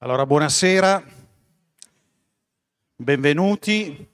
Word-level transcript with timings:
Allora, 0.00 0.26
buonasera, 0.26 1.02
benvenuti. 2.96 4.06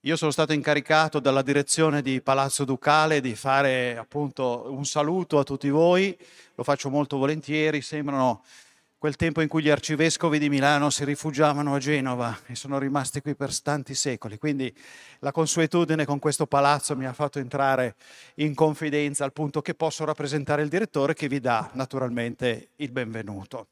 Io 0.00 0.16
sono 0.16 0.30
stato 0.30 0.52
incaricato 0.52 1.18
dalla 1.18 1.40
direzione 1.40 2.02
di 2.02 2.20
Palazzo 2.20 2.66
Ducale 2.66 3.22
di 3.22 3.34
fare 3.34 3.96
appunto 3.96 4.66
un 4.68 4.84
saluto 4.84 5.38
a 5.38 5.44
tutti 5.44 5.70
voi, 5.70 6.14
lo 6.54 6.62
faccio 6.62 6.90
molto 6.90 7.16
volentieri, 7.16 7.80
sembrano 7.80 8.44
quel 8.98 9.16
tempo 9.16 9.40
in 9.40 9.48
cui 9.48 9.62
gli 9.62 9.70
arcivescovi 9.70 10.38
di 10.38 10.50
Milano 10.50 10.90
si 10.90 11.06
rifugiavano 11.06 11.74
a 11.74 11.78
Genova 11.78 12.40
e 12.44 12.54
sono 12.54 12.78
rimasti 12.78 13.22
qui 13.22 13.34
per 13.34 13.58
tanti 13.62 13.94
secoli, 13.94 14.36
quindi 14.36 14.70
la 15.20 15.32
consuetudine 15.32 16.04
con 16.04 16.18
questo 16.18 16.46
palazzo 16.46 16.94
mi 16.94 17.06
ha 17.06 17.14
fatto 17.14 17.38
entrare 17.38 17.94
in 18.34 18.54
confidenza 18.54 19.24
al 19.24 19.32
punto 19.32 19.62
che 19.62 19.72
posso 19.72 20.04
rappresentare 20.04 20.60
il 20.60 20.68
direttore 20.68 21.14
che 21.14 21.28
vi 21.28 21.40
dà 21.40 21.70
naturalmente 21.72 22.72
il 22.76 22.90
benvenuto. 22.90 23.68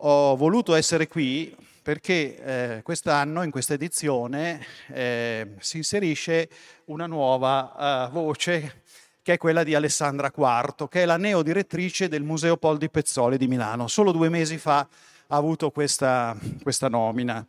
Ho 0.00 0.36
voluto 0.36 0.74
essere 0.74 1.08
qui 1.08 1.56
perché 1.80 2.76
eh, 2.76 2.82
quest'anno, 2.82 3.42
in 3.42 3.50
questa 3.50 3.72
edizione, 3.72 4.62
eh, 4.88 5.54
si 5.58 5.78
inserisce 5.78 6.50
una 6.86 7.06
nuova 7.06 8.08
uh, 8.08 8.12
voce 8.12 8.82
che 9.22 9.34
è 9.34 9.38
quella 9.38 9.64
di 9.64 9.74
Alessandra 9.74 10.30
Quarto, 10.30 10.86
che 10.86 11.02
è 11.02 11.06
la 11.06 11.16
neodirettrice 11.16 12.08
del 12.08 12.24
Museo 12.24 12.58
Pol 12.58 12.76
di 12.76 12.90
Pezzoli 12.90 13.38
di 13.38 13.46
Milano. 13.46 13.88
Solo 13.88 14.12
due 14.12 14.28
mesi 14.28 14.58
fa 14.58 14.80
ha 14.80 15.36
avuto 15.36 15.70
questa, 15.70 16.36
questa 16.62 16.88
nomina. 16.88 17.46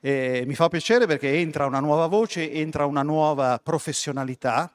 E 0.00 0.44
mi 0.46 0.54
fa 0.54 0.68
piacere 0.68 1.06
perché 1.06 1.38
entra 1.38 1.64
una 1.64 1.80
nuova 1.80 2.06
voce, 2.06 2.52
entra 2.52 2.84
una 2.84 3.02
nuova 3.02 3.58
professionalità 3.62 4.70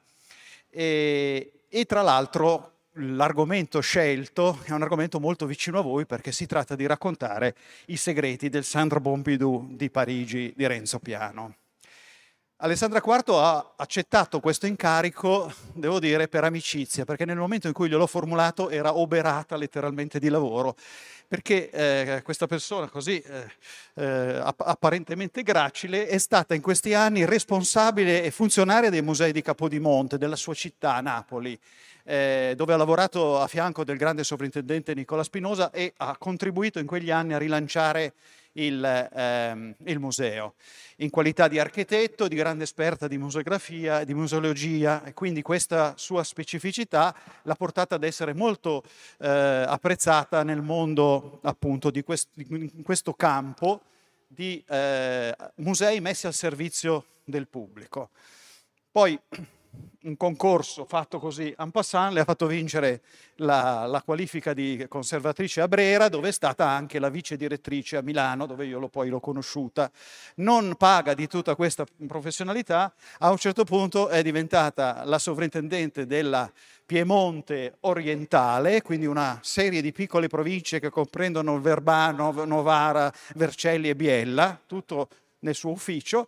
e, 0.68 1.52
e 1.68 1.84
tra 1.84 2.02
l'altro 2.02 2.73
l'argomento 2.94 3.80
scelto 3.80 4.60
è 4.64 4.72
un 4.72 4.82
argomento 4.82 5.18
molto 5.18 5.46
vicino 5.46 5.78
a 5.78 5.82
voi 5.82 6.06
perché 6.06 6.32
si 6.32 6.46
tratta 6.46 6.76
di 6.76 6.86
raccontare 6.86 7.54
i 7.86 7.96
segreti 7.96 8.48
del 8.48 8.64
Centre 8.64 9.00
Pompidou 9.00 9.66
di 9.70 9.90
Parigi 9.90 10.52
di 10.54 10.66
Renzo 10.66 10.98
Piano. 10.98 11.56
Alessandra 12.58 13.02
IV 13.04 13.34
ha 13.34 13.74
accettato 13.76 14.38
questo 14.38 14.66
incarico, 14.66 15.52
devo 15.74 15.98
dire, 15.98 16.28
per 16.28 16.44
amicizia, 16.44 17.04
perché 17.04 17.24
nel 17.24 17.36
momento 17.36 17.66
in 17.66 17.74
cui 17.74 17.88
gliel'ho 17.88 18.06
formulato 18.06 18.70
era 18.70 18.96
oberata 18.96 19.56
letteralmente 19.56 20.20
di 20.20 20.28
lavoro, 20.28 20.76
perché 21.26 21.68
eh, 21.70 22.22
questa 22.22 22.46
persona 22.46 22.88
così 22.88 23.20
eh, 23.20 23.50
eh, 23.94 24.40
apparentemente 24.56 25.42
gracile 25.42 26.06
è 26.06 26.16
stata 26.16 26.54
in 26.54 26.62
questi 26.62 26.94
anni 26.94 27.26
responsabile 27.26 28.22
e 28.22 28.30
funzionaria 28.30 28.88
dei 28.88 29.02
musei 29.02 29.32
di 29.32 29.42
Capodimonte, 29.42 30.16
della 30.16 30.36
sua 30.36 30.54
città, 30.54 31.00
Napoli, 31.00 31.58
eh, 32.04 32.54
dove 32.56 32.72
ha 32.72 32.76
lavorato 32.76 33.40
a 33.40 33.46
fianco 33.46 33.84
del 33.84 33.96
grande 33.96 34.24
sovrintendente 34.24 34.94
Nicola 34.94 35.24
Spinosa 35.24 35.70
e 35.70 35.92
ha 35.96 36.16
contribuito 36.16 36.78
in 36.78 36.86
quegli 36.86 37.10
anni 37.10 37.34
a 37.34 37.38
rilanciare 37.38 38.12
il, 38.54 39.08
ehm, 39.12 39.74
il, 39.84 39.98
museo, 39.98 40.54
in 40.96 41.10
qualità 41.10 41.48
di 41.48 41.58
architetto, 41.58 42.28
di 42.28 42.36
grande 42.36 42.64
esperta 42.64 43.08
di 43.08 43.18
museografia, 43.18 44.04
di 44.04 44.14
museologia 44.14 45.02
e 45.04 45.14
quindi 45.14 45.42
questa 45.42 45.94
sua 45.96 46.22
specificità 46.22 47.14
l'ha 47.42 47.54
portata 47.54 47.94
ad 47.94 48.04
essere 48.04 48.34
molto 48.34 48.82
eh, 49.18 49.28
apprezzata 49.28 50.42
nel 50.42 50.62
mondo 50.62 51.40
appunto 51.42 51.90
di, 51.90 52.02
quest- 52.02 52.28
in 52.36 52.82
questo 52.82 53.14
campo 53.14 53.80
di 54.26 54.62
eh, 54.68 55.34
musei 55.56 56.00
messi 56.00 56.26
al 56.26 56.34
servizio 56.34 57.06
del 57.24 57.48
pubblico. 57.48 58.10
Poi 58.90 59.18
un 60.04 60.16
concorso 60.16 60.84
fatto 60.84 61.18
così 61.18 61.54
en 61.58 61.70
passant 61.70 62.12
le 62.12 62.20
ha 62.20 62.24
fatto 62.24 62.46
vincere 62.46 63.00
la, 63.36 63.86
la, 63.86 64.02
qualifica 64.02 64.52
di 64.52 64.84
conservatrice 64.88 65.60
a 65.60 65.68
Brera, 65.68 66.08
dove 66.08 66.28
è 66.28 66.32
stata 66.32 66.68
anche 66.68 66.98
la 66.98 67.08
vice 67.08 67.36
direttrice 67.36 67.96
a 67.96 68.02
Milano, 68.02 68.46
dove 68.46 68.66
io 68.66 68.78
l'ho, 68.78 68.88
poi 68.88 69.08
l'ho 69.08 69.20
conosciuta. 69.20 69.90
Non 70.36 70.74
paga 70.76 71.14
di 71.14 71.26
tutta 71.26 71.54
questa 71.54 71.86
professionalità, 72.06 72.92
a 73.18 73.30
un 73.30 73.38
certo 73.38 73.64
punto 73.64 74.08
è 74.08 74.22
diventata 74.22 75.04
la 75.04 75.18
sovrintendente 75.18 76.06
della 76.06 76.50
Piemonte 76.84 77.76
orientale, 77.80 78.82
quindi 78.82 79.06
una 79.06 79.38
serie 79.42 79.80
di 79.80 79.92
piccole 79.92 80.28
province 80.28 80.80
che 80.80 80.90
comprendono 80.90 81.60
Verbano, 81.60 82.44
Novara, 82.44 83.12
Vercelli 83.36 83.88
e 83.88 83.96
Biella, 83.96 84.60
tutto 84.66 85.08
nel 85.40 85.54
suo 85.54 85.70
ufficio 85.70 86.26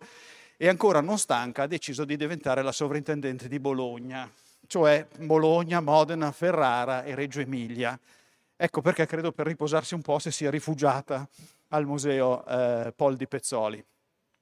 e 0.57 0.67
ancora 0.67 1.01
non 1.01 1.19
stanca 1.19 1.63
ha 1.63 1.67
deciso 1.67 2.03
di 2.03 2.17
diventare 2.17 2.63
la 2.63 2.71
sovrintendente 2.71 3.47
di 3.47 3.59
Bologna, 3.59 4.29
cioè 4.65 5.07
Bologna, 5.19 5.79
Modena, 5.79 6.31
Ferrara 6.31 7.03
e 7.03 7.15
Reggio 7.15 7.39
Emilia. 7.39 7.97
Ecco 8.55 8.81
perché 8.81 9.05
credo 9.05 9.31
per 9.31 9.45
riposarsi 9.45 9.93
un 9.93 10.01
po' 10.01 10.17
si 10.17 10.31
sia 10.31 10.49
rifugiata 10.49 11.27
al 11.69 11.85
museo 11.85 12.43
eh, 12.45 12.91
Pol 12.95 13.15
di 13.15 13.27
Pezzoli. 13.27 13.85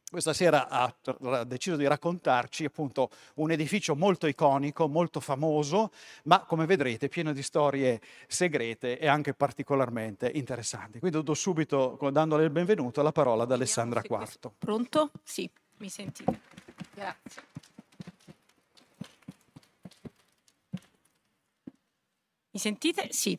Questa 0.09 0.33
sera 0.33 0.69
ha, 0.69 0.95
ha 1.23 1.43
deciso 1.43 1.75
di 1.75 1.85
raccontarci 1.85 2.63
appunto 2.63 3.09
un 3.35 3.51
edificio 3.51 3.95
molto 3.95 4.27
iconico, 4.27 4.87
molto 4.87 5.19
famoso, 5.19 5.91
ma 6.25 6.45
come 6.45 6.65
vedrete 6.65 7.09
pieno 7.09 7.33
di 7.33 7.43
storie 7.43 7.99
segrete 8.27 8.97
e 8.97 9.07
anche 9.07 9.33
particolarmente 9.33 10.31
interessanti. 10.33 10.99
Quindi 10.99 11.21
do 11.21 11.33
subito, 11.33 11.97
dandole 12.11 12.45
il 12.45 12.51
benvenuto, 12.51 13.01
la 13.01 13.11
parola 13.11 13.43
ad 13.43 13.51
Alessandra 13.51 14.01
Quarto. 14.03 14.53
Pronto? 14.57 15.11
Sì. 15.23 15.49
Mi 15.77 15.89
sentite? 15.89 16.39
Grazie. 16.93 17.43
Mi 22.51 22.59
sentite? 22.59 23.11
Sì. 23.11 23.37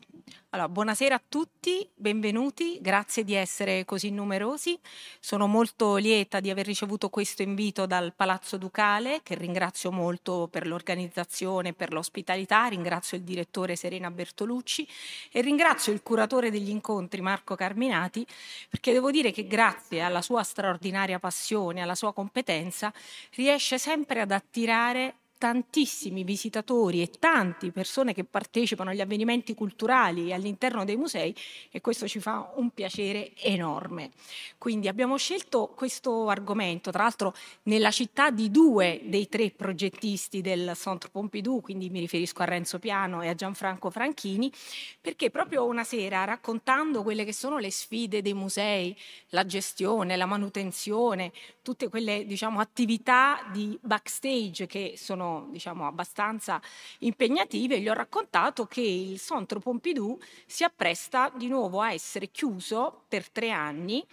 Allora, 0.57 0.73
buonasera 0.73 1.13
a 1.13 1.21
tutti, 1.29 1.87
benvenuti, 1.93 2.79
grazie 2.81 3.23
di 3.23 3.35
essere 3.35 3.85
così 3.85 4.09
numerosi. 4.09 4.75
Sono 5.19 5.45
molto 5.45 5.97
lieta 5.97 6.39
di 6.39 6.49
aver 6.49 6.65
ricevuto 6.65 7.09
questo 7.09 7.43
invito 7.43 7.85
dal 7.85 8.11
Palazzo 8.15 8.57
Ducale, 8.57 9.19
che 9.21 9.35
ringrazio 9.35 9.91
molto 9.91 10.47
per 10.49 10.65
l'organizzazione 10.65 11.69
e 11.69 11.73
per 11.73 11.93
l'ospitalità, 11.93 12.65
ringrazio 12.65 13.17
il 13.17 13.23
direttore 13.23 13.75
Serena 13.75 14.09
Bertolucci 14.09 14.87
e 15.31 15.41
ringrazio 15.41 15.93
il 15.93 16.01
curatore 16.01 16.49
degli 16.49 16.69
incontri 16.69 17.21
Marco 17.21 17.53
Carminati, 17.53 18.25
perché 18.67 18.93
devo 18.93 19.11
dire 19.11 19.29
che 19.29 19.45
grazie 19.45 20.01
alla 20.01 20.23
sua 20.23 20.41
straordinaria 20.41 21.19
passione, 21.19 21.83
alla 21.83 21.93
sua 21.93 22.13
competenza, 22.13 22.91
riesce 23.35 23.77
sempre 23.77 24.21
ad 24.21 24.31
attirare 24.31 25.17
tantissimi 25.37 26.23
visitatori 26.23 27.01
e 27.01 27.09
tante 27.19 27.71
persone 27.71 28.13
che 28.13 28.23
partecipano 28.23 28.89
agli 28.89 29.01
avvenimenti 29.01 29.53
culturali 29.53 30.33
all'interno 30.33 30.83
dei 30.83 30.95
musei 30.95 31.35
e 31.71 31.81
questo 31.81 32.07
ci 32.07 32.19
fa 32.19 32.51
un 32.55 32.71
piacere 32.71 33.33
enorme. 33.37 34.11
Quindi 34.57 34.87
abbiamo 34.87 35.17
scelto 35.17 35.67
questo 35.75 36.29
argomento, 36.29 36.91
tra 36.91 37.03
l'altro 37.03 37.33
nella 37.63 37.91
città 37.91 38.29
di 38.29 38.49
due 38.49 39.01
dei 39.05 39.27
tre 39.27 39.51
progettisti 39.51 40.41
del 40.41 40.73
Centre 40.75 41.09
Pompidou, 41.09 41.61
quindi 41.61 41.89
mi 41.89 41.99
riferisco 41.99 42.41
a 42.41 42.45
Renzo 42.45 42.79
Piano 42.79 43.21
e 43.21 43.27
a 43.27 43.35
Gianfranco 43.35 43.89
Franchini, 43.89 44.51
perché 44.99 45.29
proprio 45.29 45.65
una 45.65 45.83
sera 45.83 46.23
raccontando 46.23 47.03
quelle 47.03 47.25
che 47.25 47.33
sono 47.33 47.57
le 47.57 47.71
sfide 47.71 48.21
dei 48.21 48.33
musei, 48.33 48.95
la 49.29 49.45
gestione, 49.45 50.15
la 50.15 50.25
manutenzione, 50.25 51.31
tutte 51.61 51.89
quelle 51.89 52.25
diciamo, 52.25 52.59
attività 52.59 53.47
di 53.51 53.77
backstage 53.81 54.65
che 54.65 54.93
sono 54.95 55.26
diciamo, 55.49 55.85
abbastanza 55.87 56.61
impegnative, 56.99 57.79
gli 57.79 57.89
ho 57.89 57.93
raccontato 57.93 58.65
che 58.65 58.81
il 58.81 59.19
Centre 59.19 59.59
Pompidou 59.59 60.17
si 60.45 60.63
appresta 60.63 61.31
di 61.35 61.47
nuovo 61.47 61.81
a 61.81 61.93
essere 61.93 62.27
chiuso 62.27 63.03
per 63.07 63.29
tre 63.29 63.51
anni 63.51 64.05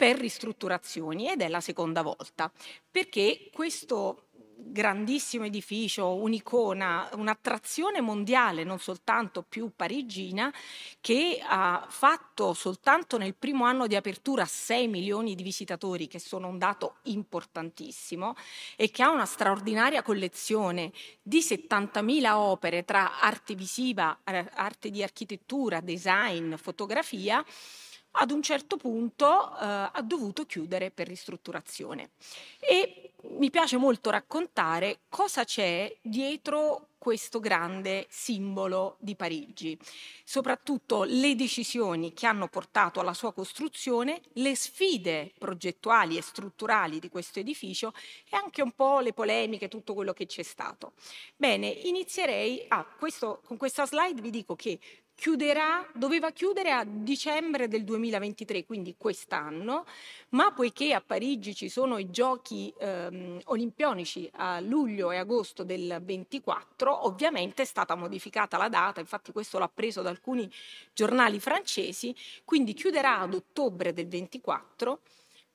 per 0.00 0.16
ristrutturazioni 0.16 1.28
ed 1.28 1.42
è 1.42 1.48
la 1.48 1.60
seconda 1.60 2.00
volta 2.00 2.50
perché 2.90 3.50
questo 3.52 4.29
grandissimo 4.62 5.44
edificio, 5.44 6.14
un'icona, 6.14 7.10
un'attrazione 7.14 8.00
mondiale, 8.00 8.64
non 8.64 8.78
soltanto 8.78 9.42
più 9.42 9.70
parigina, 9.74 10.52
che 11.00 11.40
ha 11.42 11.86
fatto 11.88 12.52
soltanto 12.54 13.18
nel 13.18 13.34
primo 13.34 13.64
anno 13.64 13.86
di 13.86 13.96
apertura 13.96 14.44
6 14.44 14.88
milioni 14.88 15.34
di 15.34 15.42
visitatori, 15.42 16.06
che 16.06 16.18
sono 16.18 16.48
un 16.48 16.58
dato 16.58 16.96
importantissimo, 17.04 18.34
e 18.76 18.90
che 18.90 19.02
ha 19.02 19.10
una 19.10 19.26
straordinaria 19.26 20.02
collezione 20.02 20.92
di 21.22 21.40
70.000 21.40 22.32
opere 22.32 22.84
tra 22.84 23.20
arte 23.20 23.54
visiva, 23.54 24.18
eh, 24.24 24.46
arte 24.54 24.90
di 24.90 25.02
architettura, 25.02 25.80
design, 25.80 26.54
fotografia, 26.54 27.44
ad 28.12 28.30
un 28.30 28.42
certo 28.42 28.76
punto 28.76 29.56
eh, 29.56 29.64
ha 29.92 30.02
dovuto 30.02 30.44
chiudere 30.44 30.90
per 30.90 31.06
ristrutturazione. 31.06 32.10
E 32.58 33.09
mi 33.38 33.50
piace 33.50 33.76
molto 33.76 34.10
raccontare 34.10 35.00
cosa 35.08 35.44
c'è 35.44 35.94
dietro 36.02 36.88
questo 37.00 37.40
grande 37.40 38.06
simbolo 38.10 38.96
di 38.98 39.16
Parigi, 39.16 39.78
soprattutto 40.22 41.04
le 41.04 41.34
decisioni 41.34 42.12
che 42.12 42.26
hanno 42.26 42.46
portato 42.48 43.00
alla 43.00 43.14
sua 43.14 43.32
costruzione, 43.32 44.20
le 44.34 44.54
sfide 44.54 45.32
progettuali 45.38 46.18
e 46.18 46.22
strutturali 46.22 46.98
di 46.98 47.08
questo 47.08 47.38
edificio 47.38 47.94
e 48.28 48.36
anche 48.36 48.60
un 48.60 48.72
po' 48.72 49.00
le 49.00 49.14
polemiche, 49.14 49.68
tutto 49.68 49.94
quello 49.94 50.12
che 50.12 50.26
c'è 50.26 50.42
stato. 50.42 50.92
Bene, 51.36 51.68
inizierei 51.68 52.66
ah, 52.68 52.84
questo, 52.84 53.40
con 53.46 53.56
questa 53.56 53.86
slide 53.86 54.20
vi 54.20 54.30
dico 54.30 54.54
che 54.54 54.78
chiuderà, 55.20 55.86
doveva 55.92 56.30
chiudere 56.30 56.70
a 56.70 56.82
dicembre 56.82 57.68
del 57.68 57.84
2023, 57.84 58.64
quindi 58.64 58.94
quest'anno, 58.96 59.84
ma 60.30 60.50
poiché 60.50 60.94
a 60.94 61.02
Parigi 61.02 61.54
ci 61.54 61.68
sono 61.68 61.98
i 61.98 62.08
giochi 62.08 62.72
ehm, 62.78 63.38
olimpionici 63.44 64.30
a 64.36 64.60
luglio 64.60 65.10
e 65.10 65.18
agosto 65.18 65.62
del 65.62 66.00
24, 66.02 67.06
ovviamente 67.06 67.60
è 67.60 67.64
stata 67.66 67.94
modificata 67.96 68.56
la 68.56 68.70
data, 68.70 69.00
infatti 69.00 69.30
questo 69.30 69.58
l'ha 69.58 69.68
preso 69.68 70.00
da 70.00 70.08
alcuni 70.08 70.50
giornali 70.94 71.38
francesi, 71.38 72.16
quindi 72.46 72.72
chiuderà 72.72 73.18
ad 73.18 73.34
ottobre 73.34 73.92
del 73.92 74.08
24 74.08 75.00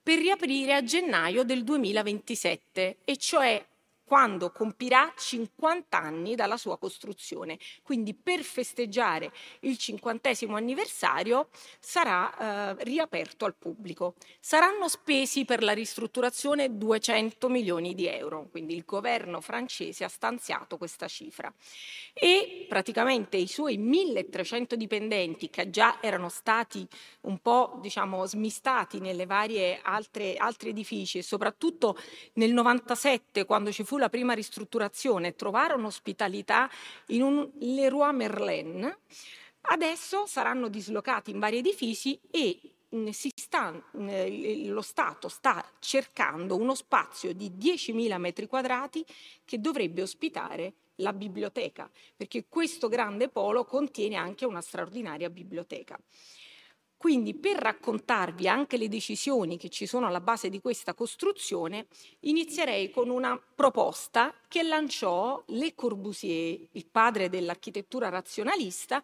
per 0.03 0.19
riaprire 0.19 0.75
a 0.75 0.83
gennaio 0.83 1.43
del 1.43 1.63
2027, 1.63 2.97
e 3.03 3.17
cioè 3.17 3.65
quando 4.05 4.51
compirà 4.51 5.11
50 5.15 5.97
anni 5.99 6.35
dalla 6.35 6.57
sua 6.57 6.77
costruzione. 6.77 7.57
Quindi 7.81 8.13
per 8.13 8.43
festeggiare 8.43 9.31
il 9.61 9.77
cinquantesimo 9.77 10.55
anniversario 10.55 11.49
sarà 11.79 12.75
eh, 12.77 12.83
riaperto 12.83 13.45
al 13.45 13.55
pubblico. 13.55 14.13
Saranno 14.39 14.87
spesi 14.87 15.43
per 15.43 15.63
la 15.63 15.73
ristrutturazione 15.73 16.77
200 16.77 17.49
milioni 17.49 17.95
di 17.95 18.07
euro, 18.07 18.47
quindi 18.51 18.75
il 18.75 18.83
governo 18.85 19.41
francese 19.41 20.03
ha 20.03 20.09
stanziato 20.09 20.77
questa 20.77 21.07
cifra. 21.07 21.51
E 22.13 22.65
praticamente 22.69 23.37
i 23.37 23.47
suoi 23.47 23.77
1300 23.77 24.75
dipendenti 24.75 25.49
che 25.49 25.69
già 25.69 25.97
erano 26.01 26.29
stati 26.29 26.87
un 27.21 27.39
po' 27.39 27.79
diciamo 27.81 28.25
smistati 28.25 28.99
nelle 28.99 29.25
varie 29.25 29.79
altre 29.81 30.35
altri 30.35 30.69
edifici 30.69 31.17
e 31.17 31.23
soprattutto 31.23 31.97
nel 32.33 32.53
97 32.53 33.45
quando 33.45 33.71
ci 33.71 33.83
fu 33.83 33.94
fu 33.95 33.97
la 33.97 34.09
prima 34.09 34.33
ristrutturazione, 34.33 35.35
trovarono 35.35 35.87
ospitalità 35.87 36.69
in 37.07 37.21
un 37.21 37.49
Leroy 37.59 38.13
Merlin, 38.13 38.97
adesso 39.61 40.25
saranno 40.25 40.67
dislocati 40.67 41.31
in 41.31 41.39
vari 41.39 41.59
edifici 41.59 42.19
e 42.29 42.59
sta, 43.11 43.81
lo 43.91 44.81
Stato 44.81 45.29
sta 45.29 45.65
cercando 45.79 46.57
uno 46.57 46.75
spazio 46.75 47.33
di 47.33 47.51
10.000 47.51 48.17
metri 48.17 48.47
quadrati 48.47 49.05
che 49.45 49.61
dovrebbe 49.61 50.01
ospitare 50.01 50.73
la 50.95 51.13
biblioteca, 51.13 51.89
perché 52.15 52.45
questo 52.49 52.89
grande 52.89 53.29
polo 53.29 53.63
contiene 53.63 54.15
anche 54.15 54.45
una 54.45 54.61
straordinaria 54.61 55.29
biblioteca. 55.29 55.97
Quindi 57.05 57.35
per 57.35 57.57
raccontarvi 57.57 58.47
anche 58.47 58.77
le 58.77 58.87
decisioni 58.87 59.57
che 59.57 59.69
ci 59.69 59.85
sono 59.85 60.07
alla 60.07 60.21
base 60.21 60.49
di 60.49 60.59
questa 60.59 60.95
costruzione, 60.95 61.85
inizierei 62.21 62.89
con 62.89 63.11
una 63.11 63.39
proposta 63.39 64.33
che 64.47 64.63
lanciò 64.63 65.41
Le 65.47 65.73
Corbusier, 65.73 66.59
il 66.71 66.85
padre 66.89 67.29
dell'architettura 67.29 68.09
razionalista, 68.09 69.01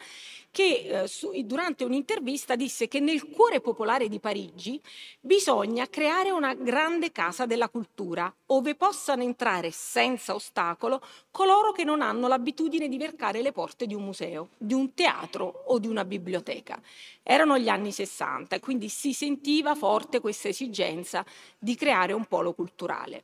che 0.49 1.01
eh, 1.03 1.07
su, 1.07 1.31
durante 1.45 1.83
un'intervista 1.83 2.55
disse 2.55 2.87
che 2.87 2.99
nel 2.99 3.29
cuore 3.29 3.61
popolare 3.61 4.07
di 4.07 4.19
Parigi 4.19 4.81
bisogna 5.19 5.87
creare 5.87 6.31
una 6.31 6.53
grande 6.53 7.11
casa 7.11 7.45
della 7.45 7.69
cultura, 7.69 8.33
dove 8.61 8.75
possano 8.75 9.23
entrare 9.23 9.71
senza 9.71 10.35
ostacolo 10.35 11.01
coloro 11.31 11.71
che 11.71 11.83
non 11.83 12.01
hanno 12.01 12.27
l'abitudine 12.27 12.87
di 12.87 12.97
varcare 12.97 13.41
le 13.41 13.51
porte 13.51 13.87
di 13.87 13.95
un 13.95 14.03
museo, 14.03 14.49
di 14.57 14.73
un 14.73 14.93
teatro 14.93 15.63
o 15.65 15.79
di 15.79 15.87
una 15.87 16.05
biblioteca. 16.05 16.79
Erano 17.23 17.57
gli 17.57 17.69
anni 17.69 17.91
60 17.91 18.55
e 18.55 18.59
quindi 18.59 18.89
si 18.89 19.13
sentiva 19.13 19.73
forte 19.73 20.19
questa 20.19 20.49
esigenza 20.49 21.25
di 21.57 21.75
creare 21.75 22.13
un 22.13 22.25
polo 22.25 22.53
culturale. 22.53 23.23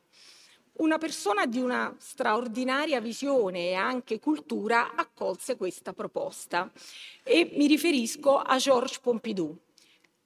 Una 0.78 0.98
persona 0.98 1.46
di 1.46 1.58
una 1.58 1.94
straordinaria 1.98 3.00
visione 3.00 3.70
e 3.70 3.74
anche 3.74 4.20
cultura 4.20 4.94
accolse 4.94 5.56
questa 5.56 5.92
proposta. 5.92 6.70
E 7.24 7.50
mi 7.54 7.66
riferisco 7.66 8.38
a 8.38 8.56
Georges 8.58 9.00
Pompidou, 9.00 9.58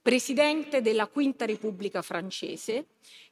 presidente 0.02 0.82
della 0.82 1.06
Quinta 1.06 1.46
Repubblica 1.46 2.02
francese, 2.02 2.88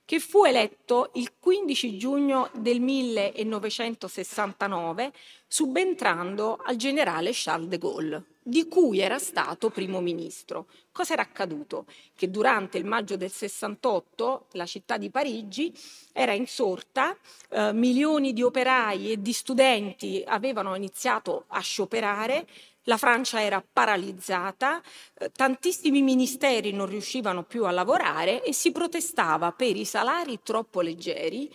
che 0.07 0.19
fu 0.19 0.45
eletto 0.45 1.11
il 1.15 1.35
15 1.39 1.99
giugno 1.99 2.49
del 2.55 2.81
1969 2.81 5.13
subentrando 5.47 6.59
al 6.65 6.77
generale 6.77 7.33
Charles 7.35 7.69
de 7.69 7.77
Gaulle 7.77 8.25
di 8.43 8.67
cui 8.69 9.01
era 9.01 9.19
stato 9.19 9.71
primo 9.71 10.01
ministro. 10.01 10.67
Cosa 10.93 11.13
era 11.13 11.23
accaduto? 11.23 11.87
Che 12.15 12.31
durante 12.31 12.79
il 12.79 12.85
maggio 12.85 13.17
del 13.17 13.31
68 13.31 14.47
la 14.53 14.67
città 14.67 14.97
di 14.97 15.11
Parigi 15.11 15.73
era 16.13 16.33
insorta, 16.33 17.17
eh, 17.51 17.73
milioni 17.73 18.33
di 18.33 18.43
operai 18.43 19.13
e 19.13 19.21
di 19.21 19.33
studenti 19.33 20.23
avevano 20.27 20.75
iniziato 20.75 21.45
a 21.49 21.61
scioperare, 21.61 22.47
la 22.85 22.97
Francia 22.97 23.43
era 23.43 23.63
paralizzata, 23.71 24.81
eh, 25.19 25.31
tantissimi 25.31 26.01
ministeri 26.03 26.73
non 26.73 26.87
riuscivano 26.87 27.43
più 27.43 27.65
a 27.67 27.71
lavorare 27.71 28.43
e 28.43 28.53
si 28.55 28.73
protestava 28.73 29.53
per 29.53 29.77
i 29.77 29.85
salari 29.85 30.41
troppo 30.43 30.81
leggeri, 30.81 31.53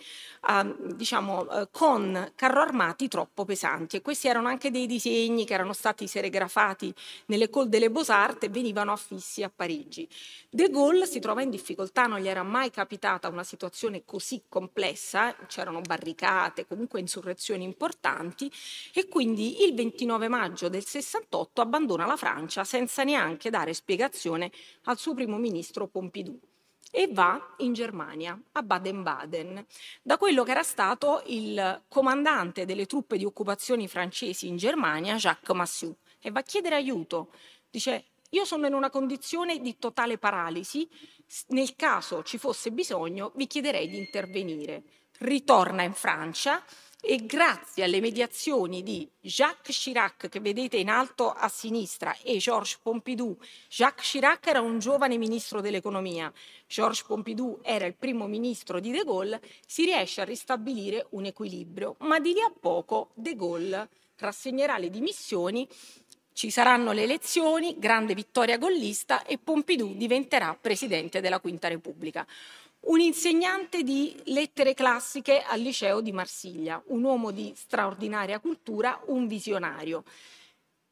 eh, 0.48 0.74
diciamo, 0.94 1.50
eh, 1.50 1.68
con 1.72 2.32
carro 2.36 2.60
armati 2.60 3.08
troppo 3.08 3.44
pesanti. 3.44 3.96
E 3.96 4.02
questi 4.02 4.28
erano 4.28 4.48
anche 4.48 4.70
dei 4.70 4.86
disegni 4.86 5.44
che 5.44 5.54
erano 5.54 5.72
stati 5.72 6.06
serigrafati 6.06 6.94
nelle 7.26 7.50
Col 7.50 7.68
delle 7.68 7.90
Beaux-Arts 7.90 8.44
e 8.44 8.48
venivano 8.48 8.92
affissi 8.92 9.42
a 9.42 9.50
Parigi. 9.54 10.08
De 10.48 10.70
Gaulle 10.70 11.06
si 11.06 11.18
trova 11.18 11.42
in 11.42 11.50
difficoltà, 11.50 12.06
non 12.06 12.20
gli 12.20 12.28
era 12.28 12.42
mai 12.42 12.70
capitata 12.70 13.28
una 13.28 13.44
situazione 13.44 14.04
così 14.04 14.44
complessa, 14.48 15.34
c'erano 15.46 15.80
barricate, 15.80 16.66
comunque 16.66 17.00
insurrezioni 17.00 17.64
importanti 17.64 18.50
e 18.94 19.08
quindi 19.08 19.64
il 19.64 19.74
29 19.74 20.28
maggio 20.28 20.68
del 20.68 20.84
68 21.16 21.60
abbandona 21.62 22.04
la 22.04 22.16
Francia 22.16 22.64
senza 22.64 23.02
neanche 23.02 23.48
dare 23.48 23.72
spiegazione 23.72 24.50
al 24.84 24.98
suo 24.98 25.14
primo 25.14 25.38
ministro 25.38 25.86
Pompidou 25.86 26.38
e 26.90 27.08
va 27.10 27.54
in 27.58 27.72
Germania, 27.72 28.38
a 28.52 28.62
Baden-Baden, 28.62 29.66
da 30.02 30.16
quello 30.16 30.44
che 30.44 30.52
era 30.52 30.62
stato 30.62 31.22
il 31.26 31.82
comandante 31.88 32.64
delle 32.64 32.86
truppe 32.86 33.18
di 33.18 33.24
occupazione 33.24 33.88
francesi 33.88 34.46
in 34.46 34.56
Germania, 34.56 35.16
Jacques 35.16 35.54
Massieu, 35.54 35.94
e 36.20 36.30
va 36.30 36.40
a 36.40 36.44
chiedere 36.44 36.76
aiuto. 36.76 37.32
Dice, 37.70 38.04
io 38.30 38.44
sono 38.44 38.66
in 38.66 38.72
una 38.72 38.88
condizione 38.88 39.58
di 39.58 39.78
totale 39.78 40.16
paralisi, 40.16 40.88
nel 41.48 41.74
caso 41.76 42.22
ci 42.22 42.38
fosse 42.38 42.70
bisogno 42.70 43.32
vi 43.34 43.46
chiederei 43.46 43.88
di 43.88 43.98
intervenire. 43.98 44.82
Ritorna 45.18 45.82
in 45.82 45.94
Francia 45.94 46.62
e 47.06 47.24
grazie 47.24 47.84
alle 47.84 48.00
mediazioni 48.00 48.82
di 48.82 49.08
Jacques 49.20 49.78
Chirac, 49.78 50.28
che 50.28 50.40
vedete 50.40 50.76
in 50.76 50.88
alto 50.88 51.30
a 51.30 51.48
sinistra, 51.48 52.16
e 52.20 52.38
Georges 52.38 52.78
Pompidou, 52.82 53.38
Jacques 53.68 54.10
Chirac 54.10 54.48
era 54.48 54.60
un 54.60 54.80
giovane 54.80 55.16
ministro 55.16 55.60
dell'economia, 55.60 56.32
Georges 56.66 57.04
Pompidou 57.04 57.60
era 57.62 57.86
il 57.86 57.94
primo 57.94 58.26
ministro 58.26 58.80
di 58.80 58.90
De 58.90 59.04
Gaulle, 59.04 59.40
si 59.64 59.84
riesce 59.84 60.20
a 60.20 60.24
ristabilire 60.24 61.06
un 61.10 61.26
equilibrio, 61.26 61.94
ma 62.00 62.18
di 62.18 62.32
lì 62.32 62.40
a 62.40 62.52
poco 62.58 63.10
De 63.14 63.36
Gaulle 63.36 63.88
rassegnerà 64.16 64.76
le 64.76 64.90
dimissioni 64.90 65.68
ci 66.36 66.50
saranno 66.50 66.92
le 66.92 67.04
elezioni, 67.04 67.76
grande 67.78 68.12
vittoria 68.12 68.58
gollista 68.58 69.24
e 69.24 69.38
Pompidou 69.38 69.94
diventerà 69.94 70.54
presidente 70.60 71.22
della 71.22 71.40
Quinta 71.40 71.66
Repubblica 71.66 72.26
un 72.80 73.00
insegnante 73.00 73.82
di 73.82 74.14
lettere 74.26 74.74
classiche 74.74 75.42
al 75.42 75.60
liceo 75.60 76.00
di 76.00 76.12
Marsiglia, 76.12 76.82
un 76.86 77.02
uomo 77.02 77.30
di 77.30 77.52
straordinaria 77.56 78.38
cultura, 78.38 79.00
un 79.06 79.26
visionario. 79.26 80.04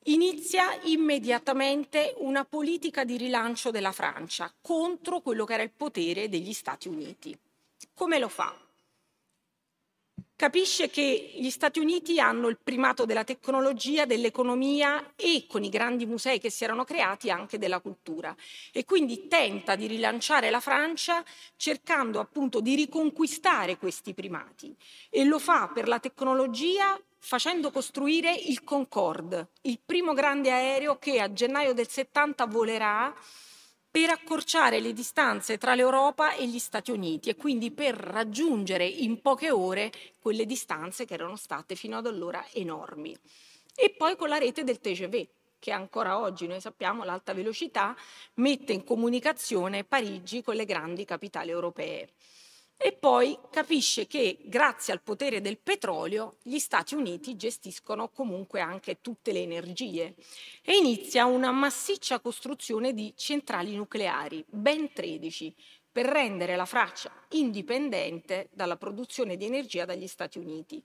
Inizia 0.06 0.78
immediatamente 0.82 2.14
una 2.18 2.44
politica 2.44 3.04
di 3.04 3.16
rilancio 3.16 3.70
della 3.70 3.92
Francia 3.92 4.52
contro 4.60 5.20
quello 5.20 5.44
che 5.44 5.54
era 5.54 5.62
il 5.62 5.70
potere 5.70 6.28
degli 6.28 6.52
Stati 6.52 6.88
Uniti. 6.88 7.38
Come 7.94 8.18
lo 8.18 8.28
fa? 8.28 8.63
Capisce 10.36 10.90
che 10.90 11.32
gli 11.36 11.50
Stati 11.50 11.78
Uniti 11.78 12.18
hanno 12.18 12.48
il 12.48 12.58
primato 12.62 13.04
della 13.04 13.24
tecnologia, 13.24 14.04
dell'economia 14.04 15.12
e 15.16 15.46
con 15.48 15.62
i 15.62 15.68
grandi 15.68 16.06
musei 16.06 16.38
che 16.38 16.50
si 16.50 16.64
erano 16.64 16.84
creati 16.84 17.30
anche 17.30 17.58
della 17.58 17.80
cultura. 17.80 18.34
E 18.72 18.84
quindi 18.84 19.28
tenta 19.28 19.76
di 19.76 19.86
rilanciare 19.86 20.50
la 20.50 20.60
Francia 20.60 21.24
cercando 21.56 22.20
appunto 22.20 22.60
di 22.60 22.74
riconquistare 22.74 23.76
questi 23.76 24.14
primati. 24.14 24.74
E 25.10 25.24
lo 25.24 25.38
fa 25.38 25.70
per 25.72 25.88
la 25.88 26.00
tecnologia 26.00 26.98
facendo 27.18 27.70
costruire 27.70 28.34
il 28.34 28.62
Concorde, 28.64 29.48
il 29.62 29.78
primo 29.82 30.12
grande 30.12 30.50
aereo 30.50 30.98
che 30.98 31.20
a 31.20 31.32
gennaio 31.32 31.72
del 31.72 31.88
70 31.88 32.44
volerà 32.46 33.14
per 33.94 34.10
accorciare 34.10 34.80
le 34.80 34.92
distanze 34.92 35.56
tra 35.56 35.76
l'Europa 35.76 36.34
e 36.34 36.48
gli 36.48 36.58
Stati 36.58 36.90
Uniti 36.90 37.28
e 37.28 37.36
quindi 37.36 37.70
per 37.70 37.94
raggiungere 37.94 38.84
in 38.84 39.20
poche 39.22 39.52
ore 39.52 39.92
quelle 40.18 40.46
distanze 40.46 41.04
che 41.04 41.14
erano 41.14 41.36
state 41.36 41.76
fino 41.76 41.96
ad 41.96 42.06
allora 42.06 42.44
enormi. 42.54 43.16
E 43.72 43.94
poi 43.96 44.16
con 44.16 44.28
la 44.28 44.38
rete 44.38 44.64
del 44.64 44.80
TGV, 44.80 45.28
che 45.60 45.70
ancora 45.70 46.18
oggi 46.18 46.48
noi 46.48 46.60
sappiamo 46.60 47.04
l'alta 47.04 47.34
velocità 47.34 47.96
mette 48.34 48.72
in 48.72 48.82
comunicazione 48.82 49.84
Parigi 49.84 50.42
con 50.42 50.56
le 50.56 50.64
grandi 50.64 51.04
capitali 51.04 51.50
europee. 51.50 52.08
E 52.76 52.92
poi 52.92 53.38
capisce 53.50 54.06
che 54.06 54.38
grazie 54.44 54.92
al 54.92 55.00
potere 55.00 55.40
del 55.40 55.58
petrolio 55.58 56.36
gli 56.42 56.58
Stati 56.58 56.94
Uniti 56.94 57.36
gestiscono 57.36 58.08
comunque 58.08 58.60
anche 58.60 59.00
tutte 59.00 59.32
le 59.32 59.42
energie 59.42 60.14
e 60.62 60.76
inizia 60.76 61.24
una 61.24 61.50
massiccia 61.50 62.20
costruzione 62.20 62.92
di 62.92 63.12
centrali 63.16 63.74
nucleari, 63.74 64.44
ben 64.48 64.92
13, 64.92 65.54
per 65.90 66.06
rendere 66.06 66.56
la 66.56 66.66
Francia 66.66 67.12
indipendente 67.30 68.48
dalla 68.52 68.76
produzione 68.76 69.36
di 69.36 69.46
energia 69.46 69.84
dagli 69.84 70.08
Stati 70.08 70.38
Uniti. 70.38 70.82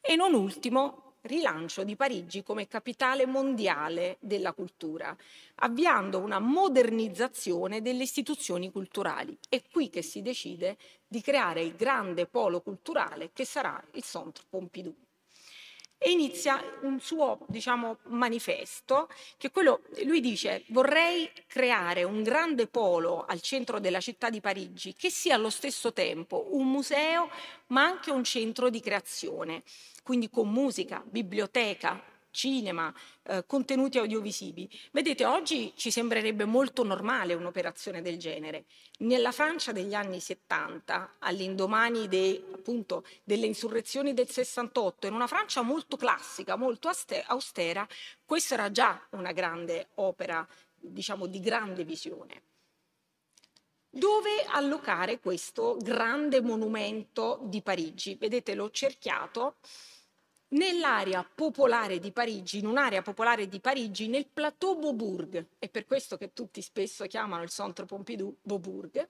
E 0.00 0.16
non 0.16 0.34
ultimo 0.34 1.05
rilancio 1.22 1.84
di 1.84 1.96
Parigi 1.96 2.42
come 2.42 2.68
capitale 2.68 3.26
mondiale 3.26 4.16
della 4.20 4.52
cultura, 4.52 5.16
avviando 5.56 6.18
una 6.18 6.38
modernizzazione 6.38 7.82
delle 7.82 8.02
istituzioni 8.02 8.70
culturali. 8.70 9.36
È 9.48 9.62
qui 9.70 9.90
che 9.90 10.02
si 10.02 10.22
decide 10.22 10.76
di 11.06 11.20
creare 11.20 11.62
il 11.62 11.74
grande 11.74 12.26
polo 12.26 12.60
culturale 12.60 13.30
che 13.32 13.44
sarà 13.44 13.82
il 13.92 14.02
Centre 14.02 14.44
Pompidou 14.48 15.05
e 15.98 16.10
inizia 16.10 16.62
un 16.82 17.00
suo 17.00 17.38
diciamo, 17.48 17.98
manifesto 18.04 19.08
che 19.38 19.50
quello, 19.50 19.82
lui 20.04 20.20
dice 20.20 20.64
vorrei 20.68 21.30
creare 21.46 22.04
un 22.04 22.22
grande 22.22 22.66
polo 22.66 23.24
al 23.24 23.40
centro 23.40 23.80
della 23.80 24.00
città 24.00 24.28
di 24.28 24.40
Parigi 24.40 24.94
che 24.94 25.10
sia 25.10 25.34
allo 25.34 25.50
stesso 25.50 25.92
tempo 25.92 26.48
un 26.50 26.70
museo 26.70 27.30
ma 27.68 27.84
anche 27.84 28.10
un 28.10 28.24
centro 28.24 28.70
di 28.70 28.80
creazione. 28.80 29.62
Quindi 30.02 30.30
con 30.30 30.50
musica, 30.50 31.02
biblioteca, 31.04 32.00
cinema, 32.36 32.92
eh, 33.22 33.44
contenuti 33.46 33.96
audiovisivi. 33.96 34.68
Vedete, 34.92 35.24
oggi 35.24 35.72
ci 35.74 35.90
sembrerebbe 35.90 36.44
molto 36.44 36.84
normale 36.84 37.32
un'operazione 37.32 38.02
del 38.02 38.18
genere. 38.18 38.66
Nella 38.98 39.32
Francia 39.32 39.72
degli 39.72 39.94
anni 39.94 40.20
70, 40.20 41.14
all'indomani 41.20 42.08
de, 42.08 42.44
appunto, 42.52 43.04
delle 43.24 43.46
insurrezioni 43.46 44.12
del 44.12 44.28
68, 44.28 45.06
in 45.06 45.14
una 45.14 45.26
Francia 45.26 45.62
molto 45.62 45.96
classica, 45.96 46.56
molto 46.56 46.90
austera, 47.26 47.88
questa 48.24 48.54
era 48.54 48.70
già 48.70 49.00
una 49.12 49.32
grande 49.32 49.88
opera, 49.94 50.46
diciamo, 50.78 51.26
di 51.26 51.40
grande 51.40 51.84
visione 51.84 52.42
dove 53.88 54.44
allocare 54.48 55.20
questo 55.20 55.78
grande 55.80 56.42
monumento 56.42 57.40
di 57.44 57.62
Parigi. 57.62 58.16
Vedete, 58.16 58.54
l'ho 58.54 58.70
cerchiato 58.70 59.56
nell'area 60.48 61.28
popolare 61.34 61.98
di 61.98 62.12
Parigi, 62.12 62.58
in 62.58 62.66
un'area 62.66 63.02
popolare 63.02 63.48
di 63.48 63.60
Parigi, 63.60 64.08
nel 64.08 64.26
plateau 64.32 64.78
Beaubourg, 64.78 65.46
è 65.58 65.68
per 65.68 65.86
questo 65.86 66.16
che 66.16 66.32
tutti 66.32 66.62
spesso 66.62 67.04
chiamano 67.06 67.42
il 67.42 67.48
Centre 67.48 67.84
Pompidou 67.84 68.36
Beaubourg, 68.42 69.08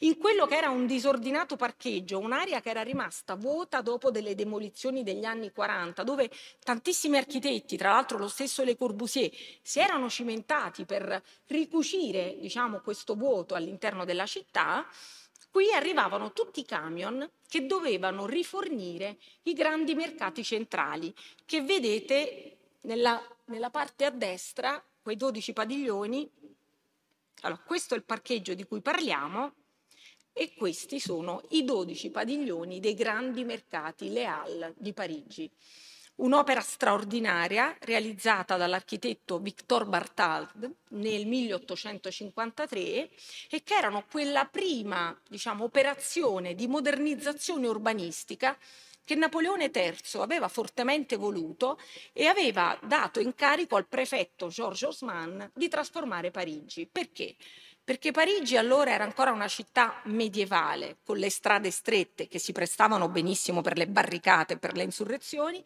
in 0.00 0.18
quello 0.18 0.46
che 0.46 0.56
era 0.56 0.68
un 0.70 0.86
disordinato 0.86 1.56
parcheggio, 1.56 2.18
un'area 2.18 2.60
che 2.60 2.70
era 2.70 2.82
rimasta 2.82 3.34
vuota 3.36 3.80
dopo 3.80 4.10
delle 4.10 4.34
demolizioni 4.34 5.02
degli 5.02 5.24
anni 5.24 5.50
40, 5.52 6.02
dove 6.02 6.30
tantissimi 6.62 7.16
architetti, 7.16 7.76
tra 7.76 7.90
l'altro 7.90 8.18
lo 8.18 8.28
stesso 8.28 8.62
Le 8.62 8.76
Corbusier, 8.76 9.30
si 9.62 9.78
erano 9.78 10.10
cimentati 10.10 10.84
per 10.84 11.22
ricucire 11.46 12.36
diciamo, 12.38 12.80
questo 12.80 13.14
vuoto 13.14 13.54
all'interno 13.54 14.04
della 14.04 14.26
città, 14.26 14.86
Qui 15.50 15.72
arrivavano 15.72 16.32
tutti 16.32 16.60
i 16.60 16.64
camion 16.64 17.28
che 17.48 17.66
dovevano 17.66 18.26
rifornire 18.26 19.18
i 19.42 19.52
grandi 19.52 19.94
mercati 19.94 20.44
centrali, 20.44 21.14
che 21.44 21.62
vedete 21.62 22.56
nella, 22.82 23.20
nella 23.46 23.70
parte 23.70 24.04
a 24.04 24.10
destra, 24.10 24.82
quei 25.02 25.16
12 25.16 25.52
padiglioni. 25.52 26.30
Allora, 27.42 27.60
questo 27.60 27.94
è 27.94 27.96
il 27.96 28.04
parcheggio 28.04 28.54
di 28.54 28.64
cui 28.64 28.80
parliamo 28.80 29.54
e 30.32 30.52
questi 30.54 31.00
sono 31.00 31.42
i 31.50 31.64
12 31.64 32.10
padiglioni 32.10 32.80
dei 32.80 32.94
grandi 32.94 33.44
mercati 33.44 34.12
Le 34.12 34.26
Halles 34.26 34.74
di 34.76 34.92
Parigi 34.92 35.50
un'opera 36.16 36.60
straordinaria 36.60 37.76
realizzata 37.80 38.56
dall'architetto 38.56 39.38
Victor 39.38 39.86
Bartald 39.86 40.70
nel 40.90 41.26
1853 41.26 42.78
e 43.50 43.62
che 43.62 43.74
erano 43.74 44.04
quella 44.10 44.46
prima 44.46 45.18
diciamo, 45.28 45.64
operazione 45.64 46.54
di 46.54 46.66
modernizzazione 46.66 47.66
urbanistica 47.66 48.56
che 49.04 49.14
Napoleone 49.14 49.70
III 49.72 50.20
aveva 50.20 50.48
fortemente 50.48 51.16
voluto 51.16 51.78
e 52.12 52.26
aveva 52.26 52.76
dato 52.82 53.20
incarico 53.20 53.76
al 53.76 53.86
prefetto 53.86 54.48
Georges 54.48 54.82
Haussmann 54.82 55.42
di 55.54 55.68
trasformare 55.68 56.32
Parigi. 56.32 56.88
Perché? 56.90 57.36
Perché 57.86 58.10
Parigi 58.10 58.56
allora 58.56 58.90
era 58.90 59.04
ancora 59.04 59.30
una 59.30 59.46
città 59.46 60.00
medievale, 60.06 60.96
con 61.04 61.18
le 61.18 61.30
strade 61.30 61.70
strette 61.70 62.26
che 62.26 62.40
si 62.40 62.50
prestavano 62.50 63.08
benissimo 63.08 63.62
per 63.62 63.76
le 63.76 63.86
barricate, 63.86 64.56
per 64.56 64.74
le 64.74 64.82
insurrezioni, 64.82 65.62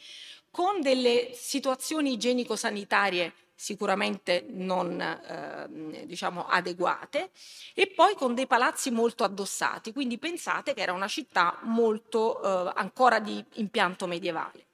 con 0.50 0.82
delle 0.82 1.30
situazioni 1.32 2.12
igienico-sanitarie 2.12 3.32
sicuramente 3.54 4.44
non 4.50 5.00
eh, 5.00 6.04
diciamo 6.04 6.46
adeguate 6.46 7.30
e 7.72 7.86
poi 7.86 8.14
con 8.16 8.34
dei 8.34 8.46
palazzi 8.46 8.90
molto 8.90 9.24
addossati, 9.24 9.90
quindi 9.94 10.18
pensate 10.18 10.74
che 10.74 10.82
era 10.82 10.92
una 10.92 11.08
città 11.08 11.58
molto 11.62 12.42
eh, 12.42 12.72
ancora 12.74 13.18
di 13.18 13.42
impianto 13.54 14.06
medievale. 14.06 14.66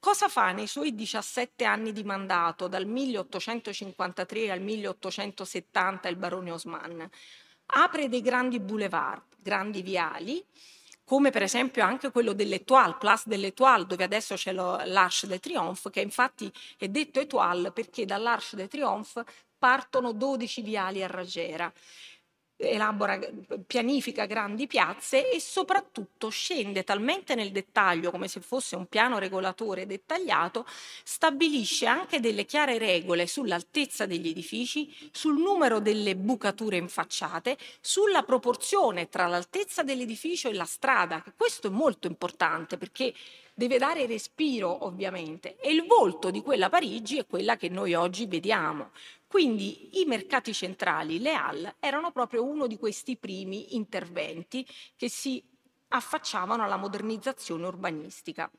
Cosa 0.00 0.28
fa 0.28 0.52
nei 0.52 0.68
suoi 0.68 0.94
17 0.94 1.64
anni 1.64 1.92
di 1.92 2.04
mandato, 2.04 2.68
dal 2.68 2.86
1853 2.86 4.48
al 4.48 4.60
1870, 4.60 6.08
il 6.08 6.14
barone 6.16 6.52
Osman? 6.52 7.10
Apre 7.66 8.08
dei 8.08 8.20
grandi 8.20 8.60
boulevard, 8.60 9.24
grandi 9.36 9.82
viali, 9.82 10.42
come 11.02 11.30
per 11.30 11.42
esempio 11.42 11.82
anche 11.82 12.12
quello 12.12 12.32
dell'Etoile, 12.32 12.94
Place 12.96 13.24
dell'Etoile, 13.26 13.86
dove 13.86 14.04
adesso 14.04 14.36
c'è 14.36 14.52
l'Arche 14.52 15.26
de 15.26 15.40
Triomphe, 15.40 15.90
che 15.90 16.00
infatti 16.00 16.50
è 16.78 16.86
detto 16.88 17.18
Etoile 17.18 17.72
perché 17.72 18.04
dall'Arche 18.04 18.54
de 18.54 18.68
Triomphe 18.68 19.24
partono 19.58 20.12
12 20.12 20.62
viali 20.62 21.02
a 21.02 21.08
raggiera 21.08 21.72
elabora, 22.58 23.18
pianifica 23.66 24.26
grandi 24.26 24.66
piazze 24.66 25.30
e 25.30 25.40
soprattutto 25.40 26.28
scende 26.28 26.82
talmente 26.82 27.34
nel 27.34 27.52
dettaglio 27.52 28.10
come 28.10 28.26
se 28.26 28.40
fosse 28.40 28.74
un 28.74 28.86
piano 28.86 29.18
regolatore 29.18 29.86
dettagliato, 29.86 30.66
stabilisce 31.04 31.86
anche 31.86 32.20
delle 32.20 32.44
chiare 32.44 32.78
regole 32.78 33.26
sull'altezza 33.26 34.06
degli 34.06 34.28
edifici, 34.28 34.92
sul 35.12 35.38
numero 35.38 35.78
delle 35.78 36.16
bucature 36.16 36.76
infacciate, 36.76 37.56
sulla 37.80 38.22
proporzione 38.24 39.08
tra 39.08 39.28
l'altezza 39.28 39.82
dell'edificio 39.82 40.48
e 40.48 40.54
la 40.54 40.64
strada, 40.64 41.22
questo 41.36 41.68
è 41.68 41.70
molto 41.70 42.08
importante 42.08 42.76
perché 42.76 43.14
deve 43.54 43.78
dare 43.78 44.06
respiro 44.06 44.86
ovviamente 44.86 45.56
e 45.58 45.72
il 45.72 45.84
volto 45.84 46.30
di 46.30 46.42
quella 46.42 46.68
Parigi 46.68 47.18
è 47.18 47.26
quella 47.26 47.56
che 47.56 47.68
noi 47.68 47.92
oggi 47.94 48.26
vediamo. 48.26 48.90
Quindi 49.28 50.00
i 50.00 50.06
mercati 50.06 50.54
centrali, 50.54 51.20
le 51.20 51.34
Halles, 51.34 51.74
erano 51.80 52.12
proprio 52.12 52.44
uno 52.44 52.66
di 52.66 52.78
questi 52.78 53.18
primi 53.18 53.76
interventi 53.76 54.66
che 54.96 55.10
si 55.10 55.44
affacciavano 55.88 56.64
alla 56.64 56.76
modernizzazione 56.76 57.66
urbanistica. 57.66 58.50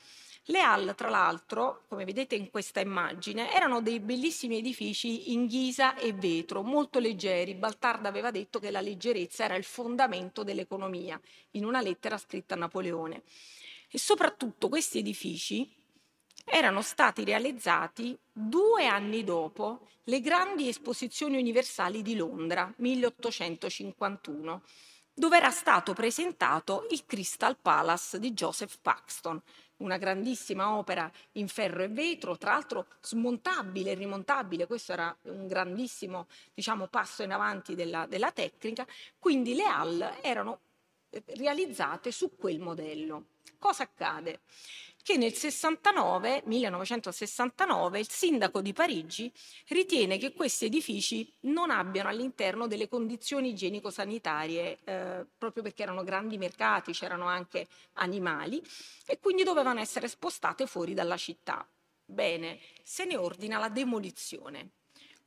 Le 0.44 0.60
Halles, 0.60 0.96
tra 0.96 1.10
l'altro, 1.10 1.86
come 1.88 2.06
vedete 2.06 2.36
in 2.36 2.52
questa 2.52 2.80
immagine, 2.80 3.52
erano 3.52 3.82
dei 3.82 4.00
bellissimi 4.00 4.58
edifici 4.58 5.34
in 5.34 5.48
ghisa 5.48 5.96
e 5.96 6.14
vetro, 6.14 6.62
molto 6.62 7.00
leggeri. 7.00 7.56
Baltard 7.56 8.06
aveva 8.06 8.30
detto 8.30 8.60
che 8.60 8.70
la 8.70 8.82
leggerezza 8.82 9.46
era 9.46 9.56
il 9.56 9.64
fondamento 9.64 10.44
dell'economia, 10.44 11.20
in 11.52 11.66
una 11.66 11.82
lettera 11.82 12.18
scritta 12.18 12.54
a 12.54 12.58
Napoleone. 12.58 13.24
E 13.92 13.98
soprattutto 13.98 14.70
questi 14.70 15.00
edifici 15.00 15.68
erano 16.46 16.82
stati 16.82 17.24
realizzati 17.24 18.18
due 18.32 18.86
anni 18.86 19.24
dopo 19.24 19.88
le 20.06 20.22
grandi 20.22 20.68
esposizioni 20.68 21.38
universali 21.38 22.02
di 22.02 22.16
Londra, 22.16 22.74
1851, 22.78 24.62
dove 25.14 25.38
era 25.38 25.52
stato 25.52 25.94
presentato 25.94 26.88
il 26.92 27.06
Crystal 27.06 27.58
Palace 27.58 28.20
di 28.20 28.32
Joseph 28.32 28.78
Paxton, 28.82 29.42
una 29.78 29.98
grandissima 29.98 30.76
opera 30.76 31.10
in 31.34 31.48
ferro 31.48 31.84
e 31.84 31.88
vetro, 31.88 32.38
tra 32.38 32.52
l'altro 32.52 32.88
smontabile 33.02 33.92
e 33.92 33.96
rimontabile, 33.96 34.66
questo 34.66 34.94
era 34.94 35.16
un 35.24 35.48
grandissimo 35.48 36.28
diciamo, 36.54 36.88
passo 36.88 37.24
in 37.24 37.32
avanti 37.32 37.76
della, 37.76 38.06
della 38.06 38.32
tecnica, 38.32 38.86
quindi 39.18 39.56
le 39.56 39.66
hall 39.66 40.18
erano 40.22 40.60
eh, 41.10 41.24
realizzate 41.36 42.12
su 42.12 42.36
quel 42.36 42.60
modello. 42.60 43.26
Cosa 43.60 43.84
accade? 43.84 44.40
che 45.10 45.18
nel 45.18 45.34
69, 45.34 46.44
1969 46.46 48.00
il 48.00 48.10
sindaco 48.10 48.62
di 48.62 48.74
Parigi 48.74 49.32
ritiene 49.70 50.20
che 50.20 50.34
questi 50.34 50.66
edifici 50.66 51.28
non 51.42 51.72
abbiano 51.72 52.10
all'interno 52.10 52.68
delle 52.68 52.88
condizioni 52.88 53.50
igienico-sanitarie, 53.50 54.78
eh, 54.84 55.26
proprio 55.36 55.64
perché 55.64 55.82
erano 55.82 56.04
grandi 56.04 56.38
mercati, 56.38 56.92
c'erano 56.92 57.26
anche 57.26 57.68
animali 57.94 58.62
e 59.08 59.18
quindi 59.20 59.42
dovevano 59.42 59.80
essere 59.80 60.08
spostate 60.08 60.68
fuori 60.68 60.94
dalla 60.94 61.18
città. 61.18 61.68
Bene, 62.06 62.60
se 62.84 63.06
ne 63.06 63.18
ordina 63.18 63.58
la 63.58 63.70
demolizione. 63.70 64.74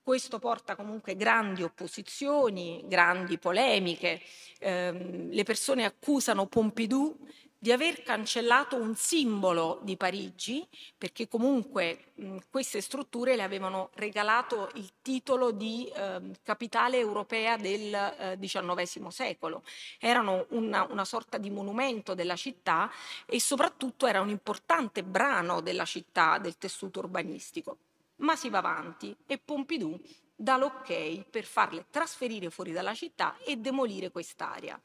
Questo 0.03 0.41
porta 0.41 0.75
comunque 0.75 1.15
grandi 1.15 1.63
opposizioni, 1.63 2.83
grandi 2.87 3.39
polemiche. 3.39 4.21
Eh, 4.59 5.29
le 5.31 5.43
persone 5.45 5.85
accusano 5.85 6.47
Pompidou 6.47 7.17
di 7.63 7.71
aver 7.71 8.03
cancellato 8.03 8.75
un 8.75 8.97
simbolo 8.97 9.79
di 9.83 9.97
Parigi, 9.97 10.67
perché 10.99 11.29
comunque 11.29 12.07
mh, 12.15 12.39
queste 12.51 12.81
strutture 12.81 13.37
le 13.37 13.45
avevano 13.45 13.91
regalato 13.95 14.69
il 14.75 14.91
titolo 15.01 15.53
di 15.53 15.87
eh, 15.95 16.21
capitale 16.43 16.99
europea 16.99 17.57
del 17.57 17.95
eh, 17.95 18.37
XIX 18.41 19.07
secolo. 19.07 19.63
Erano 20.01 20.47
una, 20.49 20.83
una 20.91 21.05
sorta 21.05 21.39
di 21.39 21.51
monumento 21.51 22.15
della 22.15 22.35
città 22.35 22.91
e 23.27 23.41
soprattutto 23.41 24.09
era 24.09 24.21
un 24.21 24.31
importante 24.31 25.05
brano 25.05 25.61
della 25.61 25.85
città, 25.85 26.39
del 26.39 26.59
tessuto 26.59 26.99
urbanistico. 26.99 27.77
Ma 28.17 28.35
si 28.35 28.49
va 28.49 28.59
avanti 28.59 29.15
e 29.25 29.39
Pompidou 29.39 30.01
dà 30.35 30.57
l'ok 30.57 31.27
per 31.31 31.45
farle 31.45 31.85
trasferire 31.91 32.51
fuori 32.51 32.73
dalla 32.73 32.95
città 32.95 33.37
e 33.45 33.55
demolire 33.57 34.11
quest'area. 34.11 34.81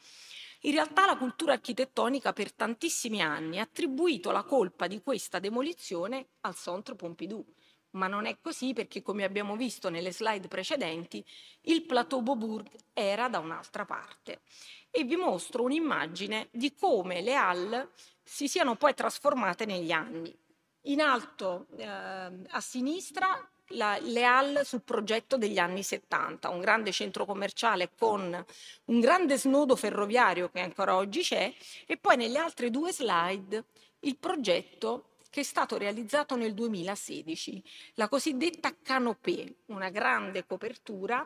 In 0.67 0.73
realtà 0.73 1.05
la 1.05 1.15
cultura 1.15 1.53
architettonica 1.53 2.33
per 2.33 2.51
tantissimi 2.51 3.21
anni 3.21 3.57
ha 3.57 3.61
attribuito 3.61 4.31
la 4.31 4.43
colpa 4.43 4.87
di 4.87 5.01
questa 5.01 5.39
demolizione 5.39 6.27
al 6.41 6.55
Centre 6.55 6.95
Pompidou, 6.95 7.45
ma 7.91 8.07
non 8.07 8.25
è 8.25 8.37
così 8.41 8.73
perché 8.73 9.01
come 9.01 9.23
abbiamo 9.23 9.55
visto 9.55 9.89
nelle 9.89 10.11
slide 10.11 10.49
precedenti 10.49 11.25
il 11.61 11.85
Plateau 11.85 12.21
Beaubourg 12.21 12.69
era 12.91 13.29
da 13.29 13.39
un'altra 13.39 13.85
parte. 13.85 14.41
E 14.91 15.05
vi 15.05 15.15
mostro 15.15 15.63
un'immagine 15.63 16.49
di 16.51 16.75
come 16.75 17.21
le 17.21 17.35
Halles 17.35 17.87
si 18.21 18.49
siano 18.49 18.75
poi 18.75 18.93
trasformate 18.93 19.63
negli 19.63 19.91
anni. 19.91 20.37
In 20.87 20.99
alto 20.99 21.67
eh, 21.77 21.85
a 21.85 22.59
sinistra 22.59 23.49
la, 23.69 23.97
le 24.01 24.23
Halles 24.23 24.67
sul 24.67 24.81
progetto 24.81 25.37
degli 25.37 25.57
anni 25.57 25.83
70, 25.83 26.49
un 26.49 26.59
grande 26.59 26.91
centro 26.91 27.25
commerciale 27.25 27.91
con 27.97 28.45
un 28.85 28.99
grande 28.99 29.37
snodo 29.37 29.75
ferroviario 29.75 30.49
che 30.49 30.59
ancora 30.59 30.95
oggi 30.95 31.21
c'è, 31.21 31.53
e 31.85 31.97
poi 31.97 32.17
nelle 32.17 32.37
altre 32.37 32.69
due 32.69 32.91
slide 32.91 33.63
il 34.01 34.17
progetto 34.17 35.09
che 35.29 35.41
è 35.41 35.43
stato 35.43 35.77
realizzato 35.77 36.35
nel 36.35 36.53
2016, 36.53 37.63
la 37.95 38.07
cosiddetta 38.07 38.73
canopée, 38.81 39.55
una 39.67 39.89
grande 39.89 40.45
copertura 40.45 41.25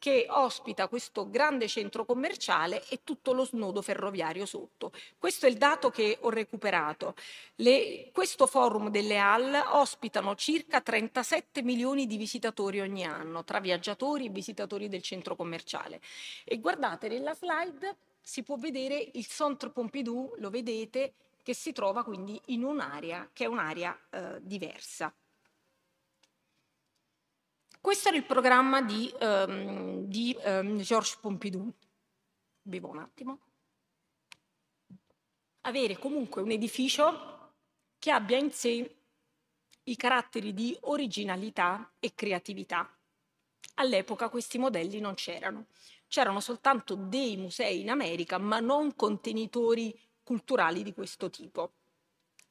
che 0.00 0.26
ospita 0.30 0.88
questo 0.88 1.28
grande 1.28 1.68
centro 1.68 2.06
commerciale 2.06 2.82
e 2.88 3.00
tutto 3.04 3.34
lo 3.34 3.44
snodo 3.44 3.82
ferroviario 3.82 4.46
sotto. 4.46 4.92
Questo 5.18 5.44
è 5.44 5.50
il 5.50 5.58
dato 5.58 5.90
che 5.90 6.16
ho 6.22 6.30
recuperato. 6.30 7.14
Le, 7.56 8.08
questo 8.10 8.46
forum 8.46 8.88
delle 8.88 9.18
Halles 9.18 9.62
ospitano 9.72 10.34
circa 10.36 10.80
37 10.80 11.62
milioni 11.62 12.06
di 12.06 12.16
visitatori 12.16 12.80
ogni 12.80 13.04
anno, 13.04 13.44
tra 13.44 13.60
viaggiatori 13.60 14.24
e 14.24 14.30
visitatori 14.30 14.88
del 14.88 15.02
centro 15.02 15.36
commerciale. 15.36 16.00
E 16.44 16.58
guardate, 16.58 17.08
nella 17.08 17.34
slide 17.34 17.96
si 18.22 18.42
può 18.42 18.56
vedere 18.56 19.10
il 19.12 19.26
Centre 19.26 19.68
Pompidou, 19.68 20.32
lo 20.38 20.48
vedete, 20.48 21.12
che 21.42 21.52
si 21.54 21.72
trova 21.72 22.04
quindi 22.04 22.40
in 22.46 22.64
un'area 22.64 23.28
che 23.34 23.44
è 23.44 23.48
un'area 23.48 23.98
eh, 24.08 24.38
diversa. 24.40 25.12
Questo 27.80 28.08
era 28.08 28.18
il 28.18 28.26
programma 28.26 28.82
di, 28.82 29.10
um, 29.20 30.04
di 30.04 30.36
um, 30.44 30.78
Georges 30.80 31.16
Pompidou. 31.16 31.72
Bevo 32.60 32.90
un 32.90 32.98
attimo. 32.98 33.38
Avere 35.62 35.98
comunque 35.98 36.42
un 36.42 36.50
edificio 36.50 37.54
che 37.98 38.10
abbia 38.10 38.36
in 38.36 38.52
sé 38.52 38.96
i 39.84 39.96
caratteri 39.96 40.52
di 40.52 40.76
originalità 40.82 41.90
e 41.98 42.14
creatività. 42.14 42.86
All'epoca 43.76 44.28
questi 44.28 44.58
modelli 44.58 45.00
non 45.00 45.14
c'erano. 45.14 45.68
C'erano 46.06 46.40
soltanto 46.40 46.94
dei 46.96 47.38
musei 47.38 47.80
in 47.80 47.88
America, 47.88 48.36
ma 48.36 48.60
non 48.60 48.94
contenitori 48.94 49.98
culturali 50.22 50.82
di 50.82 50.92
questo 50.92 51.30
tipo 51.30 51.79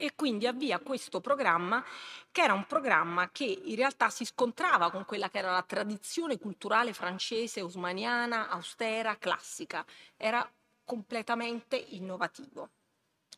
e 0.01 0.15
quindi 0.15 0.47
avvia 0.47 0.79
questo 0.79 1.19
programma 1.19 1.83
che 2.31 2.41
era 2.41 2.53
un 2.53 2.65
programma 2.65 3.31
che 3.31 3.43
in 3.43 3.75
realtà 3.75 4.09
si 4.09 4.23
scontrava 4.23 4.91
con 4.91 5.03
quella 5.03 5.29
che 5.29 5.39
era 5.39 5.51
la 5.51 5.61
tradizione 5.63 6.37
culturale 6.37 6.93
francese, 6.93 7.59
usmaniana, 7.59 8.47
austera, 8.47 9.17
classica. 9.17 9.85
Era 10.15 10.49
completamente 10.85 11.75
innovativo. 11.75 12.69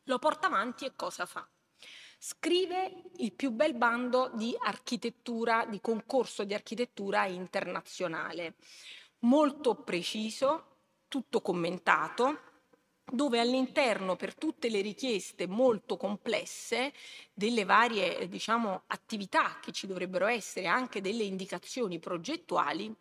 Lo 0.03 0.19
porta 0.19 0.45
avanti 0.45 0.85
e 0.85 0.93
cosa 0.95 1.25
fa? 1.25 1.47
Scrive 2.19 3.05
il 3.15 3.33
più 3.33 3.49
bel 3.49 3.73
bando 3.73 4.29
di 4.35 4.55
architettura, 4.59 5.65
di 5.65 5.81
concorso 5.81 6.43
di 6.43 6.53
architettura 6.53 7.25
internazionale, 7.25 8.53
molto 9.21 9.73
preciso, 9.73 10.75
tutto 11.07 11.41
commentato, 11.41 12.50
dove 13.05 13.39
all'interno 13.39 14.15
per 14.15 14.35
tutte 14.35 14.69
le 14.69 14.81
richieste 14.81 15.47
molto 15.47 15.97
complesse 15.97 16.93
delle 17.33 17.65
varie 17.65 18.27
diciamo, 18.27 18.83
attività 18.87 19.59
che 19.61 19.71
ci 19.71 19.87
dovrebbero 19.87 20.27
essere, 20.27 20.67
anche 20.67 21.01
delle 21.01 21.23
indicazioni 21.23 21.99
progettuali, 21.99 22.93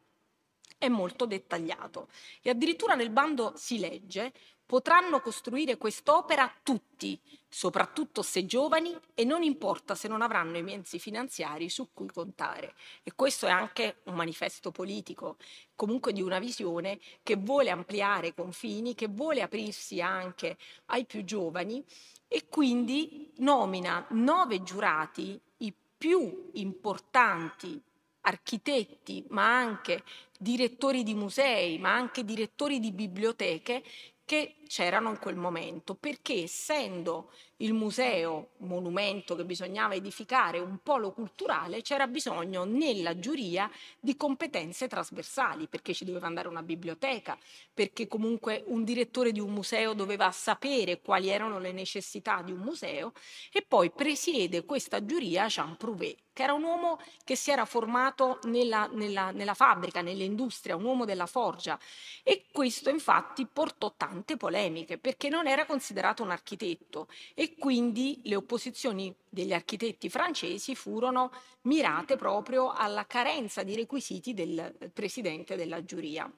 è 0.81 0.89
molto 0.89 1.27
dettagliato. 1.27 2.09
E 2.41 2.49
addirittura 2.49 2.95
nel 2.95 3.11
bando 3.11 3.53
si 3.55 3.79
legge 3.79 4.33
potranno 4.65 5.21
costruire 5.21 5.77
quest'opera 5.77 6.51
tutti, 6.63 7.21
soprattutto 7.49 8.23
se 8.23 8.47
giovani, 8.47 8.97
e 9.15 9.25
non 9.25 9.43
importa 9.43 9.95
se 9.95 10.09
non 10.09 10.23
avranno 10.23 10.57
i 10.57 10.63
mezzi 10.63 10.99
finanziari 10.99 11.69
su 11.69 11.89
cui 11.93 12.07
contare. 12.07 12.75
E 13.03 13.13
questo 13.15 13.47
è 13.47 13.51
anche 13.51 13.97
un 14.05 14.15
manifesto 14.15 14.71
politico, 14.71 15.37
comunque 15.75 16.13
di 16.15 16.23
una 16.23 16.39
visione 16.39 16.99
che 17.23 17.37
vuole 17.37 17.69
ampliare 17.69 18.29
i 18.29 18.35
confini, 18.35 18.95
che 18.95 19.09
vuole 19.09 19.43
aprirsi 19.43 20.01
anche 20.01 20.57
ai 20.87 21.05
più 21.05 21.25
giovani 21.25 21.85
e 22.27 22.47
quindi 22.49 23.31
nomina 23.39 24.07
nove 24.11 24.63
giurati, 24.63 25.39
i 25.59 25.75
più 25.99 26.49
importanti 26.55 27.83
architetti, 28.23 29.25
ma 29.29 29.57
anche 29.57 30.03
direttori 30.39 31.03
di 31.03 31.15
musei, 31.15 31.79
ma 31.79 31.95
anche 31.95 32.25
direttori 32.25 32.81
di 32.81 32.93
biblioteche 32.93 33.83
che 34.25 34.57
c'erano 34.71 35.11
in 35.11 35.19
quel 35.19 35.35
momento, 35.35 35.97
perché 35.97 36.45
essendo 36.45 37.33
il 37.57 37.73
museo, 37.73 38.51
monumento 38.59 39.35
che 39.35 39.45
bisognava 39.45 39.95
edificare, 39.95 40.61
un 40.61 40.79
polo 40.81 41.11
culturale, 41.11 41.83
c'era 41.83 42.07
bisogno 42.07 42.63
nella 42.63 43.19
giuria 43.19 43.69
di 43.99 44.17
competenze 44.17 44.87
trasversali, 44.87 45.67
perché 45.67 45.93
ci 45.93 46.05
doveva 46.05 46.29
andare 46.29 46.47
una 46.47 46.63
biblioteca, 46.63 47.37
perché 47.75 48.07
comunque 48.07 48.63
un 48.69 48.85
direttore 48.85 49.33
di 49.33 49.41
un 49.41 49.51
museo 49.51 49.93
doveva 49.93 50.31
sapere 50.31 51.01
quali 51.01 51.31
erano 51.31 51.59
le 51.59 51.73
necessità 51.73 52.41
di 52.41 52.53
un 52.53 52.61
museo 52.61 53.13
e 53.53 53.65
poi 53.67 53.91
presiede 53.91 54.65
questa 54.65 55.05
giuria 55.05 55.49
Jean 55.49 55.77
Prouvé, 55.77 56.17
che 56.33 56.45
era 56.45 56.53
un 56.53 56.63
uomo 56.63 57.01
che 57.25 57.35
si 57.35 57.51
era 57.51 57.65
formato 57.65 58.39
nella, 58.45 58.89
nella, 58.93 59.33
nella 59.33 59.55
fabbrica, 59.55 60.01
nell'industria, 60.01 60.77
un 60.77 60.85
uomo 60.85 61.05
della 61.05 61.27
forgia. 61.27 61.79
E 62.23 62.45
questo 62.53 62.89
infatti 62.89 63.47
portò 63.47 63.93
tante 63.97 64.37
polemiche 64.37 64.60
perché 65.01 65.29
non 65.29 65.47
era 65.47 65.65
considerato 65.65 66.23
un 66.23 66.31
architetto 66.31 67.09
e 67.35 67.55
quindi 67.57 68.21
le 68.25 68.37
opposizioni 68.37 69.15
degli 69.29 69.53
architetti 69.53 70.09
francesi 70.09 70.75
furono 70.75 71.33
mirate 71.63 72.17
proprio 72.17 72.71
alla 72.71 73.07
carenza 73.07 73.63
di 73.63 73.75
requisiti 73.75 74.35
del 74.35 74.91
presidente 74.93 75.57
della 75.57 75.85
giuria. 75.85 76.31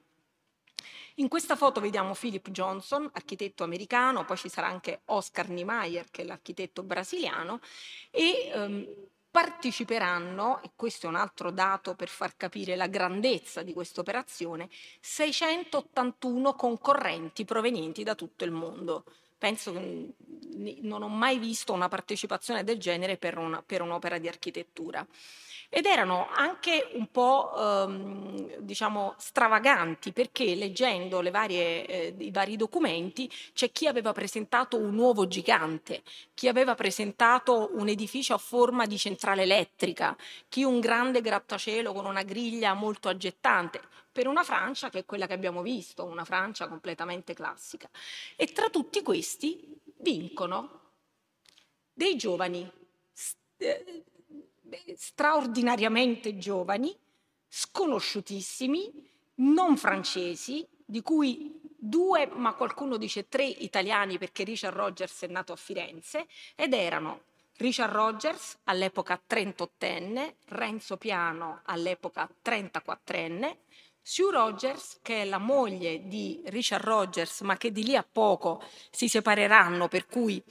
In 1.17 1.27
questa 1.27 1.55
foto 1.55 1.79
vediamo 1.79 2.15
Philip 2.15 2.49
Johnson, 2.49 3.07
architetto 3.13 3.63
americano, 3.63 4.25
poi 4.25 4.37
ci 4.37 4.49
sarà 4.49 4.67
anche 4.67 5.01
Oscar 5.05 5.49
Niemeyer, 5.49 6.09
che 6.09 6.23
è 6.23 6.25
l'architetto 6.25 6.81
brasiliano, 6.81 7.59
e 8.09 8.49
ehm, 8.51 8.87
parteciperanno, 9.33 10.61
e 10.61 10.73
questo 10.75 11.07
è 11.07 11.09
un 11.09 11.15
altro 11.15 11.49
dato 11.49 11.95
per 11.95 12.07
far 12.07 12.37
capire 12.37 12.75
la 12.75 12.85
grandezza 12.85 13.63
di 13.63 13.73
questa 13.73 14.01
operazione, 14.01 14.69
681 14.99 16.53
concorrenti 16.53 17.43
provenienti 17.43 18.03
da 18.03 18.13
tutto 18.13 18.45
il 18.45 18.51
mondo. 18.51 19.05
Penso 19.39 19.73
che 19.73 20.13
non 20.81 21.01
ho 21.01 21.07
mai 21.07 21.39
visto 21.39 21.73
una 21.73 21.87
partecipazione 21.87 22.63
del 22.63 22.77
genere 22.77 23.17
per, 23.17 23.39
una, 23.39 23.63
per 23.65 23.81
un'opera 23.81 24.19
di 24.19 24.27
architettura 24.27 25.03
ed 25.75 25.87
erano 25.87 26.29
anche 26.29 26.91
un 26.93 27.07
po' 27.07 27.51
ehm, 27.57 28.57
diciamo 28.59 29.15
stravaganti 29.17 30.11
perché 30.11 30.53
leggendo 30.53 31.19
varie, 31.31 31.85
eh, 31.87 32.15
i 32.19 32.29
vari 32.29 32.55
documenti 32.57 33.27
c'è 33.53 33.71
chi 33.71 33.87
aveva 33.87 34.11
presentato 34.13 34.77
un 34.77 34.93
nuovo 34.93 35.25
gigante, 35.25 36.03
chi 36.35 36.47
aveva 36.47 36.75
presentato 36.75 37.71
un 37.73 37.87
edificio 37.87 38.35
a 38.35 38.37
forma 38.37 38.85
di 38.85 38.99
centrale 38.99 39.41
elettrica, 39.41 40.15
chi 40.47 40.63
un 40.63 40.79
grande 40.79 41.21
grattacielo 41.21 41.91
con 41.91 42.05
una 42.05 42.21
griglia 42.21 42.75
molto 42.75 43.09
aggettante 43.09 43.81
per 44.11 44.27
una 44.27 44.43
Francia 44.43 44.91
che 44.91 44.99
è 44.99 45.05
quella 45.05 45.25
che 45.25 45.33
abbiamo 45.33 45.63
visto, 45.63 46.05
una 46.05 46.23
Francia 46.23 46.67
completamente 46.67 47.33
classica. 47.33 47.89
E 48.35 48.45
tra 48.45 48.69
tutti 48.69 49.01
questi 49.01 49.75
vincono 49.97 50.81
dei 51.91 52.15
giovani 52.15 52.71
eh, 53.57 54.03
straordinariamente 54.95 56.37
giovani, 56.37 56.95
sconosciutissimi, 57.47 58.91
non 59.35 59.77
francesi, 59.77 60.67
di 60.85 61.01
cui 61.01 61.59
due, 61.77 62.27
ma 62.27 62.53
qualcuno 62.53 62.97
dice 62.97 63.27
tre 63.27 63.45
italiani 63.45 64.17
perché 64.17 64.43
Richard 64.43 64.75
Rogers 64.75 65.23
è 65.23 65.27
nato 65.27 65.53
a 65.53 65.57
Firenze, 65.57 66.27
ed 66.55 66.73
erano 66.73 67.23
Richard 67.57 67.93
Rogers, 67.93 68.59
all'epoca 68.63 69.21
38enne, 69.27 70.35
Renzo 70.47 70.97
Piano, 70.97 71.61
all'epoca 71.65 72.29
34enne, 72.43 73.57
Sue 74.01 74.31
Rogers, 74.31 74.99
che 75.01 75.21
è 75.21 75.25
la 75.25 75.37
moglie 75.37 76.07
di 76.07 76.41
Richard 76.47 76.83
Rogers, 76.83 77.41
ma 77.41 77.55
che 77.55 77.71
di 77.71 77.85
lì 77.85 77.95
a 77.95 78.05
poco 78.09 78.61
si 78.91 79.07
separeranno, 79.07 79.87
per 79.87 80.07
cui 80.07 80.43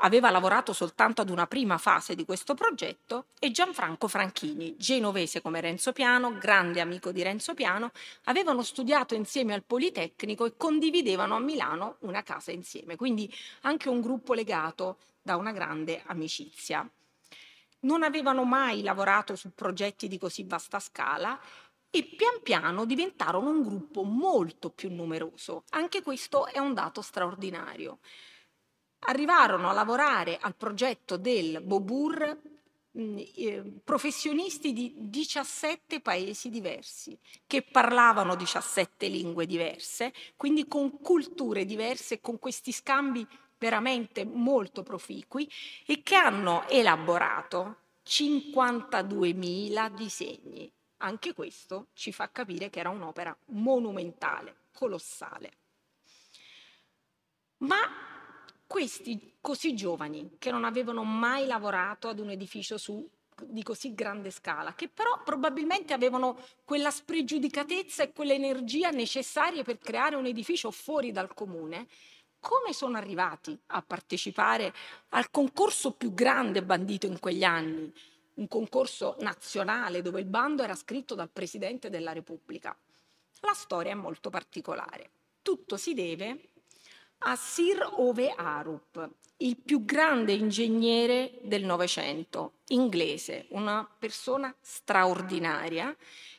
aveva 0.00 0.30
lavorato 0.30 0.72
soltanto 0.72 1.20
ad 1.20 1.30
una 1.30 1.46
prima 1.46 1.78
fase 1.78 2.14
di 2.14 2.24
questo 2.24 2.54
progetto, 2.54 3.26
e 3.38 3.50
Gianfranco 3.50 4.08
Franchini, 4.08 4.76
genovese 4.76 5.40
come 5.40 5.60
Renzo 5.60 5.92
Piano, 5.92 6.36
grande 6.38 6.80
amico 6.80 7.12
di 7.12 7.22
Renzo 7.22 7.54
Piano, 7.54 7.90
avevano 8.24 8.62
studiato 8.62 9.14
insieme 9.14 9.54
al 9.54 9.62
Politecnico 9.62 10.44
e 10.44 10.56
condividevano 10.56 11.36
a 11.36 11.40
Milano 11.40 11.96
una 12.00 12.22
casa 12.22 12.50
insieme, 12.52 12.96
quindi 12.96 13.32
anche 13.62 13.88
un 13.88 14.00
gruppo 14.00 14.34
legato 14.34 14.98
da 15.22 15.36
una 15.36 15.52
grande 15.52 16.02
amicizia. 16.06 16.88
Non 17.80 18.02
avevano 18.02 18.44
mai 18.44 18.82
lavorato 18.82 19.36
su 19.36 19.52
progetti 19.54 20.08
di 20.08 20.18
così 20.18 20.44
vasta 20.44 20.78
scala 20.78 21.38
e 21.90 22.04
pian 22.04 22.40
piano 22.42 22.84
diventarono 22.84 23.48
un 23.48 23.62
gruppo 23.62 24.02
molto 24.02 24.70
più 24.70 24.94
numeroso. 24.94 25.64
Anche 25.70 26.02
questo 26.02 26.46
è 26.46 26.58
un 26.58 26.72
dato 26.72 27.02
straordinario. 27.02 27.98
Arrivarono 29.00 29.68
a 29.68 29.72
lavorare 29.72 30.38
al 30.40 30.54
progetto 30.54 31.16
del 31.16 31.60
Bobur 31.62 32.38
mm, 32.98 33.18
eh, 33.36 33.80
professionisti 33.82 34.72
di 34.72 34.94
17 34.96 36.00
paesi 36.00 36.50
diversi, 36.50 37.18
che 37.46 37.62
parlavano 37.62 38.34
17 38.36 39.06
lingue 39.08 39.46
diverse, 39.46 40.12
quindi 40.36 40.66
con 40.68 41.00
culture 41.00 41.64
diverse 41.64 42.20
con 42.20 42.38
questi 42.38 42.72
scambi 42.72 43.26
veramente 43.58 44.24
molto 44.24 44.82
proficui 44.82 45.50
e 45.86 46.02
che 46.02 46.14
hanno 46.14 46.66
elaborato 46.68 47.76
52.000 48.06 49.94
disegni 49.94 50.72
anche 51.02 51.32
questo 51.32 51.88
ci 51.92 52.12
fa 52.12 52.30
capire 52.30 52.70
che 52.70 52.80
era 52.80 52.90
un'opera 52.90 53.36
monumentale, 53.46 54.56
colossale. 54.72 55.52
Ma 57.58 57.78
questi 58.70 59.38
così 59.40 59.74
giovani, 59.74 60.36
che 60.38 60.52
non 60.52 60.62
avevano 60.62 61.02
mai 61.02 61.44
lavorato 61.44 62.06
ad 62.06 62.20
un 62.20 62.30
edificio 62.30 62.78
su, 62.78 63.04
di 63.42 63.64
così 63.64 63.94
grande 63.94 64.30
scala, 64.30 64.74
che 64.74 64.86
però 64.86 65.20
probabilmente 65.24 65.92
avevano 65.92 66.38
quella 66.64 66.92
spregiudicatezza 66.92 68.04
e 68.04 68.12
quell'energia 68.12 68.90
necessarie 68.90 69.64
per 69.64 69.78
creare 69.78 70.14
un 70.14 70.26
edificio 70.26 70.70
fuori 70.70 71.10
dal 71.10 71.34
comune, 71.34 71.88
come 72.38 72.72
sono 72.72 72.96
arrivati 72.96 73.58
a 73.66 73.82
partecipare 73.82 74.72
al 75.08 75.32
concorso 75.32 75.90
più 75.90 76.14
grande 76.14 76.62
bandito 76.62 77.06
in 77.06 77.18
quegli 77.18 77.42
anni, 77.42 77.92
un 78.34 78.46
concorso 78.46 79.16
nazionale 79.18 80.00
dove 80.00 80.20
il 80.20 80.26
bando 80.26 80.62
era 80.62 80.76
scritto 80.76 81.16
dal 81.16 81.28
Presidente 81.28 81.90
della 81.90 82.12
Repubblica. 82.12 82.78
La 83.40 83.52
storia 83.52 83.90
è 83.90 83.96
molto 83.96 84.30
particolare. 84.30 85.10
Tutto 85.42 85.76
si 85.76 85.92
deve 85.92 86.49
a 87.22 87.36
Sir 87.36 87.86
Ove 87.96 88.32
Arup, 88.34 89.08
il 89.38 89.56
più 89.56 89.84
grande 89.84 90.32
ingegnere 90.32 91.38
del 91.42 91.64
Novecento, 91.64 92.54
inglese, 92.68 93.46
una 93.50 93.88
persona 93.98 94.54
straordinaria 94.60 95.94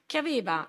che 0.06 0.18
aveva 0.18 0.68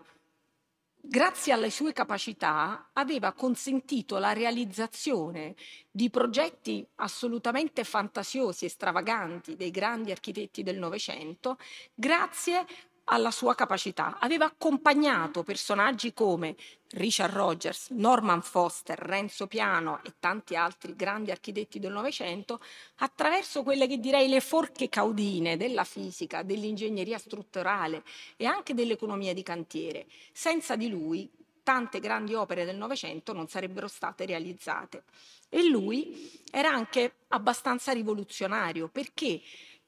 grazie 1.05 1.53
alle 1.53 1.71
sue 1.71 1.93
capacità, 1.93 2.91
aveva 2.93 3.33
consentito 3.33 4.19
la 4.19 4.33
realizzazione 4.33 5.57
di 5.91 6.11
progetti 6.11 6.87
assolutamente 6.97 7.83
fantasiosi 7.83 8.67
e 8.67 8.69
stravaganti 8.69 9.57
dei 9.57 9.71
grandi 9.71 10.13
architetti 10.13 10.63
del 10.63 10.79
Novecento, 10.79 11.59
grazie 11.95 12.65
alla 13.05 13.31
sua 13.31 13.55
capacità. 13.55 14.19
Aveva 14.21 14.45
accompagnato 14.45 15.43
personaggi 15.43 16.13
come 16.13 16.57
Richard 16.93 17.33
Rogers, 17.33 17.91
Norman 17.91 18.43
Foster, 18.43 18.99
Renzo 18.99 19.47
Piano 19.47 20.01
e 20.05 20.15
tanti 20.21 20.55
altri 20.57 20.95
grandi 20.95 21.31
architetti 21.31 21.79
del 21.79 21.93
Novecento 21.93 22.61
attraverso 22.97 23.63
quelle 23.63 23.87
che 23.87 23.99
direi 23.99 24.29
le 24.29 24.41
forche 24.41 24.89
caudine 24.89 25.57
della 25.57 25.85
fisica, 25.85 26.43
dell'ingegneria 26.43 27.19
strutturale 27.19 28.03
e 28.37 28.45
anche 28.45 28.75
dell'economia 28.75 29.35
di 29.35 29.43
cantiere. 29.43 30.07
Senza 30.33 30.77
di 30.77 30.89
lui 30.89 31.31
tante 31.63 32.01
grandi 32.01 32.35
opere 32.35 32.65
del 32.65 32.77
Novecento 32.77 33.33
non 33.33 33.49
sarebbero 33.49 33.89
state 33.89 34.27
realizzate. 34.27 35.05
E 35.49 35.69
lui 35.69 36.41
era 36.51 36.71
anche 36.71 37.15
abbastanza 37.29 37.93
rivoluzionario 37.93 38.89
perché 38.89 39.41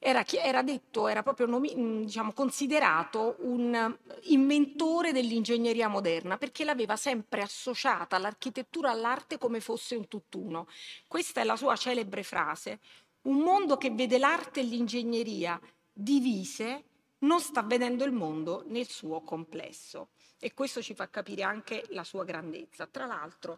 era, 0.05 0.23
era 0.27 0.61
detto, 0.61 1.07
era 1.07 1.23
proprio 1.23 1.47
nomi, 1.47 2.03
diciamo, 2.05 2.31
considerato 2.31 3.37
un 3.39 3.97
inventore 4.25 5.11
dell'ingegneria 5.11 5.87
moderna 5.87 6.37
perché 6.37 6.63
l'aveva 6.63 6.95
sempre 6.95 7.41
associata 7.41 8.19
l'architettura 8.19 8.91
all'arte 8.91 9.39
come 9.39 9.59
fosse 9.59 9.95
un 9.95 10.07
tutt'uno. 10.07 10.67
Questa 11.07 11.41
è 11.41 11.43
la 11.43 11.55
sua 11.55 11.75
celebre 11.75 12.21
frase. 12.21 12.79
Un 13.23 13.37
mondo 13.37 13.77
che 13.77 13.89
vede 13.89 14.19
l'arte 14.19 14.59
e 14.59 14.63
l'ingegneria 14.63 15.59
divise 15.91 16.83
non 17.19 17.39
sta 17.39 17.63
vedendo 17.63 18.03
il 18.03 18.11
mondo 18.11 18.63
nel 18.67 18.87
suo 18.87 19.21
complesso 19.21 20.09
e 20.37 20.53
questo 20.53 20.83
ci 20.83 20.93
fa 20.93 21.09
capire 21.09 21.41
anche 21.41 21.83
la 21.89 22.03
sua 22.03 22.23
grandezza. 22.23 22.85
Tra 22.85 23.07
l'altro, 23.07 23.57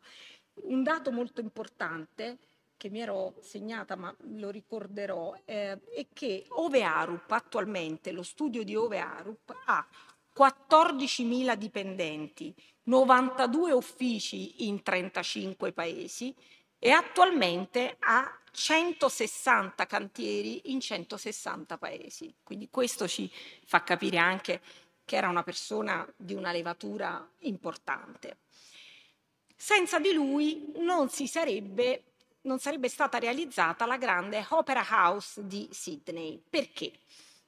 un 0.63 0.81
dato 0.81 1.11
molto 1.11 1.41
importante 1.41 2.37
che 2.77 2.89
mi 2.89 2.99
ero 2.99 3.33
segnata 3.41 3.95
ma 3.95 4.15
lo 4.31 4.49
ricorderò, 4.49 5.35
eh, 5.45 5.79
è 5.93 6.07
che 6.13 6.45
Ove 6.49 6.83
Arup 6.83 7.31
attualmente, 7.31 8.11
lo 8.11 8.23
studio 8.23 8.63
di 8.63 8.75
Ove 8.75 8.99
Arup 8.99 9.53
ha 9.65 9.85
14.000 10.35 11.55
dipendenti, 11.55 12.53
92 12.83 13.71
uffici 13.71 14.67
in 14.67 14.83
35 14.83 15.73
paesi 15.73 16.33
e 16.79 16.91
attualmente 16.91 17.97
ha 17.99 18.39
160 18.51 19.85
cantieri 19.85 20.71
in 20.71 20.79
160 20.79 21.77
paesi. 21.77 22.33
Quindi 22.43 22.69
questo 22.69 23.07
ci 23.07 23.29
fa 23.65 23.83
capire 23.83 24.17
anche 24.17 24.61
che 25.03 25.15
era 25.15 25.29
una 25.29 25.43
persona 25.43 26.07
di 26.15 26.33
una 26.33 26.51
levatura 26.51 27.27
importante. 27.39 28.37
Senza 29.55 29.99
di 29.99 30.11
lui 30.11 30.71
non 30.77 31.09
si 31.09 31.27
sarebbe 31.27 32.06
non 32.47 32.59
sarebbe 32.59 32.89
stata 32.89 33.19
realizzata 33.19 33.85
la 33.85 33.97
grande 33.97 34.43
Opera 34.49 34.83
House 34.89 35.45
di 35.45 35.67
Sydney. 35.71 36.41
Perché? 36.49 36.91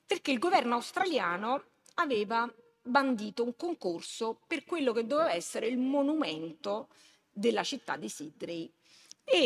Perché 0.06 0.32
il 0.32 0.38
governo 0.38 0.76
australiano 0.76 1.64
aveva 1.96 2.52
bandito 2.82 3.44
un 3.44 3.56
concorso 3.56 4.42
per 4.46 4.66
quello 4.66 4.92
che 4.94 5.08
doveva 5.08 5.34
essere 5.34 5.68
il 5.68 5.78
monumento 5.78 6.90
della 7.32 7.64
città 7.64 7.96
di 7.96 8.10
Sydney. 8.10 8.72
E 9.24 9.46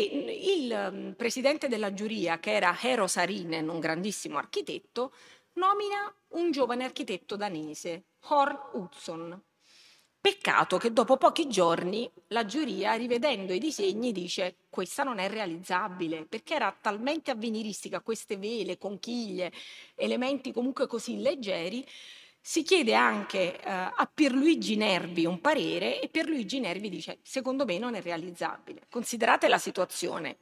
il 0.58 0.90
mm, 0.92 1.10
presidente 1.12 1.68
della 1.68 1.94
giuria, 1.94 2.38
che 2.38 2.52
era 2.52 2.76
Hero 2.80 3.06
Sarinen, 3.06 3.68
un 3.68 3.80
grandissimo 3.80 4.38
architetto, 4.38 5.12
nomina 5.54 6.12
un 6.30 6.50
giovane 6.50 6.84
architetto 6.84 7.36
danese, 7.36 8.04
Horn 8.26 8.58
Hudson, 8.72 9.42
Peccato 10.24 10.78
che 10.78 10.90
dopo 10.90 11.18
pochi 11.18 11.48
giorni 11.48 12.10
la 12.28 12.46
giuria, 12.46 12.94
rivedendo 12.94 13.52
i 13.52 13.58
disegni, 13.58 14.10
dice 14.10 14.56
questa 14.70 15.02
non 15.02 15.18
è 15.18 15.28
realizzabile, 15.28 16.24
perché 16.24 16.54
era 16.54 16.74
talmente 16.80 17.30
avveniristica, 17.30 18.00
queste 18.00 18.38
vele, 18.38 18.78
conchiglie, 18.78 19.52
elementi 19.94 20.50
comunque 20.50 20.86
così 20.86 21.20
leggeri, 21.20 21.86
si 22.40 22.62
chiede 22.62 22.94
anche 22.94 23.60
eh, 23.60 23.70
a 23.70 24.10
Pierluigi 24.12 24.76
Nervi 24.76 25.26
un 25.26 25.42
parere 25.42 26.00
e 26.00 26.08
Pierluigi 26.08 26.58
Nervi 26.58 26.88
dice 26.88 27.18
secondo 27.20 27.66
me 27.66 27.76
non 27.76 27.94
è 27.94 28.00
realizzabile. 28.00 28.86
Considerate 28.88 29.46
la 29.46 29.58
situazione, 29.58 30.38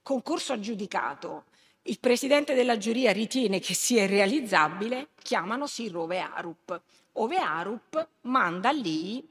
concorso 0.00 0.52
aggiudicato, 0.52 1.46
il 1.86 1.98
presidente 1.98 2.54
della 2.54 2.78
giuria 2.78 3.10
ritiene 3.10 3.58
che 3.58 3.74
sia 3.74 4.06
realizzabile, 4.06 5.08
chiamano 5.20 5.66
Sir 5.66 5.96
Ove 5.96 6.20
Arup. 6.20 6.80
Ove 7.14 7.36
Arup 7.36 8.08
manda 8.22 8.70
lì, 8.70 9.22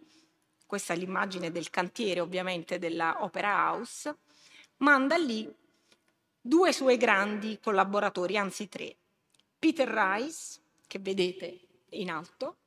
questa 0.65 0.93
è 0.93 0.97
l'immagine 0.97 1.51
del 1.51 1.69
cantiere 1.69 2.21
ovviamente 2.21 2.79
della 2.79 3.23
Opera 3.23 3.69
House, 3.69 4.15
manda 4.77 5.17
lì 5.17 5.53
due 6.39 6.71
suoi 6.71 6.97
grandi 6.97 7.59
collaboratori, 7.61 8.37
anzi 8.37 8.69
tre, 8.69 8.95
Peter 9.59 9.87
Rice, 9.87 10.61
che 10.87 10.99
vedete 10.99 11.59
in 11.89 12.09
alto, 12.09 12.57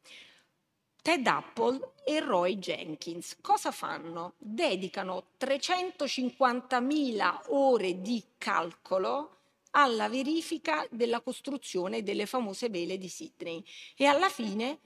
Ted 1.00 1.26
Apple 1.26 1.92
e 2.04 2.20
Roy 2.20 2.58
Jenkins. 2.58 3.36
Cosa 3.40 3.70
fanno? 3.70 4.34
Dedicano 4.38 5.28
350.000 5.38 7.44
ore 7.48 8.00
di 8.00 8.22
calcolo 8.36 9.34
alla 9.70 10.08
verifica 10.08 10.86
della 10.90 11.20
costruzione 11.20 12.02
delle 12.02 12.26
famose 12.26 12.68
vele 12.68 12.98
di 12.98 13.08
Sydney 13.08 13.64
e 13.94 14.06
alla 14.06 14.28
fine 14.28 14.80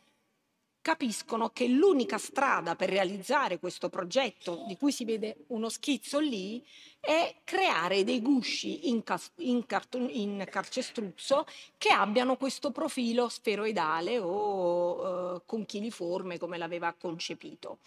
capiscono 0.82 1.50
che 1.50 1.68
l'unica 1.68 2.18
strada 2.18 2.74
per 2.74 2.88
realizzare 2.88 3.58
questo 3.58 3.88
progetto, 3.88 4.64
di 4.66 4.76
cui 4.76 4.92
si 4.92 5.04
vede 5.04 5.44
uno 5.48 5.68
schizzo 5.68 6.18
lì, 6.18 6.64
è 6.98 7.36
creare 7.44 8.04
dei 8.04 8.20
gusci 8.20 8.88
in, 8.88 9.02
cas- 9.02 9.30
in, 9.36 9.66
carton- 9.66 10.08
in 10.10 10.46
calcestruzzo 10.50 11.46
che 11.76 11.90
abbiano 11.90 12.36
questo 12.36 12.70
profilo 12.70 13.28
sferoidale 13.28 14.18
o 14.18 15.36
eh, 15.36 15.42
conchiliforme 15.44 16.38
come 16.38 16.58
l'aveva 16.58 16.92
concepito 16.92 17.78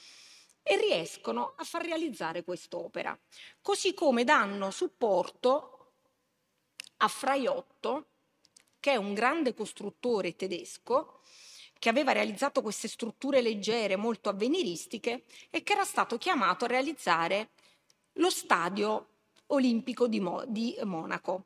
e 0.63 0.77
riescono 0.77 1.53
a 1.58 1.63
far 1.63 1.84
realizzare 1.84 2.43
quest'opera, 2.43 3.17
così 3.62 3.93
come 3.93 4.23
danno 4.23 4.71
supporto 4.71 5.91
a 6.97 7.08
Fraiotto, 7.10 8.06
che 8.79 8.91
è 8.91 8.95
un 8.95 9.13
grande 9.13 9.53
costruttore 9.53 10.36
tedesco, 10.36 11.19
che 11.84 11.89
aveva 11.89 12.13
realizzato 12.13 12.62
queste 12.62 12.88
strutture 12.88 13.41
leggere 13.41 13.98
molto 13.98 14.30
avveniristiche 14.30 15.26
e 15.50 15.63
che 15.63 15.74
era 15.74 15.84
stato 15.84 16.17
chiamato 16.17 16.63
a 16.63 16.69
realizzare 16.69 17.50
lo 18.13 18.30
stadio 18.30 19.08
olimpico 19.48 20.08
di, 20.08 20.22
Mo- 20.22 20.46
di 20.48 20.78
Monaco. 20.86 21.43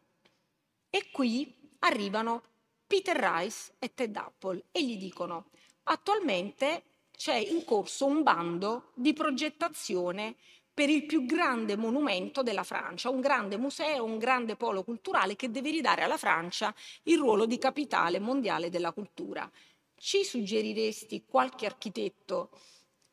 E 0.91 1.09
qui 1.11 1.55
arrivano 1.79 2.43
Peter 2.85 3.17
Rice 3.17 3.73
e 3.79 3.95
Ted 3.95 4.15
Apple 4.15 4.65
e 4.71 4.85
gli 4.85 4.97
dicono 4.97 5.45
attualmente 5.85 6.83
c'è 7.17 7.37
in 7.37 7.65
corso 7.65 8.05
un 8.05 8.21
bando 8.21 8.91
di 8.93 9.13
progettazione 9.13 10.35
per 10.71 10.91
il 10.91 11.07
più 11.07 11.25
grande 11.25 11.75
monumento 11.75 12.43
della 12.43 12.63
Francia, 12.63 13.09
un 13.09 13.21
grande 13.21 13.57
museo, 13.57 14.03
un 14.03 14.19
grande 14.19 14.55
polo 14.55 14.83
culturale 14.83 15.35
che 15.35 15.49
deve 15.49 15.71
ridare 15.71 16.03
alla 16.03 16.17
Francia 16.17 16.71
il 17.05 17.17
ruolo 17.17 17.47
di 17.47 17.57
capitale 17.57 18.19
mondiale 18.19 18.69
della 18.69 18.91
cultura. 18.91 19.51
Ci 19.99 20.23
suggeriresti 20.23 21.25
qualche 21.25 21.65
architetto 21.65 22.51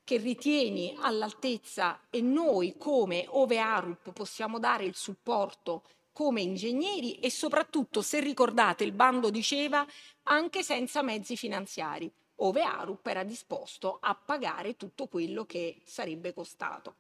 che 0.05 0.19
ritieni 0.19 0.95
all'altezza 1.01 2.09
e 2.11 2.21
noi 2.21 2.77
come 2.77 3.25
Ove 3.31 3.59
Arup 3.59 4.13
possiamo 4.13 4.59
dare 4.59 4.85
il 4.85 4.95
supporto 4.95 5.83
come 6.13 6.43
ingegneri 6.43 7.19
e 7.21 7.31
soprattutto, 7.31 8.03
se 8.03 8.21
ricordate, 8.21 8.85
il 8.85 8.93
bando 8.93 9.31
diceva 9.31 9.85
anche 10.25 10.63
senza 10.63 11.01
mezzi 11.01 11.39
finanziari, 11.39 12.13
ove 12.37 12.61
Arup 12.61 13.07
era 13.07 13.25
disposto 13.25 13.97
a 14.01 14.15
pagare 14.15 14.77
tutto 14.77 15.07
quello 15.09 15.47
che 15.47 15.81
sarebbe 15.85 16.35
costato. 16.35 16.97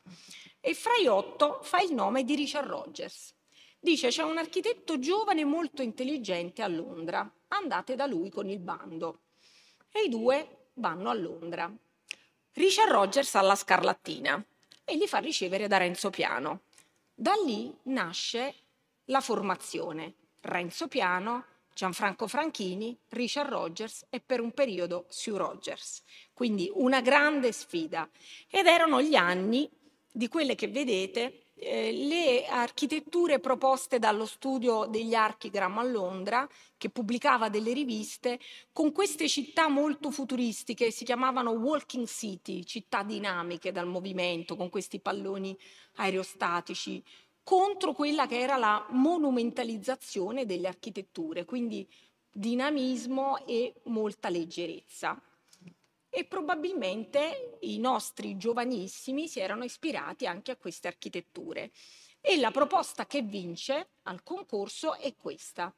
E 0.60 0.72
Fraiotto 0.74 1.60
fa 1.62 1.82
il 1.82 1.92
nome 1.92 2.24
di 2.24 2.34
Richard 2.34 2.68
Rogers. 2.68 3.34
Dice 3.78 4.08
c'è 4.08 4.22
un 4.22 4.38
architetto 4.38 4.98
giovane 4.98 5.44
molto 5.44 5.82
intelligente 5.82 6.62
a 6.62 6.68
Londra, 6.68 7.30
andate 7.48 7.94
da 7.96 8.06
lui 8.06 8.30
con 8.30 8.48
il 8.48 8.60
bando 8.60 9.23
e 9.96 10.06
i 10.06 10.08
due 10.08 10.70
vanno 10.74 11.08
a 11.08 11.14
Londra. 11.14 11.72
Richard 12.54 12.90
Rogers 12.90 13.36
alla 13.36 13.54
Scarlattina 13.54 14.44
e 14.84 14.96
li 14.96 15.06
fa 15.06 15.18
ricevere 15.18 15.68
da 15.68 15.76
Renzo 15.76 16.10
Piano. 16.10 16.62
Da 17.14 17.34
lì 17.46 17.72
nasce 17.84 18.54
la 19.06 19.20
formazione. 19.20 20.14
Renzo 20.40 20.88
Piano, 20.88 21.44
Gianfranco 21.72 22.26
Franchini, 22.26 22.98
Richard 23.10 23.48
Rogers 23.48 24.06
e 24.10 24.20
per 24.20 24.40
un 24.40 24.50
periodo 24.50 25.06
Sue 25.08 25.38
Rogers. 25.38 26.02
Quindi 26.32 26.68
una 26.74 27.00
grande 27.00 27.52
sfida. 27.52 28.08
Ed 28.50 28.66
erano 28.66 29.00
gli 29.00 29.14
anni 29.14 29.70
di 30.10 30.26
quelle 30.26 30.56
che 30.56 30.66
vedete 30.66 31.43
eh, 31.56 31.92
le 31.92 32.46
architetture 32.46 33.38
proposte 33.38 33.98
dallo 33.98 34.26
studio 34.26 34.86
degli 34.86 35.14
Archigram 35.14 35.78
a 35.78 35.84
Londra, 35.84 36.48
che 36.76 36.90
pubblicava 36.90 37.48
delle 37.48 37.72
riviste, 37.72 38.38
con 38.72 38.92
queste 38.92 39.28
città 39.28 39.68
molto 39.68 40.10
futuristiche, 40.10 40.90
si 40.90 41.04
chiamavano 41.04 41.50
walking 41.52 42.06
city, 42.06 42.64
città 42.64 43.02
dinamiche 43.02 43.72
dal 43.72 43.86
movimento, 43.86 44.56
con 44.56 44.68
questi 44.68 45.00
palloni 45.00 45.56
aerostatici, 45.96 47.02
contro 47.42 47.92
quella 47.92 48.26
che 48.26 48.38
era 48.38 48.56
la 48.56 48.86
monumentalizzazione 48.90 50.46
delle 50.46 50.68
architetture, 50.68 51.44
quindi 51.44 51.86
dinamismo 52.32 53.46
e 53.46 53.74
molta 53.84 54.28
leggerezza 54.28 55.20
e 56.16 56.24
probabilmente 56.24 57.58
i 57.62 57.80
nostri 57.80 58.36
giovanissimi 58.36 59.26
si 59.26 59.40
erano 59.40 59.64
ispirati 59.64 60.26
anche 60.26 60.52
a 60.52 60.56
queste 60.56 60.86
architetture. 60.86 61.72
E 62.20 62.36
la 62.36 62.52
proposta 62.52 63.04
che 63.06 63.22
vince 63.22 63.88
al 64.02 64.22
concorso 64.22 64.94
è 64.94 65.16
questa. 65.16 65.74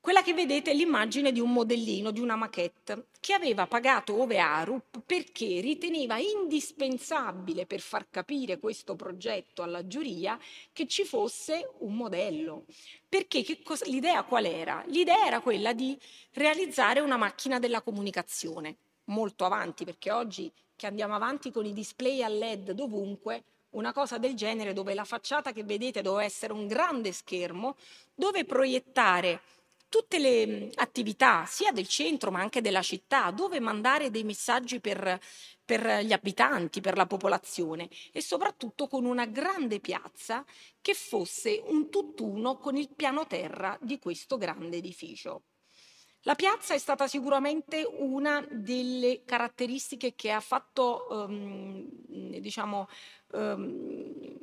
Quella 0.00 0.22
che 0.22 0.32
vedete 0.32 0.70
è 0.70 0.74
l'immagine 0.74 1.30
di 1.30 1.40
un 1.40 1.52
modellino, 1.52 2.10
di 2.10 2.20
una 2.20 2.36
maquette, 2.36 3.08
che 3.20 3.34
aveva 3.34 3.66
pagato 3.66 4.18
Ove 4.18 4.38
Arup 4.38 5.02
perché 5.04 5.60
riteneva 5.60 6.16
indispensabile 6.16 7.66
per 7.66 7.80
far 7.80 8.08
capire 8.08 8.58
questo 8.58 8.96
progetto 8.96 9.62
alla 9.62 9.86
giuria 9.86 10.40
che 10.72 10.86
ci 10.86 11.04
fosse 11.04 11.70
un 11.80 11.96
modello. 11.96 12.64
Perché 13.06 13.62
cosa, 13.62 13.84
l'idea 13.84 14.22
qual 14.22 14.46
era? 14.46 14.82
L'idea 14.86 15.26
era 15.26 15.40
quella 15.40 15.74
di 15.74 15.98
realizzare 16.32 17.00
una 17.00 17.18
macchina 17.18 17.58
della 17.58 17.82
comunicazione 17.82 18.78
molto 19.10 19.44
avanti, 19.44 19.84
perché 19.84 20.10
oggi 20.10 20.50
che 20.74 20.86
andiamo 20.86 21.14
avanti 21.14 21.50
con 21.50 21.66
i 21.66 21.72
display 21.72 22.22
a 22.22 22.28
LED 22.28 22.72
dovunque, 22.72 23.44
una 23.70 23.92
cosa 23.92 24.18
del 24.18 24.34
genere 24.34 24.72
dove 24.72 24.94
la 24.94 25.04
facciata 25.04 25.52
che 25.52 25.62
vedete 25.62 26.02
doveva 26.02 26.24
essere 26.24 26.52
un 26.52 26.66
grande 26.66 27.12
schermo, 27.12 27.76
dove 28.14 28.44
proiettare 28.44 29.40
tutte 29.88 30.18
le 30.18 30.70
attività 30.76 31.44
sia 31.46 31.72
del 31.72 31.88
centro 31.88 32.30
ma 32.30 32.40
anche 32.40 32.60
della 32.60 32.80
città, 32.82 33.30
dove 33.30 33.60
mandare 33.60 34.10
dei 34.10 34.24
messaggi 34.24 34.80
per, 34.80 35.20
per 35.64 36.00
gli 36.04 36.12
abitanti, 36.12 36.80
per 36.80 36.96
la 36.96 37.06
popolazione 37.06 37.88
e 38.12 38.22
soprattutto 38.22 38.86
con 38.86 39.04
una 39.04 39.26
grande 39.26 39.80
piazza 39.80 40.44
che 40.80 40.94
fosse 40.94 41.62
un 41.66 41.90
tutt'uno 41.90 42.58
con 42.58 42.76
il 42.76 42.88
piano 42.88 43.26
terra 43.26 43.76
di 43.80 43.98
questo 43.98 44.38
grande 44.38 44.76
edificio. 44.78 45.42
La 46.24 46.34
piazza 46.34 46.74
è 46.74 46.78
stata 46.78 47.06
sicuramente 47.06 47.88
una 47.98 48.46
delle 48.50 49.22
caratteristiche 49.24 50.14
che 50.14 50.30
ha 50.30 50.40
fatto, 50.40 51.06
um, 51.08 51.88
diciamo, 52.38 52.88
um, 53.32 54.38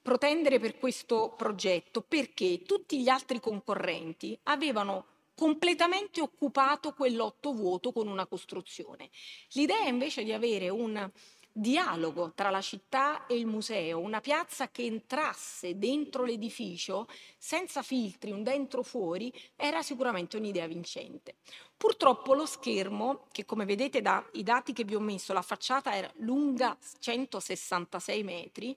protendere 0.00 0.58
per 0.58 0.78
questo 0.78 1.34
progetto, 1.36 2.00
perché 2.00 2.62
tutti 2.62 3.02
gli 3.02 3.08
altri 3.08 3.38
concorrenti 3.38 4.38
avevano 4.44 5.06
completamente 5.34 6.20
occupato 6.20 6.92
quell'otto 6.94 7.52
vuoto 7.52 7.92
con 7.92 8.08
una 8.08 8.26
costruzione. 8.26 9.10
L'idea 9.52 9.86
invece 9.86 10.22
di 10.24 10.32
avere 10.32 10.68
un 10.68 11.10
dialogo 11.56 12.32
tra 12.34 12.50
la 12.50 12.60
città 12.60 13.26
e 13.26 13.36
il 13.36 13.46
museo, 13.46 14.00
una 14.00 14.20
piazza 14.20 14.70
che 14.70 14.82
entrasse 14.82 15.78
dentro 15.78 16.24
l'edificio 16.24 17.06
senza 17.38 17.82
filtri, 17.82 18.32
un 18.32 18.42
dentro 18.42 18.82
fuori, 18.82 19.32
era 19.54 19.80
sicuramente 19.80 20.36
un'idea 20.36 20.66
vincente. 20.66 21.36
Purtroppo 21.76 22.34
lo 22.34 22.44
schermo, 22.44 23.26
che 23.30 23.44
come 23.44 23.64
vedete 23.64 24.02
dai 24.02 24.42
dati 24.42 24.72
che 24.72 24.82
vi 24.82 24.96
ho 24.96 25.00
messo, 25.00 25.32
la 25.32 25.42
facciata 25.42 25.94
era 25.94 26.10
lunga 26.16 26.76
166 26.98 28.22
metri, 28.24 28.76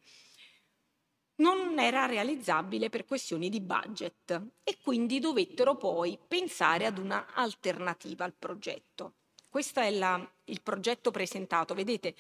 non 1.38 1.80
era 1.80 2.06
realizzabile 2.06 2.90
per 2.90 3.06
questioni 3.06 3.50
di 3.50 3.60
budget 3.60 4.40
e 4.64 4.78
quindi 4.84 5.20
dovettero 5.20 5.76
poi 5.76 6.18
pensare 6.28 6.86
ad 6.86 7.00
una 7.00 7.34
alternativa 7.34 8.24
al 8.24 8.34
progetto. 8.38 9.14
Questo 9.50 9.80
è 9.80 9.90
la, 9.90 10.30
il 10.46 10.62
progetto 10.62 11.10
presentato. 11.10 11.74
Vedete, 11.74 12.16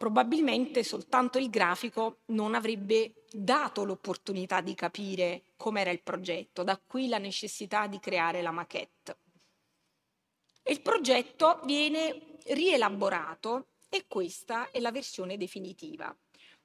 probabilmente 0.00 0.82
soltanto 0.82 1.36
il 1.36 1.50
grafico 1.50 2.20
non 2.28 2.54
avrebbe 2.54 3.26
dato 3.30 3.84
l'opportunità 3.84 4.62
di 4.62 4.74
capire 4.74 5.42
com'era 5.58 5.90
il 5.90 6.00
progetto, 6.00 6.62
da 6.62 6.80
qui 6.82 7.06
la 7.06 7.18
necessità 7.18 7.86
di 7.86 8.00
creare 8.00 8.40
la 8.40 8.50
maquette. 8.50 9.18
Il 10.62 10.80
progetto 10.80 11.60
viene 11.66 12.38
rielaborato 12.46 13.66
e 13.90 14.06
questa 14.08 14.70
è 14.70 14.80
la 14.80 14.90
versione 14.90 15.36
definitiva. 15.36 16.16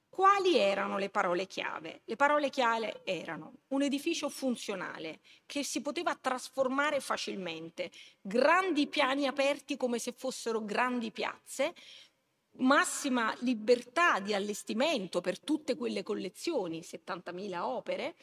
Quali 0.08 0.56
erano 0.56 0.96
le 0.96 1.10
parole 1.10 1.46
chiave? 1.46 2.00
Le 2.06 2.16
parole 2.16 2.48
chiave 2.48 3.02
erano 3.04 3.52
un 3.68 3.82
edificio 3.82 4.30
funzionale 4.30 5.20
che 5.44 5.62
si 5.62 5.82
poteva 5.82 6.14
trasformare 6.14 7.00
facilmente, 7.00 7.90
grandi 8.22 8.86
piani 8.86 9.26
aperti 9.26 9.76
come 9.76 9.98
se 9.98 10.14
fossero 10.16 10.64
grandi 10.64 11.10
piazze, 11.10 11.74
massima 12.58 13.34
libertà 13.40 14.20
di 14.20 14.34
allestimento 14.34 15.20
per 15.20 15.40
tutte 15.40 15.76
quelle 15.76 16.02
collezioni, 16.02 16.80
70.000 16.80 17.58
opere, 17.60 18.14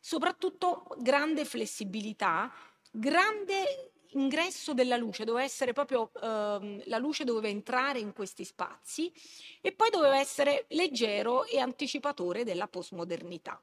soprattutto 0.00 0.86
grande 0.98 1.44
flessibilità, 1.44 2.52
grande 2.90 3.92
ingresso 4.14 4.74
della 4.74 4.96
luce, 4.96 5.24
doveva 5.24 5.44
essere 5.44 5.72
proprio 5.72 6.10
ehm, 6.20 6.82
la 6.86 6.98
luce 6.98 7.24
doveva 7.24 7.48
entrare 7.48 7.98
in 7.98 8.12
questi 8.12 8.44
spazi 8.44 9.12
e 9.60 9.72
poi 9.72 9.90
doveva 9.90 10.18
essere 10.18 10.66
leggero 10.68 11.44
e 11.44 11.58
anticipatore 11.58 12.44
della 12.44 12.68
postmodernità. 12.68 13.60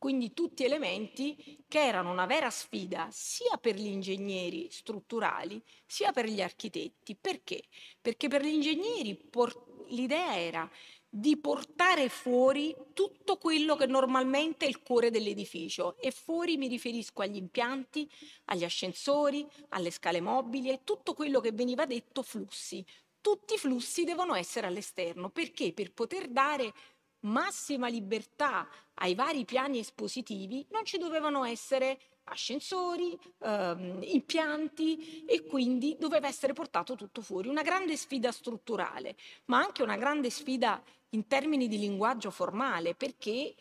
Quindi 0.00 0.32
tutti 0.32 0.64
elementi 0.64 1.62
che 1.68 1.84
erano 1.84 2.10
una 2.10 2.24
vera 2.24 2.48
sfida 2.48 3.08
sia 3.10 3.58
per 3.58 3.74
gli 3.74 3.84
ingegneri 3.84 4.70
strutturali 4.70 5.62
sia 5.84 6.10
per 6.10 6.24
gli 6.24 6.40
architetti. 6.40 7.14
Perché? 7.14 7.64
Perché 8.00 8.26
per 8.26 8.42
gli 8.42 8.48
ingegneri 8.48 9.14
por- 9.14 9.84
l'idea 9.88 10.38
era 10.38 10.70
di 11.06 11.36
portare 11.36 12.08
fuori 12.08 12.74
tutto 12.94 13.36
quello 13.36 13.76
che 13.76 13.84
normalmente 13.84 14.64
è 14.64 14.70
il 14.70 14.80
cuore 14.80 15.10
dell'edificio 15.10 15.98
e 15.98 16.12
fuori 16.12 16.56
mi 16.56 16.68
riferisco 16.68 17.20
agli 17.20 17.36
impianti, 17.36 18.10
agli 18.46 18.64
ascensori, 18.64 19.46
alle 19.68 19.90
scale 19.90 20.22
mobili 20.22 20.70
e 20.70 20.80
tutto 20.82 21.12
quello 21.12 21.40
che 21.40 21.52
veniva 21.52 21.84
detto 21.84 22.22
flussi. 22.22 22.82
Tutti 23.20 23.52
i 23.52 23.58
flussi 23.58 24.04
devono 24.04 24.34
essere 24.34 24.66
all'esterno 24.66 25.28
perché 25.28 25.74
per 25.74 25.92
poter 25.92 26.28
dare 26.28 26.72
massima 27.20 27.88
libertà 27.88 28.68
ai 28.94 29.14
vari 29.14 29.44
piani 29.44 29.78
espositivi 29.78 30.66
non 30.70 30.84
ci 30.84 30.98
dovevano 30.98 31.44
essere 31.44 31.98
ascensori, 32.24 33.18
ehm, 33.42 34.00
impianti 34.02 35.24
e 35.24 35.44
quindi 35.44 35.96
doveva 35.98 36.28
essere 36.28 36.52
portato 36.52 36.94
tutto 36.94 37.22
fuori. 37.22 37.48
Una 37.48 37.62
grande 37.62 37.96
sfida 37.96 38.30
strutturale, 38.30 39.16
ma 39.46 39.58
anche 39.58 39.82
una 39.82 39.96
grande 39.96 40.30
sfida 40.30 40.82
in 41.10 41.26
termini 41.26 41.66
di 41.66 41.78
linguaggio 41.78 42.30
formale, 42.30 42.94
perché 42.94 43.54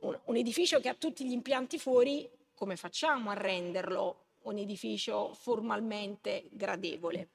un, 0.00 0.18
un 0.24 0.36
edificio 0.36 0.80
che 0.80 0.88
ha 0.88 0.94
tutti 0.94 1.24
gli 1.24 1.32
impianti 1.32 1.78
fuori, 1.78 2.28
come 2.54 2.76
facciamo 2.76 3.30
a 3.30 3.34
renderlo 3.34 4.26
un 4.42 4.58
edificio 4.58 5.32
formalmente 5.34 6.48
gradevole? 6.50 7.30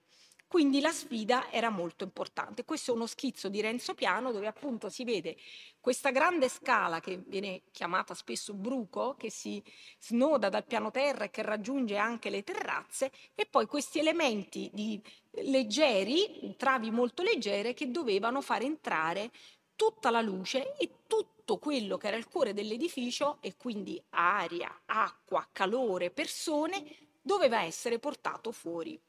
Quindi 0.47 0.79
la 0.79 0.93
sfida 0.93 1.51
era 1.51 1.69
molto 1.69 2.05
importante. 2.05 2.63
Questo 2.63 2.91
è 2.91 2.95
uno 2.95 3.05
schizzo 3.05 3.49
di 3.49 3.59
Renzo 3.59 3.93
Piano 3.93 4.31
dove 4.31 4.47
appunto 4.47 4.87
si 4.87 5.03
vede 5.03 5.35
questa 5.81 6.09
grande 6.09 6.47
scala 6.47 7.01
che 7.01 7.21
viene 7.27 7.63
chiamata 7.71 8.13
spesso 8.13 8.53
bruco, 8.53 9.15
che 9.17 9.29
si 9.29 9.61
snoda 9.99 10.47
dal 10.47 10.65
piano 10.65 10.89
terra 10.89 11.25
e 11.25 11.31
che 11.31 11.41
raggiunge 11.41 11.97
anche 11.97 12.29
le 12.29 12.43
terrazze, 12.43 13.11
e 13.35 13.45
poi 13.45 13.65
questi 13.65 13.99
elementi 13.99 14.69
di 14.73 15.01
leggeri, 15.31 16.55
travi 16.57 16.91
molto 16.91 17.23
leggere, 17.23 17.73
che 17.73 17.91
dovevano 17.91 18.41
far 18.41 18.61
entrare 18.61 19.31
tutta 19.75 20.09
la 20.09 20.21
luce 20.21 20.77
e 20.77 20.89
tutto 21.07 21.57
quello 21.57 21.97
che 21.97 22.07
era 22.07 22.17
il 22.17 22.27
cuore 22.27 22.53
dell'edificio, 22.53 23.37
e 23.41 23.55
quindi 23.57 24.01
aria, 24.11 24.83
acqua, 24.85 25.45
calore, 25.51 26.09
persone, 26.09 26.83
doveva 27.21 27.61
essere 27.63 27.99
portato 27.99 28.51
fuori. 28.53 28.99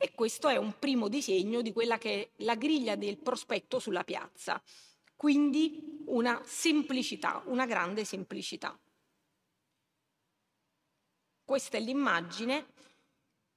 E 0.00 0.12
questo 0.14 0.46
è 0.48 0.56
un 0.56 0.78
primo 0.78 1.08
disegno 1.08 1.60
di 1.60 1.72
quella 1.72 1.98
che 1.98 2.22
è 2.22 2.28
la 2.44 2.54
griglia 2.54 2.94
del 2.94 3.18
prospetto 3.18 3.80
sulla 3.80 4.04
piazza. 4.04 4.62
Quindi 5.16 6.04
una 6.06 6.40
semplicità, 6.44 7.42
una 7.46 7.66
grande 7.66 8.04
semplicità. 8.04 8.78
Questa 11.44 11.76
è 11.76 11.80
l'immagine 11.80 12.66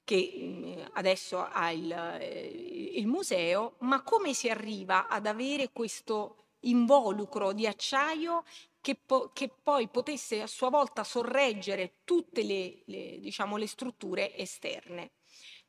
che 0.03 0.33
mm, 0.35 0.81
adesso 0.93 1.39
ha 1.39 1.71
il, 1.71 1.91
eh, 1.91 2.91
il, 2.95 3.05
museo, 3.05 3.75
ma 3.81 4.01
come 4.01 4.33
si 4.33 4.49
arriva 4.49 5.07
ad 5.07 5.27
avere 5.27 5.71
questo 5.71 6.47
involucro 6.61 7.53
di 7.53 7.67
acciaio 7.67 8.43
che, 8.81 8.95
po- 8.95 9.29
che 9.31 9.49
poi 9.49 9.87
potesse 9.89 10.41
a 10.41 10.47
sua 10.47 10.69
volta 10.69 11.03
sorreggere 11.03 11.97
tutte 12.03 12.41
le, 12.41 12.81
le, 12.85 13.19
diciamo, 13.19 13.57
le 13.57 13.67
strutture 13.67 14.35
esterne? 14.35 15.11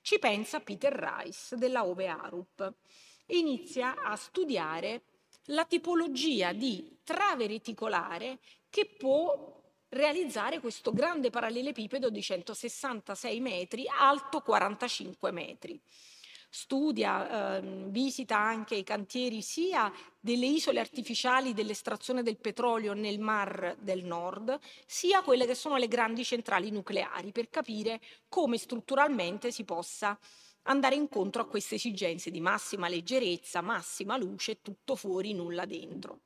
Ci 0.03 0.19
pensa 0.19 0.61
Peter 0.61 0.93
Rice 0.93 1.57
della 1.57 1.87
Ove 1.87 2.09
Arup. 2.09 2.75
E 3.25 3.39
inizia 3.39 4.03
a 4.03 4.17
studiare 4.17 5.05
la 5.47 5.65
tipologia 5.65 6.53
di 6.53 6.99
trave 7.05 7.47
reticolare 7.47 8.41
che 8.69 8.95
può 8.99 9.61
realizzare 9.89 10.59
questo 10.59 10.93
grande 10.93 11.31
parallelepipedo 11.31 12.11
di 12.11 12.21
166 12.21 13.41
metri, 13.41 13.87
alto 13.89 14.41
45 14.41 15.31
metri 15.31 15.81
studia, 16.55 17.57
eh, 17.57 17.63
visita 17.87 18.37
anche 18.37 18.75
i 18.75 18.85
cantieri 18.85 19.41
sia 19.41 19.91
delle 20.21 20.45
isole 20.45 20.81
artificiali 20.81 21.55
dell'estrazione 21.55 22.23
del 22.23 22.37
petrolio 22.37 22.93
nel 22.93 23.19
Mar 23.19 23.75
del 23.81 24.05
Nord, 24.05 24.59
sia 24.85 25.23
quelle 25.23 25.47
che 25.47 25.55
sono 25.55 25.79
le 25.79 25.89
grandi 25.89 26.23
centrali 26.25 26.71
nucleari, 26.71 27.33
per 27.33 27.49
capire 27.49 28.03
come 28.29 28.59
strutturalmente 28.59 29.51
si 29.51 29.65
possa 29.65 30.19
andare 30.65 30.95
incontro 30.95 31.41
a 31.41 31.47
queste 31.47 31.77
esigenze 31.77 32.31
di 32.31 32.41
massima 32.41 32.87
leggerezza, 32.87 33.63
massima 33.63 34.19
luce, 34.19 34.61
tutto 34.61 34.95
fuori, 34.95 35.33
nulla 35.33 35.65
dentro. 35.65 36.21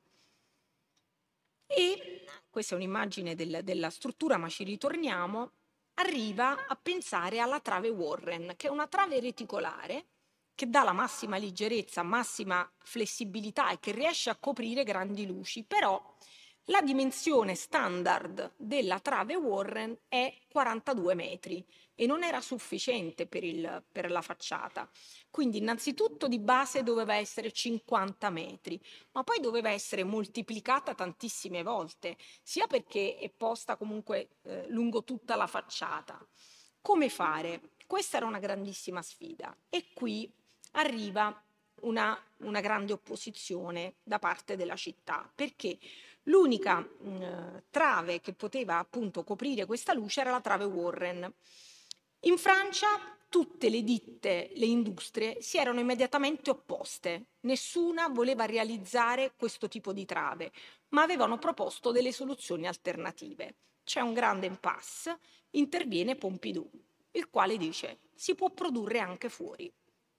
E 1.69 2.25
questa 2.51 2.75
è 2.75 2.79
un'immagine 2.79 3.37
del, 3.37 3.61
della 3.63 3.91
struttura, 3.91 4.39
ma 4.39 4.49
ci 4.49 4.65
ritorniamo, 4.65 5.53
arriva 5.95 6.67
a 6.67 6.75
pensare 6.75 7.39
alla 7.39 7.61
trave 7.61 7.91
Warren, 7.91 8.55
che 8.57 8.67
è 8.67 8.71
una 8.71 8.89
trave 8.89 9.21
reticolare 9.21 10.07
che 10.57 10.69
dà 10.69 10.83
la 10.83 10.93
massima 10.93 11.39
leggerezza, 11.39 12.03
massima 12.03 12.69
flessibilità 12.79 13.71
e 13.71 13.79
che 13.79 13.93
riesce 13.93 14.31
a 14.31 14.37
coprire 14.37 14.83
grandi 14.83 15.27
luci, 15.27 15.63
però 15.63 16.03
la 16.71 16.81
dimensione 16.81 17.55
standard 17.55 18.55
della 18.57 18.99
trave 18.99 19.37
Warren 19.37 19.97
è 20.09 20.35
42 20.51 21.15
metri 21.15 21.65
e 21.95 22.07
non 22.07 22.25
era 22.25 22.41
sufficiente 22.41 23.27
per, 23.27 23.45
il, 23.45 23.85
per, 23.93 24.11
la 24.11 24.21
facciata. 24.21 24.91
Quindi 25.31 25.59
innanzitutto 25.59 26.27
di 26.27 26.41
base 26.41 26.83
doveva 26.83 27.15
essere 27.15 27.53
50 27.53 28.31
metri, 28.31 28.81
ma 29.13 29.23
poi 29.23 29.39
doveva 29.41 29.71
essere 29.71 30.03
moltiplicata 30.05 30.95
tantissime 30.95 31.63
volte, 31.63 32.17
sia 32.43 32.67
perché 32.67 33.17
è 33.19 33.31
posta 33.31 33.77
comunque 33.77 34.39
eh, 34.43 34.67
lungo 34.69 35.05
tutta 35.05 35.37
la 35.37 35.47
facciata. 35.47 36.19
Come 36.81 37.09
fare? 37.09 37.75
Questa 37.87 38.17
era 38.17 38.27
una 38.27 38.41
grandissima 38.41 39.03
sfida 39.03 39.57
e 39.69 39.93
qui 39.95 40.29
arriva 40.77 41.43
una, 41.83 42.19
una 42.39 42.61
grande 42.61 42.93
opposizione 42.93 43.97
da 44.03 44.19
parte 44.19 44.57
della 44.57 44.77
città, 44.77 45.31
perché 45.35 45.79
l'unica 46.25 46.79
mh, 46.81 47.65
trave 47.71 48.21
che 48.21 48.33
poteva 48.33 48.79
appunto 48.79 49.25
coprire 49.25 49.67
questa 49.67 49.93
luce 49.93 50.21
era 50.21 50.31
la 50.31 50.41
trave 50.41 50.65
Warren. 50.65 51.33
In 52.21 52.39
Francia 52.39 52.87
tutte 53.29 53.69
le 53.69 53.83
ditte, 53.83 54.51
le 54.55 54.67
industrie 54.67 55.41
si 55.43 55.59
erano 55.59 55.81
immediatamente 55.81 56.51
opposte, 56.51 57.27
nessuna 57.41 58.09
voleva 58.09 58.47
realizzare 58.47 59.35
questo 59.37 59.69
tipo 59.69 59.93
di 59.93 60.05
trave, 60.05 60.53
ma 60.91 61.03
avevano 61.03 61.39
proposto 61.39 61.91
delle 61.91 62.13
soluzioni 62.13 62.67
alternative. 62.67 63.57
C'è 63.85 64.01
un 64.01 64.15
grande 64.15 64.47
impasse, 64.47 65.19
interviene 65.51 66.17
Pompidou, 66.17 66.69
il 67.13 67.29
quale 67.31 67.57
dice 67.57 67.99
si 68.15 68.35
può 68.35 68.51
produrre 68.51 68.99
anche 68.99 69.29
fuori. 69.29 69.71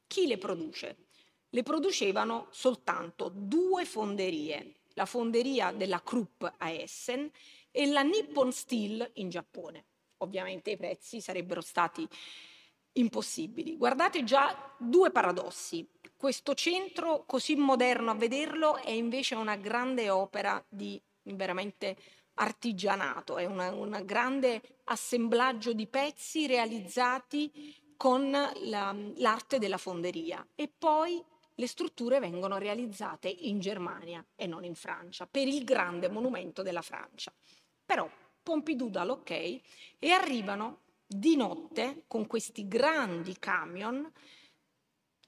Chi 0.07 0.25
le 0.25 0.37
produce? 0.37 1.05
Le 1.49 1.63
producevano 1.63 2.47
soltanto 2.51 3.29
due 3.33 3.85
fonderie, 3.85 4.75
la 4.93 5.05
fonderia 5.05 5.71
della 5.71 6.01
Krupp 6.01 6.43
a 6.43 6.69
Essen 6.69 7.29
e 7.71 7.85
la 7.85 8.01
Nippon 8.01 8.51
Steel 8.51 9.11
in 9.15 9.29
Giappone. 9.29 9.85
Ovviamente 10.17 10.71
i 10.71 10.77
prezzi 10.77 11.21
sarebbero 11.21 11.61
stati 11.61 12.07
impossibili. 12.93 13.77
Guardate 13.77 14.23
già 14.23 14.73
due 14.77 15.11
paradossi. 15.11 15.87
Questo 16.15 16.55
centro 16.55 17.25
così 17.25 17.55
moderno 17.55 18.11
a 18.11 18.15
vederlo 18.15 18.77
è 18.77 18.89
invece 18.89 19.35
una 19.35 19.55
grande 19.55 20.09
opera 20.09 20.63
di 20.67 20.99
veramente 21.23 21.95
artigianato, 22.35 23.37
è 23.37 23.45
un 23.45 24.01
grande 24.05 24.61
assemblaggio 24.85 25.73
di 25.73 25.87
pezzi 25.87 26.47
realizzati 26.47 27.75
con 27.97 28.31
la, 28.31 28.95
l'arte 29.15 29.59
della 29.59 29.77
fonderia 29.77 30.45
e 30.55 30.69
poi 30.69 31.21
le 31.55 31.67
strutture 31.67 32.19
vengono 32.19 32.57
realizzate 32.57 33.27
in 33.27 33.59
Germania 33.59 34.23
e 34.35 34.45
non 34.45 34.63
in 34.63 34.75
Francia 34.75 35.25
per 35.25 35.47
il 35.47 35.63
grande 35.63 36.07
monumento 36.07 36.61
della 36.61 36.83
Francia. 36.83 37.33
Però 37.83 38.09
Pompidou 38.43 38.89
dà 38.89 39.03
l'ok 39.03 39.31
e 39.31 39.61
arrivano 40.11 40.81
di 41.05 41.35
notte 41.35 42.03
con 42.07 42.27
questi 42.27 42.67
grandi 42.67 43.37
camion 43.39 44.09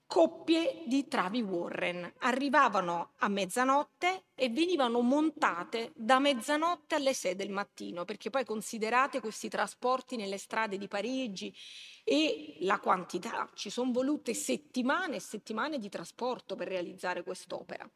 coppie 0.10 0.82
di 0.88 1.08
travi 1.08 1.39
Warren. 1.43 2.13
Arrivavano 2.22 3.12
a 3.17 3.28
mezzanotte 3.28 4.24
e 4.34 4.50
venivano 4.50 5.02
montate 5.02 5.91
da 5.93 6.17
mezzanotte 6.17 6.95
alle 6.95 7.13
6 7.13 7.36
del 7.36 7.52
mattino, 7.52 8.06
perché 8.06 8.32
poi 8.32 8.43
considerate 8.43 9.19
questi 9.19 9.50
trasporti 9.50 10.15
nelle 10.15 10.39
strade 10.39 10.80
di 10.80 10.88
Parigi 10.88 11.56
e 12.04 12.57
la 12.62 12.80
quantità, 12.80 13.47
ci 13.53 13.70
sono 13.70 13.91
volute 13.91 14.34
settimane 14.34 15.18
e 15.18 15.20
settimane 15.20 15.78
di 15.78 15.89
trasporto 15.89 16.55
per 16.55 16.70
realizzare 16.70 17.22
quest'opera. 17.22 17.88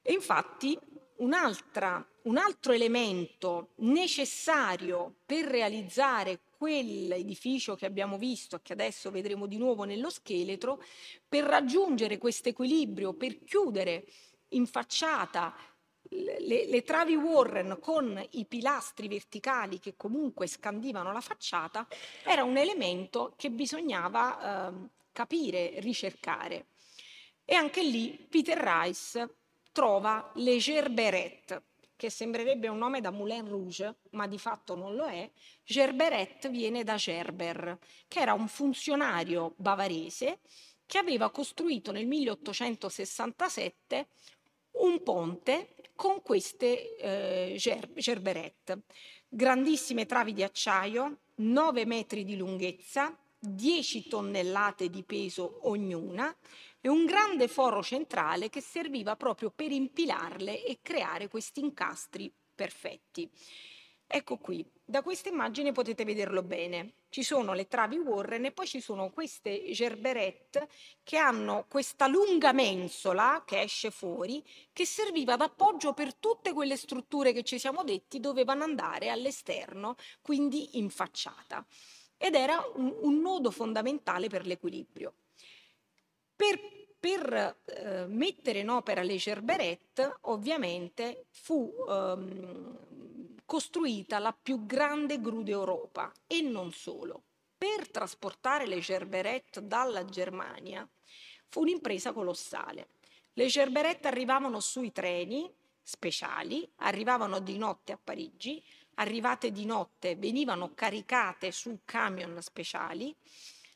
E 0.00 0.14
infatti 0.14 0.78
un 1.18 1.34
altro 1.34 2.72
elemento 2.72 3.74
necessario 3.80 5.16
per 5.26 5.44
realizzare 5.44 6.40
quell'edificio 6.60 7.74
che 7.74 7.86
abbiamo 7.86 8.18
visto 8.18 8.56
e 8.56 8.60
che 8.60 8.74
adesso 8.74 9.10
vedremo 9.10 9.46
di 9.46 9.56
nuovo 9.56 9.84
nello 9.84 10.10
scheletro, 10.10 10.82
per 11.26 11.44
raggiungere 11.44 12.18
questo 12.18 12.50
equilibrio, 12.50 13.14
per 13.14 13.42
chiudere 13.44 14.04
in 14.48 14.66
facciata 14.66 15.54
le, 16.02 16.66
le, 16.66 16.82
travi 16.82 17.14
Warren 17.14 17.78
con 17.80 18.22
i 18.32 18.44
pilastri 18.44 19.08
verticali 19.08 19.78
che 19.78 19.94
comunque 19.96 20.46
scandivano 20.46 21.12
la 21.12 21.22
facciata 21.22 21.86
era 22.24 22.44
un 22.44 22.58
elemento 22.58 23.32
che 23.38 23.50
bisognava 23.50 24.68
eh, 24.68 24.88
capire, 25.12 25.80
ricercare. 25.80 26.66
E 27.46 27.54
anche 27.54 27.82
lì 27.82 28.26
Peter 28.28 28.58
Rice 28.58 29.36
trova 29.72 30.30
le 30.34 30.58
Gerberet, 30.58 31.62
che 32.00 32.08
sembrerebbe 32.08 32.66
un 32.66 32.78
nome 32.78 33.02
da 33.02 33.10
Moulin 33.10 33.46
Rouge, 33.46 33.96
ma 34.12 34.26
di 34.26 34.38
fatto 34.38 34.74
non 34.74 34.94
lo 34.94 35.04
è. 35.04 35.30
Gerberet 35.62 36.48
viene 36.48 36.82
da 36.82 36.94
Gerber, 36.94 37.78
che 38.08 38.20
era 38.20 38.32
un 38.32 38.48
funzionario 38.48 39.52
bavarese 39.58 40.38
che 40.86 40.96
aveva 40.96 41.28
costruito 41.28 41.92
nel 41.92 42.06
1867 42.06 44.06
un 44.78 45.02
ponte 45.02 45.74
con 45.94 46.22
queste 46.22 46.96
eh, 46.96 47.56
ger- 47.58 47.92
gerberet. 47.92 48.78
Grandissime 49.28 50.06
travi 50.06 50.32
di 50.32 50.42
acciaio, 50.42 51.18
9 51.34 51.84
metri 51.84 52.24
di 52.24 52.34
lunghezza, 52.34 53.14
10 53.38 54.08
tonnellate 54.08 54.88
di 54.88 55.02
peso 55.02 55.68
ognuna 55.68 56.34
e 56.80 56.88
un 56.88 57.04
grande 57.04 57.48
foro 57.48 57.82
centrale 57.82 58.48
che 58.48 58.60
serviva 58.60 59.16
proprio 59.16 59.50
per 59.50 59.70
impilarle 59.70 60.64
e 60.64 60.78
creare 60.82 61.28
questi 61.28 61.60
incastri 61.60 62.32
perfetti. 62.54 63.30
Ecco 64.12 64.38
qui, 64.38 64.68
da 64.84 65.02
questa 65.02 65.28
immagine 65.28 65.70
potete 65.70 66.04
vederlo 66.04 66.42
bene. 66.42 66.94
Ci 67.10 67.22
sono 67.22 67.52
le 67.54 67.68
travi 67.68 67.96
Warren 67.96 68.44
e 68.44 68.50
poi 68.50 68.66
ci 68.66 68.80
sono 68.80 69.10
queste 69.10 69.70
gerberet 69.70 70.66
che 71.04 71.16
hanno 71.16 71.66
questa 71.68 72.08
lunga 72.08 72.52
mensola 72.52 73.44
che 73.46 73.60
esce 73.60 73.92
fuori 73.92 74.44
che 74.72 74.84
serviva 74.84 75.36
d'appoggio 75.36 75.92
per 75.92 76.16
tutte 76.16 76.52
quelle 76.52 76.76
strutture 76.76 77.32
che 77.32 77.44
ci 77.44 77.60
siamo 77.60 77.84
detti 77.84 78.18
dovevano 78.18 78.64
andare 78.64 79.10
all'esterno, 79.10 79.94
quindi 80.20 80.78
in 80.78 80.90
facciata. 80.90 81.64
Ed 82.16 82.34
era 82.34 82.60
un, 82.74 82.92
un 83.02 83.20
nodo 83.20 83.52
fondamentale 83.52 84.26
per 84.26 84.44
l'equilibrio. 84.44 85.14
Per 86.40 86.78
per 86.98 87.60
eh, 87.64 88.06
mettere 88.08 88.60
in 88.60 88.70
opera 88.70 89.02
le 89.02 89.16
Gerberet, 89.16 90.20
ovviamente, 90.22 91.26
fu 91.30 91.70
ehm, 91.86 93.36
costruita 93.44 94.18
la 94.18 94.32
più 94.32 94.64
grande 94.64 95.20
gru 95.20 95.42
d'Europa 95.42 96.10
e 96.26 96.40
non 96.40 96.72
solo. 96.72 97.24
Per 97.58 97.90
trasportare 97.90 98.66
le 98.66 98.80
Gerberet 98.80 99.60
dalla 99.60 100.06
Germania 100.06 100.88
fu 101.46 101.60
un'impresa 101.60 102.12
colossale. 102.12 102.88
Le 103.34 103.46
Gerberet 103.46 104.06
arrivavano 104.06 104.60
sui 104.60 104.92
treni 104.92 105.50
speciali, 105.82 106.70
arrivavano 106.76 107.40
di 107.40 107.58
notte 107.58 107.92
a 107.92 108.00
Parigi, 108.02 108.62
arrivate 108.94 109.52
di 109.52 109.66
notte 109.66 110.16
venivano 110.16 110.72
caricate 110.74 111.50
su 111.50 111.80
camion 111.84 112.40
speciali 112.40 113.14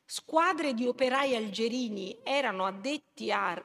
squadre 0.05 0.75
di 0.75 0.87
operai 0.87 1.35
algerini 1.35 2.19
erano 2.23 2.67
addetti 2.67 3.31
a 3.33 3.63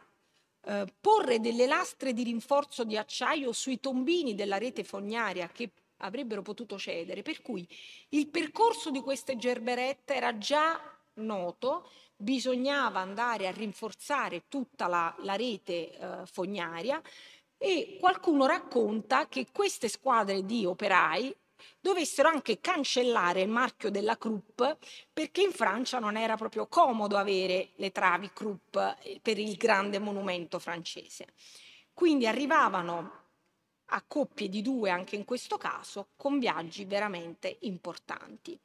eh, 0.61 0.85
porre 0.99 1.39
delle 1.39 1.65
lastre 1.65 2.13
di 2.13 2.23
rinforzo 2.23 2.83
di 2.83 2.97
acciaio 2.97 3.51
sui 3.51 3.79
tombini 3.79 4.35
della 4.35 4.57
rete 4.57 4.83
fognaria 4.83 5.47
che 5.47 5.71
avrebbero 5.97 6.41
potuto 6.41 6.77
cedere, 6.77 7.21
per 7.21 7.41
cui 7.41 7.67
il 8.09 8.27
percorso 8.27 8.89
di 8.89 9.01
queste 9.01 9.37
gerberette 9.37 10.15
era 10.15 10.37
già 10.37 10.79
noto, 11.15 11.89
bisognava 12.15 12.99
andare 12.99 13.47
a 13.47 13.51
rinforzare 13.51 14.43
tutta 14.47 14.87
la, 14.87 15.13
la 15.19 15.35
rete 15.35 15.91
eh, 15.91 16.25
fognaria 16.25 17.01
e 17.57 17.97
qualcuno 17.99 18.45
racconta 18.45 19.27
che 19.27 19.47
queste 19.51 19.89
squadre 19.89 20.45
di 20.45 20.65
operai 20.65 21.35
dovessero 21.79 22.29
anche 22.29 22.59
cancellare 22.59 23.41
il 23.41 23.49
marchio 23.49 23.89
della 23.89 24.17
Krupp 24.17 24.61
perché 25.11 25.41
in 25.41 25.51
Francia 25.51 25.99
non 25.99 26.17
era 26.17 26.35
proprio 26.35 26.67
comodo 26.67 27.17
avere 27.17 27.69
le 27.75 27.91
travi 27.91 28.31
Krupp 28.33 28.75
eh, 28.75 29.19
per 29.21 29.37
il 29.37 29.55
grande 29.55 29.99
monumento 29.99 30.59
francese. 30.59 31.27
Quindi 31.93 32.27
arrivavano 32.27 33.17
a 33.91 34.03
coppie 34.05 34.49
di 34.49 34.61
due 34.61 34.89
anche 34.89 35.15
in 35.15 35.25
questo 35.25 35.57
caso 35.57 36.09
con 36.15 36.39
viaggi 36.39 36.85
veramente 36.85 37.57
importanti 37.61 38.57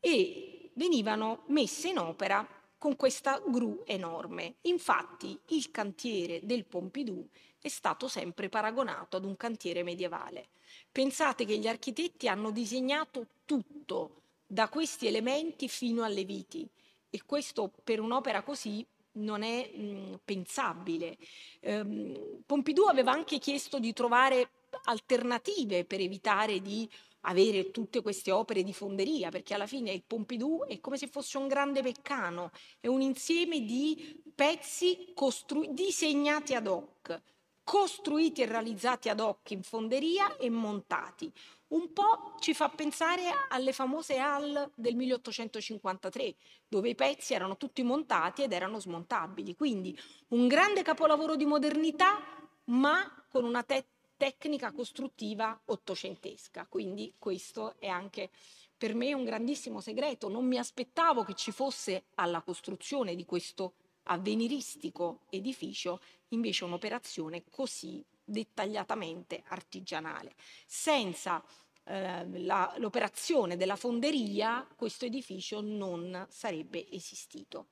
e 0.00 0.70
venivano 0.74 1.44
messe 1.46 1.88
in 1.88 1.98
opera 1.98 2.46
con 2.78 2.94
questa 2.96 3.42
gru 3.44 3.82
enorme. 3.86 4.56
Infatti 4.62 5.38
il 5.48 5.70
cantiere 5.70 6.40
del 6.44 6.64
Pompidou 6.64 7.28
è 7.60 7.68
stato 7.68 8.08
sempre 8.08 8.48
paragonato 8.48 9.16
ad 9.16 9.24
un 9.24 9.36
cantiere 9.36 9.82
medievale. 9.82 10.48
Pensate 10.90 11.44
che 11.44 11.58
gli 11.58 11.66
architetti 11.66 12.28
hanno 12.28 12.50
disegnato 12.50 13.26
tutto, 13.44 14.22
da 14.46 14.68
questi 14.68 15.06
elementi 15.06 15.68
fino 15.68 16.04
alle 16.04 16.24
viti, 16.24 16.66
e 17.10 17.22
questo 17.24 17.70
per 17.84 18.00
un'opera 18.00 18.42
così 18.42 18.84
non 19.12 19.42
è 19.42 19.70
mh, 19.70 20.20
pensabile. 20.24 21.16
Um, 21.60 22.42
Pompidou 22.46 22.86
aveva 22.86 23.12
anche 23.12 23.38
chiesto 23.38 23.78
di 23.78 23.92
trovare 23.92 24.50
alternative 24.84 25.84
per 25.84 26.00
evitare 26.00 26.60
di 26.60 26.88
avere 27.22 27.70
tutte 27.70 28.00
queste 28.00 28.30
opere 28.30 28.62
di 28.62 28.72
fonderia, 28.72 29.30
perché 29.30 29.54
alla 29.54 29.66
fine 29.66 29.90
il 29.92 30.02
Pompidou 30.06 30.64
è 30.64 30.80
come 30.80 30.96
se 30.96 31.08
fosse 31.08 31.36
un 31.36 31.48
grande 31.48 31.82
peccano, 31.82 32.50
è 32.80 32.86
un 32.86 33.00
insieme 33.00 33.64
di 33.64 34.22
pezzi 34.34 35.12
costru- 35.14 35.68
disegnati 35.72 36.54
ad 36.54 36.66
hoc, 36.66 37.20
costruiti 37.68 38.40
e 38.40 38.46
realizzati 38.46 39.10
ad 39.10 39.20
hoc 39.20 39.50
in 39.50 39.62
fonderia 39.62 40.38
e 40.38 40.48
montati. 40.48 41.30
Un 41.68 41.92
po' 41.92 42.36
ci 42.40 42.54
fa 42.54 42.70
pensare 42.70 43.24
alle 43.50 43.74
famose 43.74 44.16
hall 44.16 44.70
del 44.74 44.96
1853, 44.96 46.34
dove 46.66 46.88
i 46.88 46.94
pezzi 46.94 47.34
erano 47.34 47.58
tutti 47.58 47.82
montati 47.82 48.42
ed 48.42 48.54
erano 48.54 48.80
smontabili. 48.80 49.54
Quindi 49.54 49.94
un 50.28 50.48
grande 50.48 50.80
capolavoro 50.80 51.36
di 51.36 51.44
modernità, 51.44 52.18
ma 52.64 53.26
con 53.28 53.44
una 53.44 53.62
te- 53.62 53.88
tecnica 54.16 54.72
costruttiva 54.72 55.60
ottocentesca. 55.66 56.66
Quindi 56.70 57.16
questo 57.18 57.74
è 57.78 57.88
anche 57.88 58.30
per 58.78 58.94
me 58.94 59.12
un 59.12 59.24
grandissimo 59.24 59.82
segreto. 59.82 60.30
Non 60.30 60.46
mi 60.46 60.56
aspettavo 60.56 61.22
che 61.22 61.34
ci 61.34 61.52
fosse 61.52 62.06
alla 62.14 62.40
costruzione 62.40 63.14
di 63.14 63.26
questo 63.26 63.74
avveniristico 64.08 65.20
edificio 65.30 66.00
invece 66.28 66.64
un'operazione 66.64 67.44
così 67.50 68.04
dettagliatamente 68.24 69.42
artigianale. 69.46 70.34
Senza 70.66 71.42
eh, 71.84 72.26
la, 72.40 72.74
l'operazione 72.76 73.56
della 73.56 73.76
fonderia 73.76 74.66
questo 74.76 75.06
edificio 75.06 75.60
non 75.62 76.26
sarebbe 76.28 76.90
esistito. 76.90 77.68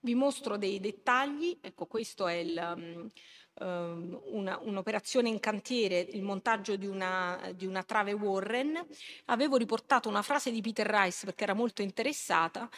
Vi 0.00 0.14
mostro 0.14 0.56
dei 0.56 0.80
dettagli, 0.80 1.58
ecco 1.62 1.86
questo 1.86 2.26
è 2.26 2.34
il, 2.34 3.10
um, 3.54 4.20
una, 4.26 4.58
un'operazione 4.60 5.30
in 5.30 5.40
cantiere, 5.40 5.98
il 5.98 6.22
montaggio 6.22 6.76
di 6.76 6.86
una, 6.86 7.50
di 7.54 7.64
una, 7.66 7.82
trave 7.82 8.12
Warren. 8.12 8.86
Avevo 9.26 9.56
riportato 9.56 10.10
una 10.10 10.20
frase 10.22 10.50
di 10.50 10.60
Peter 10.60 10.86
Rice 10.86 11.24
perché 11.24 11.44
era 11.44 11.54
molto 11.54 11.80
interessante, 11.80 12.68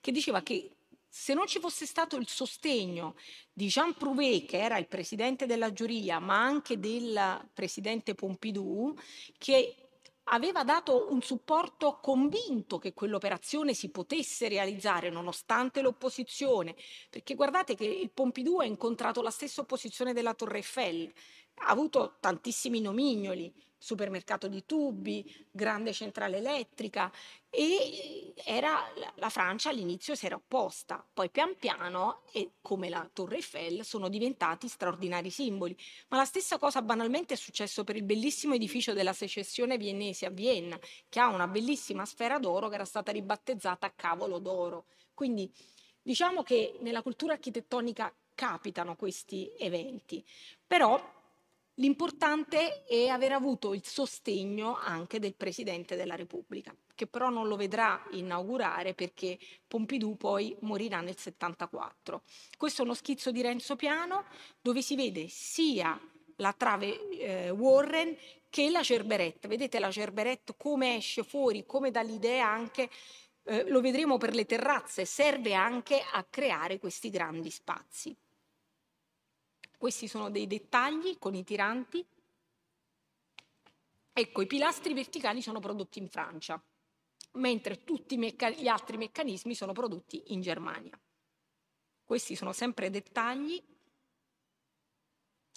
che 0.00 0.10
diceva 0.10 0.42
che 0.42 0.77
se 1.08 1.34
non 1.34 1.46
ci 1.46 1.58
fosse 1.58 1.86
stato 1.86 2.16
il 2.16 2.28
sostegno 2.28 3.16
di 3.52 3.66
Jean 3.66 3.94
Prouvé, 3.94 4.44
che 4.44 4.58
era 4.58 4.78
il 4.78 4.86
presidente 4.86 5.46
della 5.46 5.72
giuria, 5.72 6.18
ma 6.18 6.42
anche 6.42 6.78
del 6.78 7.48
presidente 7.52 8.14
Pompidou, 8.14 8.94
che 9.38 9.88
aveva 10.30 10.64
dato 10.64 11.10
un 11.10 11.22
supporto 11.22 11.98
convinto 12.00 12.78
che 12.78 12.92
quell'operazione 12.92 13.74
si 13.74 13.90
potesse 13.90 14.48
realizzare 14.48 15.10
nonostante 15.10 15.80
l'opposizione, 15.80 16.76
perché 17.10 17.34
guardate 17.34 17.74
che 17.74 17.86
il 17.86 18.10
Pompidou 18.10 18.60
ha 18.60 18.64
incontrato 18.64 19.22
la 19.22 19.30
stessa 19.30 19.62
opposizione 19.62 20.12
della 20.12 20.34
Torre 20.34 20.58
Eiffel, 20.58 21.10
ha 21.60 21.66
avuto 21.68 22.16
tantissimi 22.20 22.80
nomignoli, 22.80 23.52
supermercato 23.78 24.48
di 24.48 24.66
tubi, 24.66 25.46
grande 25.50 25.92
centrale 25.92 26.38
elettrica 26.38 27.10
e 27.48 28.34
era, 28.44 28.92
la 29.14 29.30
Francia 29.30 29.70
all'inizio 29.70 30.14
si 30.14 30.26
era 30.26 30.34
opposta, 30.34 31.06
poi 31.12 31.30
pian 31.30 31.56
piano, 31.56 32.22
e 32.32 32.50
come 32.60 32.88
la 32.88 33.08
Torre 33.10 33.36
Eiffel, 33.36 33.84
sono 33.84 34.08
diventati 34.08 34.68
straordinari 34.68 35.30
simboli. 35.30 35.76
Ma 36.08 36.18
la 36.18 36.24
stessa 36.24 36.58
cosa 36.58 36.82
banalmente 36.82 37.34
è 37.34 37.36
successo 37.36 37.84
per 37.84 37.96
il 37.96 38.02
bellissimo 38.02 38.54
edificio 38.54 38.92
della 38.92 39.14
secessione 39.14 39.78
viennese 39.78 40.26
a 40.26 40.30
Vienna, 40.30 40.78
che 41.08 41.20
ha 41.20 41.28
una 41.28 41.46
bellissima 41.46 42.04
sfera 42.04 42.38
d'oro 42.38 42.68
che 42.68 42.74
era 42.74 42.84
stata 42.84 43.12
ribattezzata 43.12 43.94
cavolo 43.94 44.38
d'oro. 44.38 44.86
Quindi 45.14 45.50
diciamo 46.02 46.42
che 46.42 46.76
nella 46.80 47.02
cultura 47.02 47.32
architettonica 47.32 48.14
capitano 48.34 48.94
questi 48.94 49.50
eventi, 49.58 50.24
però 50.66 51.16
L'importante 51.78 52.84
è 52.86 53.06
aver 53.06 53.30
avuto 53.30 53.72
il 53.72 53.84
sostegno 53.84 54.76
anche 54.76 55.20
del 55.20 55.34
Presidente 55.34 55.94
della 55.94 56.16
Repubblica, 56.16 56.74
che 56.92 57.06
però 57.06 57.28
non 57.28 57.46
lo 57.46 57.54
vedrà 57.54 58.04
inaugurare 58.12 58.94
perché 58.94 59.38
Pompidou 59.68 60.16
poi 60.16 60.56
morirà 60.60 61.00
nel 61.00 61.16
74. 61.16 62.22
Questo 62.56 62.82
è 62.82 62.84
uno 62.84 62.94
schizzo 62.94 63.30
di 63.30 63.42
Renzo 63.42 63.76
Piano 63.76 64.24
dove 64.60 64.82
si 64.82 64.96
vede 64.96 65.28
sia 65.28 65.96
la 66.36 66.52
trave 66.52 67.10
eh, 67.10 67.50
Warren 67.50 68.16
che 68.50 68.70
la 68.70 68.82
Cerberette. 68.82 69.46
Vedete 69.46 69.78
la 69.78 69.92
Cerberette 69.92 70.54
come 70.56 70.96
esce 70.96 71.22
fuori, 71.22 71.64
come 71.64 71.92
dà 71.92 72.02
l'idea 72.02 72.48
anche, 72.48 72.90
eh, 73.44 73.68
lo 73.68 73.80
vedremo 73.80 74.18
per 74.18 74.34
le 74.34 74.46
terrazze, 74.46 75.04
serve 75.04 75.54
anche 75.54 76.02
a 76.12 76.24
creare 76.28 76.80
questi 76.80 77.08
grandi 77.08 77.50
spazi. 77.50 78.16
Questi 79.78 80.08
sono 80.08 80.28
dei 80.28 80.48
dettagli 80.48 81.18
con 81.20 81.36
i 81.36 81.44
tiranti. 81.44 82.04
Ecco, 84.12 84.42
i 84.42 84.46
pilastri 84.46 84.92
verticali 84.92 85.40
sono 85.40 85.60
prodotti 85.60 86.00
in 86.00 86.08
Francia, 86.08 86.60
mentre 87.34 87.84
tutti 87.84 88.18
gli 88.18 88.66
altri 88.66 88.96
meccanismi 88.96 89.54
sono 89.54 89.72
prodotti 89.72 90.20
in 90.32 90.40
Germania. 90.40 90.98
Questi 92.04 92.34
sono 92.34 92.52
sempre 92.52 92.90
dettagli 92.90 93.62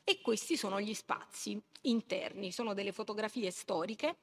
e 0.03 0.21
questi 0.21 0.55
sono 0.55 0.79
gli 0.79 0.93
spazi 0.93 1.59
interni, 1.81 2.51
sono 2.51 2.75
delle 2.75 2.91
fotografie 2.91 3.49
storiche 3.49 4.17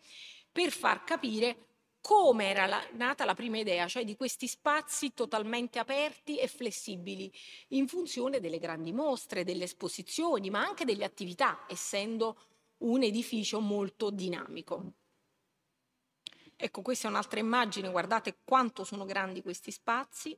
per 0.53 0.71
far 0.71 1.03
capire 1.03 1.68
come 2.01 2.49
era 2.49 2.67
la, 2.67 2.83
nata 2.93 3.25
la 3.25 3.35
prima 3.35 3.59
idea, 3.59 3.87
cioè 3.87 4.05
di 4.05 4.17
questi 4.17 4.47
spazi 4.47 5.13
totalmente 5.15 5.79
aperti 5.79 6.39
e 6.39 6.49
flessibili 6.49 7.33
in 7.69 7.87
funzione 7.89 8.41
delle 8.41 8.59
grandi 8.59 8.93
mostre, 8.93 9.45
delle 9.45 9.65
esposizioni, 9.65 10.51
ma 10.51 10.61
anche 10.61 10.85
delle 10.85 11.05
attività, 11.05 11.67
essendo 11.69 12.39
un 12.79 13.03
edificio 13.03 13.61
molto 13.61 14.11
dinamico. 14.11 14.93
Ecco, 16.57 16.83
questa 16.83 17.07
è 17.07 17.11
un'altra 17.11 17.39
immagine, 17.39 17.91
guardate 17.91 18.39
quanto 18.45 18.85
sono 18.85 19.05
grandi 19.05 19.43
questi 19.43 19.71
spazi 19.71 20.37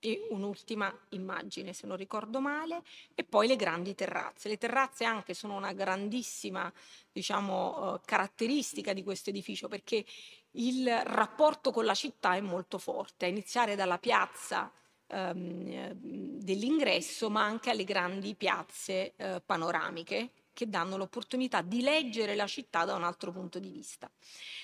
e 0.00 0.26
un'ultima 0.30 0.92
immagine 1.10 1.72
se 1.72 1.86
non 1.86 1.96
ricordo 1.96 2.40
male 2.40 2.82
e 3.14 3.22
poi 3.22 3.46
le 3.46 3.56
grandi 3.56 3.94
terrazze. 3.94 4.48
Le 4.48 4.58
terrazze 4.58 5.04
anche 5.04 5.34
sono 5.34 5.54
una 5.54 5.72
grandissima 5.72 6.72
diciamo, 7.12 7.92
uh, 7.92 8.00
caratteristica 8.04 8.92
di 8.92 9.04
questo 9.04 9.30
edificio 9.30 9.68
perché 9.68 10.04
il 10.52 10.88
rapporto 11.04 11.70
con 11.70 11.84
la 11.84 11.94
città 11.94 12.34
è 12.34 12.40
molto 12.40 12.78
forte, 12.78 13.26
a 13.26 13.28
iniziare 13.28 13.76
dalla 13.76 13.98
piazza 13.98 14.72
um, 15.08 15.92
dell'ingresso 15.92 17.30
ma 17.30 17.44
anche 17.44 17.70
alle 17.70 17.84
grandi 17.84 18.34
piazze 18.34 19.14
uh, 19.16 19.42
panoramiche 19.44 20.30
che 20.60 20.68
danno 20.68 20.98
l'opportunità 20.98 21.62
di 21.62 21.80
leggere 21.80 22.34
la 22.34 22.46
città 22.46 22.84
da 22.84 22.94
un 22.94 23.02
altro 23.02 23.32
punto 23.32 23.58
di 23.58 23.70
vista. 23.70 24.10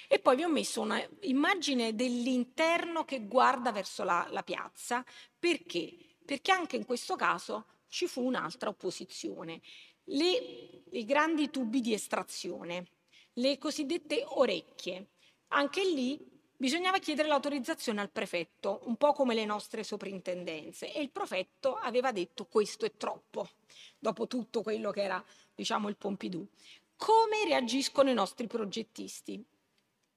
E 0.09 0.18
poi 0.18 0.36
vi 0.36 0.42
ho 0.42 0.49
messo 0.51 0.82
un'immagine 0.82 1.94
dell'interno 1.94 3.07
che 3.07 3.26
guarda 3.26 3.72
verso 3.72 4.05
la, 4.05 4.26
la 4.30 4.42
piazza. 4.42 5.03
Perché? 5.38 5.97
Perché 6.22 6.53
anche 6.53 6.76
in 6.76 6.84
questo 6.84 7.16
caso 7.16 7.64
ci 7.88 8.07
fu 8.07 8.22
un'altra 8.22 8.68
opposizione. 8.68 9.62
Le, 10.05 10.82
I 10.90 11.05
grandi 11.07 11.49
tubi 11.49 11.80
di 11.80 11.94
estrazione, 11.94 12.88
le 13.34 13.57
cosiddette 13.57 14.22
orecchie. 14.26 15.12
Anche 15.49 15.82
lì 15.82 16.22
bisognava 16.59 16.99
chiedere 16.99 17.28
l'autorizzazione 17.28 18.03
al 18.03 18.11
prefetto, 18.11 18.82
un 18.84 18.97
po' 18.97 19.14
come 19.14 19.34
le 19.34 19.47
nostre 19.47 19.82
soprintendenze, 19.82 20.92
e 20.92 21.01
il 21.01 21.11
prefetto 21.11 21.74
aveva 21.74 22.12
detto 22.12 22.44
questo 22.44 22.84
è 22.84 22.97
troppo, 22.99 23.49
dopo 23.99 24.26
tutto 24.26 24.61
quello 24.62 24.90
che 24.90 25.03
era 25.03 25.24
diciamo 25.57 25.89
il 25.89 25.97
Pompidou. 25.97 26.47
Come 26.97 27.45
reagiscono 27.45 28.11
i 28.11 28.15
nostri 28.15 28.47
progettisti? 28.47 29.45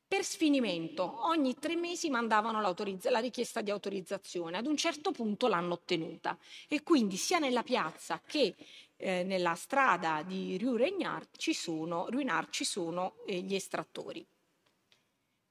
Per 0.07 0.23
sfinimento, 0.23 1.27
ogni 1.27 1.53
tre 1.59 1.75
mesi 1.75 2.09
mandavano 2.09 2.61
la 2.61 3.19
richiesta 3.19 3.61
di 3.61 3.69
autorizzazione, 3.69 4.57
ad 4.57 4.65
un 4.65 4.75
certo 4.75 5.11
punto 5.11 5.47
l'hanno 5.47 5.73
ottenuta 5.73 6.37
e 6.67 6.81
quindi 6.83 7.15
sia 7.15 7.37
nella 7.37 7.63
piazza 7.63 8.19
che 8.25 8.55
eh, 8.97 9.23
nella 9.23 9.53
strada 9.55 10.23
di 10.23 10.57
Rue 10.57 10.77
Regnard 10.77 11.29
ci 11.37 11.53
sono, 11.53 12.07
Ruinard 12.09 12.49
ci 12.49 12.65
sono 12.65 13.17
eh, 13.25 13.39
gli 13.41 13.53
estrattori. 13.53 14.25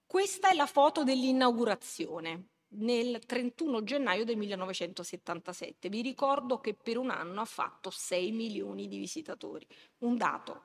Questa 0.05 0.51
è 0.51 0.55
la 0.55 0.67
foto 0.67 1.05
dell'inaugurazione 1.05 2.49
nel 2.71 3.21
31 3.25 3.83
gennaio 3.83 4.25
del 4.25 4.37
1977. 4.37 5.89
Vi 5.89 6.03
ricordo 6.03 6.61
che 6.61 6.75
per 6.75 6.99
un 6.99 7.11
anno 7.11 7.41
ha 7.41 7.47
fatto 7.47 7.91
6 7.91 8.33
milioni 8.33 8.89
di 8.89 8.99
visitatori, 8.99 9.67
un 9.99 10.17
dato 10.17 10.63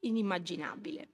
inimmaginabile. 0.00 1.08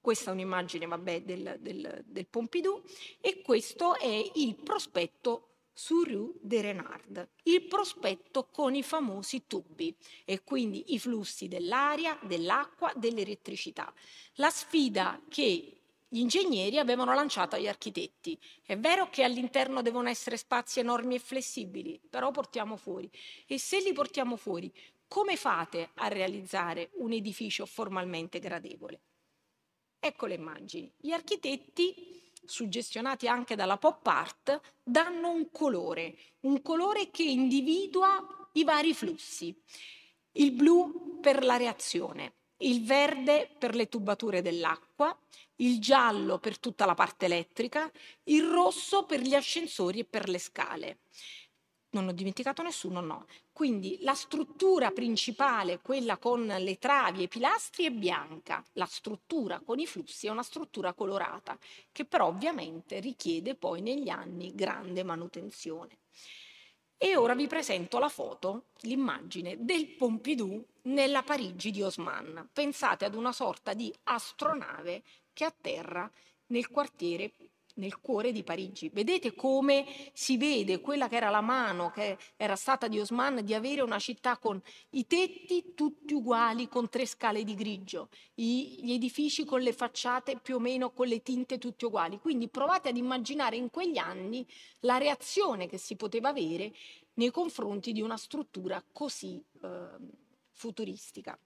Questa 0.00 0.30
è 0.30 0.32
un'immagine 0.32 0.86
vabbè, 0.86 1.22
del, 1.22 1.58
del, 1.60 2.02
del 2.04 2.26
Pompidou 2.26 2.82
e 3.20 3.40
questo 3.40 3.96
è 3.98 4.30
il 4.34 4.56
prospetto 4.56 5.46
su 5.72 6.02
Rue 6.02 6.32
de 6.40 6.60
Renard, 6.60 7.28
il 7.44 7.64
prospetto 7.66 8.46
con 8.46 8.74
i 8.74 8.82
famosi 8.82 9.46
tubi 9.46 9.94
e 10.24 10.42
quindi 10.42 10.92
i 10.92 10.98
flussi 10.98 11.48
dell'aria, 11.48 12.18
dell'acqua, 12.22 12.92
dell'elettricità. 12.96 13.92
La 14.34 14.50
sfida 14.50 15.22
che 15.28 15.81
gli 16.12 16.18
ingegneri 16.18 16.78
avevano 16.78 17.14
lanciato 17.14 17.56
agli 17.56 17.66
architetti. 17.66 18.38
È 18.66 18.76
vero 18.76 19.08
che 19.08 19.24
all'interno 19.24 19.80
devono 19.80 20.10
essere 20.10 20.36
spazi 20.36 20.78
enormi 20.78 21.14
e 21.14 21.18
flessibili, 21.18 21.98
però 22.10 22.30
portiamo 22.30 22.76
fuori. 22.76 23.10
E 23.46 23.58
se 23.58 23.80
li 23.80 23.94
portiamo 23.94 24.36
fuori, 24.36 24.70
come 25.08 25.36
fate 25.36 25.88
a 25.94 26.08
realizzare 26.08 26.90
un 26.96 27.12
edificio 27.12 27.64
formalmente 27.64 28.40
gradevole? 28.40 29.00
Ecco 29.98 30.26
le 30.26 30.34
immagini. 30.34 30.92
Gli 30.98 31.12
architetti, 31.12 32.30
suggestionati 32.44 33.26
anche 33.26 33.56
dalla 33.56 33.78
pop 33.78 34.06
art, 34.06 34.60
danno 34.82 35.30
un 35.30 35.50
colore, 35.50 36.14
un 36.40 36.60
colore 36.60 37.10
che 37.10 37.22
individua 37.22 38.50
i 38.52 38.64
vari 38.64 38.92
flussi. 38.92 39.58
Il 40.32 40.52
blu 40.52 41.20
per 41.22 41.42
la 41.42 41.56
reazione, 41.56 42.34
il 42.62 42.84
verde 42.84 43.48
per 43.58 43.74
le 43.74 43.88
tubature 43.88 44.42
dell'acqua, 44.42 45.16
il 45.56 45.80
giallo 45.80 46.38
per 46.38 46.58
tutta 46.58 46.86
la 46.86 46.94
parte 46.94 47.26
elettrica, 47.26 47.90
il 48.24 48.44
rosso 48.44 49.04
per 49.04 49.20
gli 49.20 49.34
ascensori 49.34 50.00
e 50.00 50.04
per 50.04 50.28
le 50.28 50.38
scale. 50.38 50.98
Non 51.90 52.08
ho 52.08 52.12
dimenticato 52.12 52.62
nessuno, 52.62 53.00
no. 53.00 53.26
Quindi 53.52 53.98
la 54.00 54.14
struttura 54.14 54.90
principale, 54.92 55.80
quella 55.80 56.16
con 56.16 56.46
le 56.46 56.78
travi 56.78 57.20
e 57.20 57.22
i 57.24 57.28
pilastri, 57.28 57.84
è 57.84 57.90
bianca. 57.90 58.64
La 58.72 58.86
struttura 58.86 59.60
con 59.60 59.78
i 59.78 59.86
flussi 59.86 60.26
è 60.26 60.30
una 60.30 60.42
struttura 60.42 60.94
colorata, 60.94 61.58
che 61.92 62.06
però 62.06 62.28
ovviamente 62.28 62.98
richiede 62.98 63.54
poi 63.54 63.82
negli 63.82 64.08
anni 64.08 64.54
grande 64.54 65.02
manutenzione. 65.02 65.98
E 67.04 67.16
ora 67.16 67.34
vi 67.34 67.48
presento 67.48 67.98
la 67.98 68.08
foto, 68.08 68.66
l'immagine 68.82 69.56
del 69.58 69.88
Pompidou 69.96 70.64
nella 70.82 71.24
Parigi 71.24 71.72
di 71.72 71.82
Haussmann. 71.82 72.38
Pensate 72.52 73.04
ad 73.04 73.16
una 73.16 73.32
sorta 73.32 73.74
di 73.74 73.92
astronave 74.04 75.02
che 75.32 75.44
atterra 75.44 76.08
nel 76.46 76.68
quartiere 76.68 77.32
nel 77.74 78.00
cuore 78.00 78.32
di 78.32 78.42
Parigi. 78.42 78.90
Vedete 78.92 79.34
come 79.34 79.86
si 80.12 80.36
vede 80.36 80.80
quella 80.80 81.08
che 81.08 81.16
era 81.16 81.30
la 81.30 81.40
mano 81.40 81.90
che 81.90 82.18
era 82.36 82.56
stata 82.56 82.88
di 82.88 83.00
Osman 83.00 83.44
di 83.44 83.54
avere 83.54 83.80
una 83.82 83.98
città 83.98 84.36
con 84.38 84.60
i 84.90 85.06
tetti 85.06 85.72
tutti 85.74 86.14
uguali 86.14 86.68
con 86.68 86.88
tre 86.88 87.06
scale 87.06 87.44
di 87.44 87.54
grigio, 87.54 88.08
gli 88.34 88.92
edifici 88.92 89.44
con 89.44 89.60
le 89.60 89.72
facciate 89.72 90.38
più 90.40 90.56
o 90.56 90.58
meno 90.58 90.92
con 90.92 91.06
le 91.06 91.22
tinte 91.22 91.58
tutte 91.58 91.86
uguali. 91.86 92.18
Quindi 92.18 92.48
provate 92.48 92.90
ad 92.90 92.96
immaginare 92.96 93.56
in 93.56 93.70
quegli 93.70 93.98
anni 93.98 94.46
la 94.80 94.98
reazione 94.98 95.66
che 95.66 95.78
si 95.78 95.96
poteva 95.96 96.28
avere 96.28 96.72
nei 97.14 97.30
confronti 97.30 97.92
di 97.92 98.00
una 98.00 98.16
struttura 98.16 98.82
così 98.92 99.42
eh, 99.62 99.88
futuristica. 100.52 101.38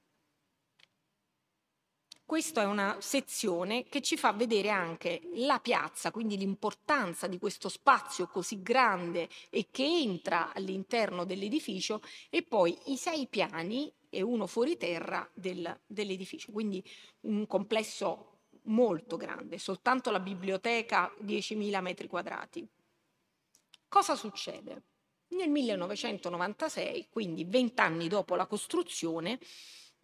Questa 2.26 2.62
è 2.62 2.64
una 2.64 2.96
sezione 2.98 3.84
che 3.84 4.02
ci 4.02 4.16
fa 4.16 4.32
vedere 4.32 4.68
anche 4.68 5.20
la 5.34 5.60
piazza, 5.60 6.10
quindi 6.10 6.36
l'importanza 6.36 7.28
di 7.28 7.38
questo 7.38 7.68
spazio 7.68 8.26
così 8.26 8.62
grande 8.62 9.28
e 9.48 9.68
che 9.70 9.84
entra 9.84 10.52
all'interno 10.52 11.24
dell'edificio 11.24 12.02
e 12.28 12.42
poi 12.42 12.76
i 12.86 12.96
sei 12.96 13.28
piani 13.28 13.92
e 14.10 14.22
uno 14.22 14.48
fuori 14.48 14.76
terra 14.76 15.30
del, 15.34 15.82
dell'edificio, 15.86 16.50
quindi 16.50 16.84
un 17.20 17.46
complesso 17.46 18.38
molto 18.62 19.16
grande, 19.16 19.58
soltanto 19.58 20.10
la 20.10 20.18
biblioteca 20.18 21.14
10.000 21.22 21.80
metri 21.80 22.08
quadrati. 22.08 22.66
Cosa 23.86 24.16
succede? 24.16 24.82
Nel 25.28 25.48
1996, 25.48 27.06
quindi 27.08 27.44
vent'anni 27.44 28.08
dopo 28.08 28.34
la 28.34 28.46
costruzione, 28.46 29.38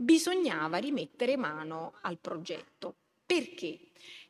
bisognava 0.02 0.76
rimettere 0.78 1.36
mano 1.36 1.94
al 2.02 2.18
progetto. 2.18 2.94
Perché? 3.24 3.78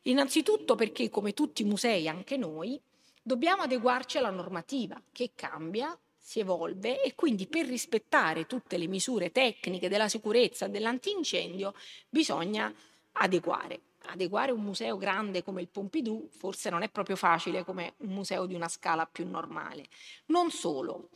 Innanzitutto 0.03 0.75
perché, 0.75 1.09
come 1.09 1.33
tutti 1.33 1.61
i 1.61 1.65
musei, 1.65 2.07
anche 2.07 2.37
noi, 2.37 2.79
dobbiamo 3.21 3.63
adeguarci 3.63 4.17
alla 4.17 4.29
normativa 4.29 5.01
che 5.11 5.31
cambia 5.35 5.97
si 6.17 6.39
evolve 6.39 7.01
e 7.01 7.15
quindi 7.15 7.47
per 7.47 7.65
rispettare 7.65 8.45
tutte 8.45 8.77
le 8.77 8.87
misure 8.87 9.31
tecniche 9.31 9.89
della 9.89 10.07
sicurezza 10.07 10.67
dell'antincendio 10.67 11.73
bisogna 12.07 12.73
adeguare. 13.13 13.81
Adeguare 14.05 14.51
un 14.51 14.61
museo 14.61 14.97
grande 14.97 15.43
come 15.43 15.61
il 15.61 15.67
Pompidou 15.67 16.29
forse 16.29 16.69
non 16.69 16.81
è 16.81 16.89
proprio 16.89 17.17
facile 17.17 17.65
come 17.65 17.95
un 17.97 18.13
museo 18.13 18.45
di 18.45 18.53
una 18.53 18.69
scala 18.69 19.05
più 19.05 19.27
normale. 19.27 19.87
Non 20.27 20.49
solo, 20.49 21.09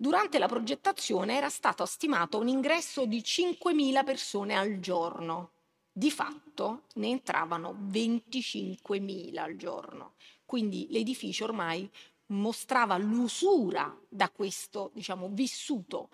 Durante 0.00 0.38
la 0.38 0.48
progettazione 0.48 1.36
era 1.36 1.50
stato 1.50 1.84
stimato 1.84 2.38
un 2.38 2.48
ingresso 2.48 3.04
di 3.04 3.18
5.000 3.18 4.02
persone 4.02 4.56
al 4.56 4.80
giorno. 4.80 5.50
Di 5.92 6.10
fatto 6.10 6.84
ne 6.94 7.08
entravano 7.08 7.76
25.000 7.90 9.36
al 9.36 9.56
giorno. 9.56 10.14
Quindi 10.46 10.86
l'edificio 10.88 11.44
ormai 11.44 11.86
mostrava 12.28 12.96
l'usura 12.96 13.94
da 14.08 14.30
questo, 14.30 14.90
diciamo, 14.94 15.28
vissuto. 15.32 16.08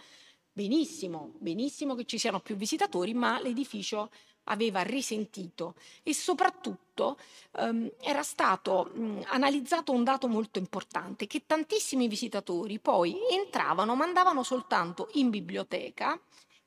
Benissimo, 0.51 1.35
benissimo 1.39 1.95
che 1.95 2.07
ci 2.07 2.19
siano 2.19 2.41
più 2.41 2.57
visitatori, 2.57 3.15
ma 3.15 3.41
l'edificio 3.41 4.11
aveva 4.47 4.83
risentito 4.83 5.75
e 6.03 6.15
soprattutto 6.15 7.19
ehm, 7.59 7.91
era 8.01 8.23
stato 8.23 8.91
mh, 8.93 9.23
analizzato 9.27 9.93
un 9.93 10.05
dato 10.05 10.29
molto 10.29 10.59
importante, 10.59 11.27
che 11.27 11.45
tantissimi 11.47 12.09
visitatori 12.09 12.79
poi 12.79 13.17
entravano, 13.31 13.95
ma 13.95 14.05
andavano 14.05 14.43
soltanto 14.43 15.09
in 15.15 15.31
biblioteca, 15.31 16.19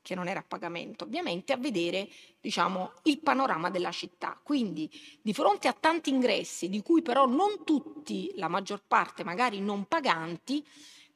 che 0.01 0.15
non 0.15 0.27
era 0.27 0.39
a 0.39 0.45
pagamento 0.47 1.03
ovviamente, 1.03 1.53
a 1.53 1.57
vedere 1.57 2.09
diciamo, 2.39 2.93
il 3.03 3.19
panorama 3.19 3.69
della 3.69 3.91
città. 3.91 4.39
Quindi 4.41 4.89
di 5.21 5.33
fronte 5.33 5.67
a 5.67 5.73
tanti 5.73 6.09
ingressi, 6.09 6.69
di 6.69 6.81
cui 6.81 7.01
però 7.01 7.27
non 7.27 7.63
tutti, 7.63 8.31
la 8.35 8.47
maggior 8.47 8.81
parte 8.87 9.23
magari 9.23 9.59
non 9.59 9.85
paganti, 9.85 10.65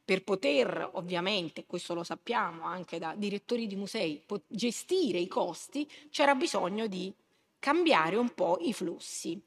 per 0.05 0.23
poter 0.23 0.89
ovviamente, 0.93 1.65
questo 1.65 1.93
lo 1.93 2.03
sappiamo 2.03 2.63
anche 2.63 2.99
da 2.99 3.13
direttori 3.15 3.67
di 3.67 3.75
musei, 3.75 4.21
gestire 4.47 5.17
i 5.17 5.27
costi, 5.27 5.89
c'era 6.09 6.35
bisogno 6.35 6.87
di 6.87 7.13
cambiare 7.59 8.17
un 8.17 8.33
po' 8.33 8.57
i 8.61 8.73
flussi. 8.73 9.39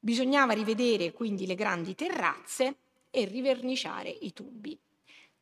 Bisognava 0.00 0.52
rivedere 0.52 1.12
quindi 1.12 1.46
le 1.46 1.54
grandi 1.54 1.94
terrazze 1.94 2.76
e 3.10 3.24
riverniciare 3.24 4.10
i 4.10 4.34
tubi. 4.34 4.78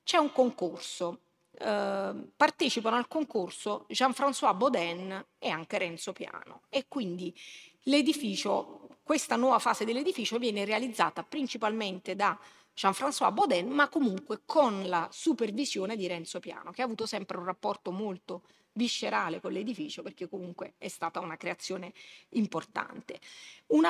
C'è 0.05 0.19
un 0.19 0.31
concorso, 0.31 1.21
eh, 1.59 2.15
partecipano 2.37 2.95
al 2.95 3.09
concorso 3.09 3.87
Jean-François 3.89 4.57
Baudin 4.57 5.25
e 5.39 5.49
anche 5.49 5.79
Renzo 5.79 6.13
Piano 6.13 6.63
e 6.69 6.85
quindi 6.87 7.35
l'edificio, 7.83 8.89
questa 9.03 9.35
nuova 9.35 9.59
fase 9.59 9.85
dell'edificio 9.85 10.39
viene 10.39 10.65
realizzata 10.65 11.25
principalmente 11.25 12.15
da 12.15 12.39
Jean-François 12.77 13.33
Baudin, 13.33 13.71
ma 13.71 13.89
comunque 13.89 14.43
con 14.45 14.87
la 14.87 15.09
supervisione 15.11 15.97
di 15.97 16.07
Renzo 16.07 16.41
Piano, 16.41 16.73
che 16.73 16.83
ha 16.83 16.85
avuto 16.85 17.07
sempre 17.07 17.39
un 17.39 17.47
rapporto 17.47 17.91
molto 17.91 18.43
viscerale 18.73 19.41
con 19.41 19.53
l'edificio 19.53 20.03
perché 20.03 20.29
comunque 20.29 20.75
è 20.77 20.89
stata 20.89 21.19
una 21.21 21.39
creazione 21.39 21.95
importante. 22.31 23.19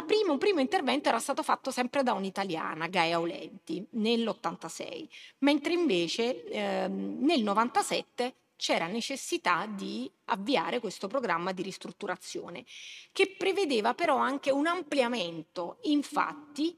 Prima, 0.06 0.30
un 0.30 0.38
primo 0.38 0.60
intervento 0.60 1.08
era 1.08 1.18
stato 1.18 1.42
fatto 1.42 1.72
sempre 1.72 2.04
da 2.04 2.12
un'italiana, 2.12 2.86
Gaia 2.86 3.18
Olenti, 3.18 3.84
nell'86, 3.90 5.08
mentre 5.38 5.72
invece 5.72 6.44
ehm, 6.44 7.18
nel 7.22 7.42
97 7.42 8.34
c'era 8.54 8.86
necessità 8.86 9.66
di 9.66 10.08
avviare 10.26 10.78
questo 10.78 11.08
programma 11.08 11.50
di 11.50 11.62
ristrutturazione 11.62 12.64
che 13.10 13.34
prevedeva 13.36 13.94
però 13.94 14.16
anche 14.16 14.52
un 14.52 14.66
ampliamento. 14.66 15.78
Infatti 15.82 16.74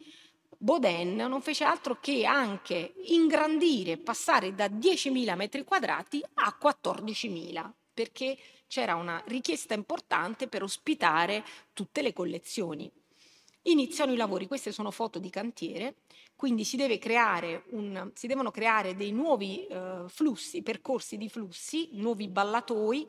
Baudin 0.61 1.15
non 1.15 1.41
fece 1.41 1.63
altro 1.63 1.99
che 2.01 2.25
anche 2.25 2.95
ingrandire, 3.07 3.97
passare 3.97 4.57
da 4.57 4.67
10.000 4.67 5.37
metri 5.37 5.63
quadrati 5.63 6.21
a 6.35 6.59
14.000, 6.61 7.71
perché 7.95 8.37
c'era 8.67 8.97
una 8.97 9.23
richiesta 9.27 9.75
importante 9.75 10.49
per 10.49 10.65
ospitare 10.65 11.45
tutte 11.73 12.03
le 12.03 12.13
collezioni. 12.13 12.91
Iniziano 13.63 14.13
i 14.13 14.17
lavori, 14.17 14.49
queste 14.49 14.73
sono 14.73 14.91
foto 14.91 15.21
di 15.21 15.31
cantiere, 15.31 15.95
quindi 16.35 16.65
si, 16.65 16.77
un, 16.77 18.11
si 18.15 18.27
devono 18.27 18.51
creare 18.51 18.97
dei 18.97 19.13
nuovi 19.13 19.65
eh, 19.65 20.07
flussi, 20.09 20.63
percorsi 20.63 21.17
di 21.17 21.29
flussi, 21.29 21.91
nuovi 21.93 22.27
ballatoi, 22.27 23.07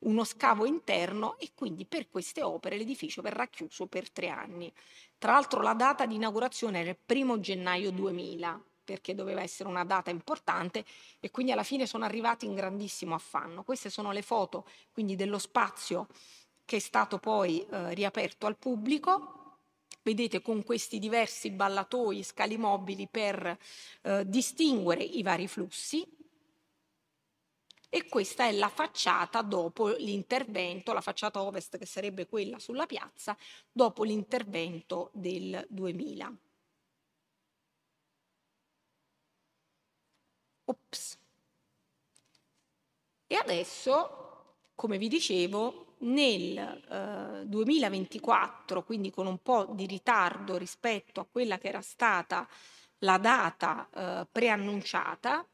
uno 0.00 0.22
scavo 0.22 0.66
interno 0.66 1.36
e 1.38 1.50
quindi 1.54 1.84
per 1.84 2.08
queste 2.08 2.42
opere 2.42 2.76
l'edificio 2.76 3.22
verrà 3.22 3.46
chiuso 3.48 3.86
per 3.86 4.10
tre 4.10 4.28
anni. 4.28 4.72
Tra 5.22 5.34
l'altro 5.34 5.62
la 5.62 5.74
data 5.74 6.04
di 6.04 6.16
inaugurazione 6.16 6.80
era 6.80 6.90
il 6.90 6.96
primo 6.96 7.38
gennaio 7.38 7.92
2000 7.92 8.60
perché 8.82 9.14
doveva 9.14 9.40
essere 9.40 9.68
una 9.68 9.84
data 9.84 10.10
importante 10.10 10.84
e 11.20 11.30
quindi 11.30 11.52
alla 11.52 11.62
fine 11.62 11.86
sono 11.86 12.04
arrivati 12.04 12.44
in 12.44 12.56
grandissimo 12.56 13.14
affanno. 13.14 13.62
Queste 13.62 13.88
sono 13.88 14.10
le 14.10 14.22
foto 14.22 14.66
quindi 14.90 15.14
dello 15.14 15.38
spazio 15.38 16.08
che 16.64 16.74
è 16.74 16.80
stato 16.80 17.18
poi 17.18 17.64
eh, 17.64 17.94
riaperto 17.94 18.46
al 18.46 18.56
pubblico. 18.56 19.58
Vedete 20.02 20.42
con 20.42 20.64
questi 20.64 20.98
diversi 20.98 21.52
ballatoi, 21.52 22.24
scali 22.24 22.56
mobili 22.56 23.06
per 23.06 23.56
eh, 24.02 24.24
distinguere 24.26 25.04
i 25.04 25.22
vari 25.22 25.46
flussi 25.46 26.04
e 27.94 28.08
questa 28.08 28.46
è 28.46 28.52
la 28.52 28.70
facciata 28.70 29.42
dopo 29.42 29.88
l'intervento, 29.88 30.94
la 30.94 31.02
facciata 31.02 31.42
ovest 31.42 31.76
che 31.76 31.84
sarebbe 31.84 32.26
quella 32.26 32.58
sulla 32.58 32.86
piazza, 32.86 33.36
dopo 33.70 34.02
l'intervento 34.02 35.10
del 35.12 35.62
2000. 35.68 36.34
Ops. 40.64 41.18
E 43.26 43.34
adesso, 43.34 44.56
come 44.74 44.96
vi 44.96 45.08
dicevo, 45.08 45.96
nel 45.98 46.56
eh, 46.56 47.46
2024, 47.46 48.84
quindi 48.84 49.10
con 49.10 49.26
un 49.26 49.38
po' 49.42 49.66
di 49.74 49.84
ritardo 49.86 50.56
rispetto 50.56 51.20
a 51.20 51.26
quella 51.30 51.58
che 51.58 51.68
era 51.68 51.82
stata 51.82 52.48
la 53.00 53.18
data 53.18 53.88
eh, 53.92 54.26
preannunciata, 54.30 55.46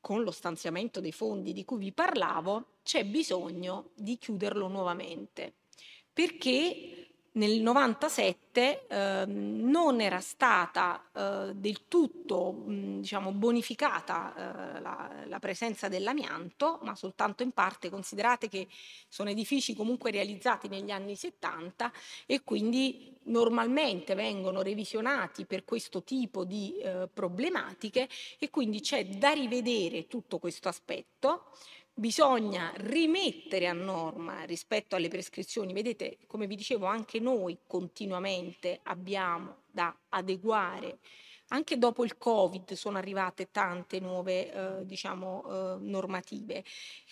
con 0.00 0.22
lo 0.22 0.30
stanziamento 0.30 1.00
dei 1.00 1.12
fondi 1.12 1.52
di 1.52 1.64
cui 1.64 1.78
vi 1.78 1.92
parlavo, 1.92 2.78
c'è 2.82 3.04
bisogno 3.04 3.90
di 3.94 4.18
chiuderlo 4.18 4.68
nuovamente, 4.68 5.54
perché 6.12 7.09
nel 7.32 7.60
97 7.60 8.86
eh, 8.88 9.24
non 9.26 10.00
era 10.00 10.20
stata 10.20 11.04
eh, 11.12 11.52
del 11.54 11.86
tutto 11.86 12.52
mh, 12.52 13.00
diciamo, 13.00 13.30
bonificata 13.32 14.34
eh, 14.76 14.80
la, 14.80 15.10
la, 15.26 15.38
presenza 15.38 15.88
dell'amianto, 15.88 16.80
ma 16.82 16.96
soltanto 16.96 17.44
in 17.44 17.52
parte. 17.52 17.88
Considerate 17.88 18.48
che 18.48 18.66
sono 19.08 19.30
edifici 19.30 19.74
comunque 19.76 20.10
realizzati 20.10 20.66
negli 20.66 20.90
anni 20.90 21.14
70 21.14 21.92
e 22.26 22.42
quindi 22.42 23.16
normalmente 23.24 24.14
vengono 24.14 24.62
revisionati 24.62 25.44
per 25.44 25.64
questo 25.64 26.02
tipo 26.02 26.44
di 26.44 26.76
eh, 26.78 27.08
problematiche 27.12 28.08
e 28.38 28.50
quindi 28.50 28.80
c'è 28.80 29.06
da 29.06 29.30
rivedere 29.30 30.08
tutto 30.08 30.38
questo 30.38 30.68
aspetto 30.68 31.52
bisogna 32.00 32.72
rimettere 32.76 33.68
a 33.68 33.74
norma 33.74 34.44
rispetto 34.44 34.96
alle 34.96 35.08
prescrizioni. 35.08 35.74
Vedete, 35.74 36.16
come 36.26 36.46
vi 36.46 36.56
dicevo, 36.56 36.86
anche 36.86 37.20
noi 37.20 37.58
continuamente 37.66 38.80
abbiamo 38.84 39.64
da 39.70 39.94
adeguare. 40.08 40.98
Anche 41.48 41.76
dopo 41.76 42.04
il 42.04 42.16
Covid 42.16 42.72
sono 42.72 42.96
arrivate 42.96 43.50
tante 43.50 44.00
nuove 44.00 44.50
eh, 44.50 44.86
diciamo, 44.86 45.44
eh, 45.44 45.76
normative. 45.80 46.64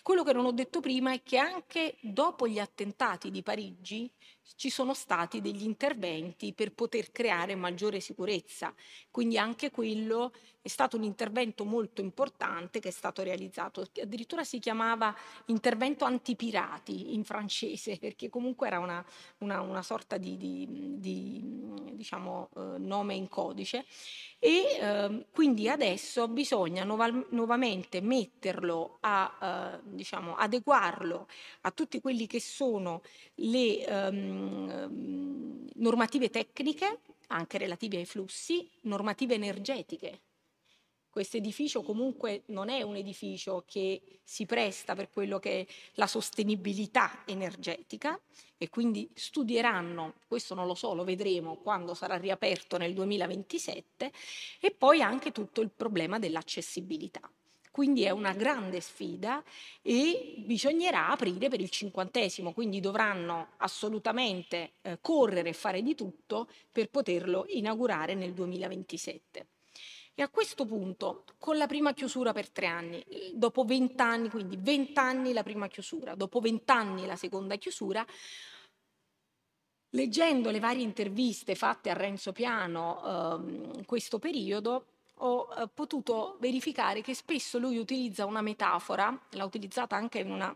Quello 0.03 0.24
che 0.24 0.32
non 0.32 0.47
ho 0.47 0.53
detto 0.53 0.80
prima 0.80 1.12
è 1.12 1.22
che 1.22 1.36
anche 1.36 1.97
dopo 2.01 2.49
gli 2.49 2.59
attentati 2.59 3.30
di 3.30 3.43
Parigi 3.43 4.11
ci 4.57 4.70
sono 4.70 4.94
stati 4.94 5.40
degli 5.40 5.64
interventi 5.64 6.53
per 6.53 6.72
poter 6.72 7.12
creare 7.12 7.55
maggiore 7.55 8.01
sicurezza. 8.01 8.74
Quindi 9.11 9.38
anche 9.38 9.70
quello 9.70 10.32
è 10.61 10.68
stato 10.68 10.96
un 10.96 11.03
intervento 11.03 11.64
molto 11.64 12.03
importante 12.03 12.78
che 12.78 12.88
è 12.88 12.92
stato 12.92 13.22
realizzato. 13.22 13.86
Addirittura 14.03 14.44
si 14.44 14.59
chiamava 14.59 15.14
intervento 15.46 16.05
antipirati 16.05 17.14
in 17.14 17.24
francese, 17.24 17.96
perché 18.01 18.28
comunque 18.28 18.66
era 18.66 18.78
una, 18.78 19.05
una, 19.38 19.61
una 19.61 19.82
sorta 19.82 20.18
di, 20.18 20.36
di, 20.36 20.66
di 20.99 21.40
diciamo, 21.92 22.51
eh, 22.55 22.61
nome 22.78 23.14
in 23.14 23.28
codice. 23.28 23.86
E 24.38 24.78
eh, 24.80 25.26
quindi 25.32 25.68
adesso 25.68 26.28
bisogna 26.28 26.84
nuova, 26.84 27.09
nuovamente 27.30 28.01
metterlo 28.01 28.99
a, 29.01 29.78
eh, 29.80 29.80
diciamo, 29.84 30.36
adeguarlo 30.36 31.28
a 31.62 31.70
tutti 31.70 32.01
quelli 32.01 32.26
che 32.26 32.40
sono 32.40 33.03
le 33.36 33.84
ehm, 33.84 34.38
normative 35.74 36.30
tecniche, 36.30 37.01
anche 37.28 37.59
relative 37.59 37.99
ai 37.99 38.07
flussi, 38.07 38.68
normative 38.82 39.34
energetiche. 39.34 40.20
questo 41.11 41.36
edificio 41.36 41.82
comunque 41.82 42.43
non 42.47 42.68
è 42.68 42.82
un 42.82 42.95
edificio 42.95 43.64
che 43.66 44.20
si 44.22 44.47
presta 44.47 44.95
per 44.95 45.11
quello 45.11 45.39
che 45.41 45.61
è 45.61 45.66
la 45.95 46.07
sostenibilità 46.07 47.22
energetica 47.26 48.20
e 48.57 48.68
quindi 48.68 49.11
studieranno, 49.14 50.14
questo 50.28 50.55
non 50.55 50.66
lo 50.66 50.74
so, 50.74 50.95
lo 50.95 51.05
vedremo 51.05 51.57
quando 51.57 51.95
sarà 51.95 52.16
riaperto 52.16 52.76
nel 52.76 52.93
2027, 52.95 54.12
e 54.61 54.70
poi 54.70 55.01
anche 55.01 55.32
tutto 55.32 55.61
il 55.61 55.70
problema 55.70 56.18
dell'accessibilità. 56.18 57.28
Quindi 57.79 58.03
è 58.03 58.11
una 58.11 58.33
grande 58.33 58.81
sfida 58.81 59.41
e 59.83 60.35
bisognerà 60.39 61.11
aprire 61.11 61.49
per 61.49 61.61
il 61.61 61.70
cinquantesimo, 61.70 62.53
quindi 62.53 62.81
dovranno 62.81 63.51
assolutamente 63.59 64.72
eh, 64.83 64.99
correre 65.01 65.51
e 65.51 65.53
fare 65.53 65.81
di 65.81 65.95
tutto 65.95 66.49
per 66.72 66.91
poterlo 66.91 67.45
inaugurare 67.47 68.16
nel 68.16 68.33
2027. 68.33 69.47
E 70.12 70.22
a 70.22 70.29
questo 70.29 70.66
punto, 70.66 71.22
con 71.39 71.57
la 71.57 71.68
prima 71.68 71.95
chiusura 71.95 72.33
per 72.33 72.51
tre 72.51 72.66
anni, 72.66 73.01
dopo 73.33 73.62
vent'anni, 73.62 74.29
quindi 74.29 74.57
vent'anni 74.59 75.33
la 75.33 75.45
prima 75.45 75.68
chiusura, 75.68 76.16
dopo 76.16 76.41
vent'anni 76.41 77.07
la 77.07 77.14
seconda 77.14 77.55
chiusura, 77.55 78.05
leggendo 79.91 80.51
le 80.51 80.59
varie 80.59 80.83
interviste 80.83 81.55
fatte 81.55 81.91
a 81.91 81.95
Renzo 81.95 82.33
Piano 82.33 83.45
in 83.47 83.72
eh, 83.79 83.85
questo 83.85 84.18
periodo, 84.18 84.97
ho 85.19 85.49
eh, 85.57 85.69
potuto 85.73 86.37
verificare 86.41 87.01
che 87.01 87.14
spesso 87.14 87.59
lui 87.59 87.79
utilizza 87.79 88.27
una 88.27 88.43
metafora, 88.43 89.16
l'ha 89.31 89.45
utilizzata 89.45 89.97
anche 89.97 90.21
in 90.21 90.31
una 90.31 90.55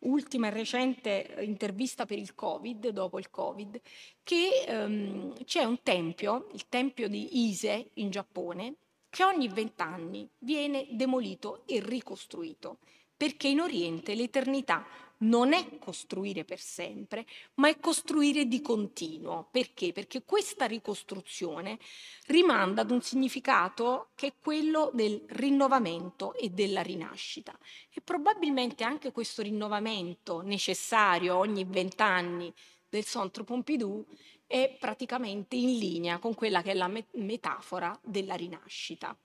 ultima 0.00 0.48
e 0.48 0.50
recente 0.50 1.36
intervista 1.40 2.06
per 2.06 2.18
il 2.18 2.34
Covid, 2.34 2.88
dopo 2.88 3.18
il 3.18 3.30
Covid, 3.30 3.80
che 4.22 4.64
ehm, 4.66 5.44
c'è 5.44 5.64
un 5.64 5.82
tempio, 5.82 6.48
il 6.52 6.68
tempio 6.68 7.08
di 7.08 7.48
Ise 7.48 7.90
in 7.94 8.10
Giappone, 8.10 8.74
che 9.10 9.24
ogni 9.24 9.48
vent'anni 9.48 10.28
viene 10.38 10.86
demolito 10.90 11.62
e 11.66 11.80
ricostruito, 11.80 12.78
perché 13.16 13.48
in 13.48 13.60
Oriente 13.60 14.14
l'eternità 14.14 14.84
non 15.22 15.52
è 15.52 15.78
costruire 15.78 16.44
per 16.44 16.60
sempre, 16.60 17.26
ma 17.54 17.68
è 17.68 17.78
costruire 17.78 18.46
di 18.46 18.60
continuo. 18.60 19.48
Perché? 19.50 19.92
Perché 19.92 20.22
questa 20.22 20.66
ricostruzione 20.66 21.78
rimanda 22.26 22.82
ad 22.82 22.90
un 22.90 23.02
significato 23.02 24.10
che 24.14 24.28
è 24.28 24.32
quello 24.40 24.90
del 24.92 25.22
rinnovamento 25.28 26.34
e 26.34 26.50
della 26.50 26.82
rinascita. 26.82 27.56
E 27.90 28.00
probabilmente 28.00 28.84
anche 28.84 29.12
questo 29.12 29.42
rinnovamento 29.42 30.42
necessario 30.42 31.36
ogni 31.36 31.64
vent'anni 31.64 32.52
del 32.88 33.04
Centre 33.04 33.44
Pompidou 33.44 34.04
è 34.46 34.76
praticamente 34.78 35.56
in 35.56 35.78
linea 35.78 36.18
con 36.18 36.34
quella 36.34 36.60
che 36.60 36.72
è 36.72 36.74
la 36.74 36.90
metafora 37.12 37.98
della 38.02 38.34
rinascita. 38.34 39.16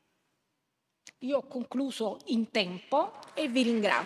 Io 1.19 1.37
ho 1.37 1.47
concluso 1.47 2.19
in 2.27 2.49
tempo 2.49 3.13
e 3.33 3.47
vi 3.49 3.63
ringrazio. 3.63 4.05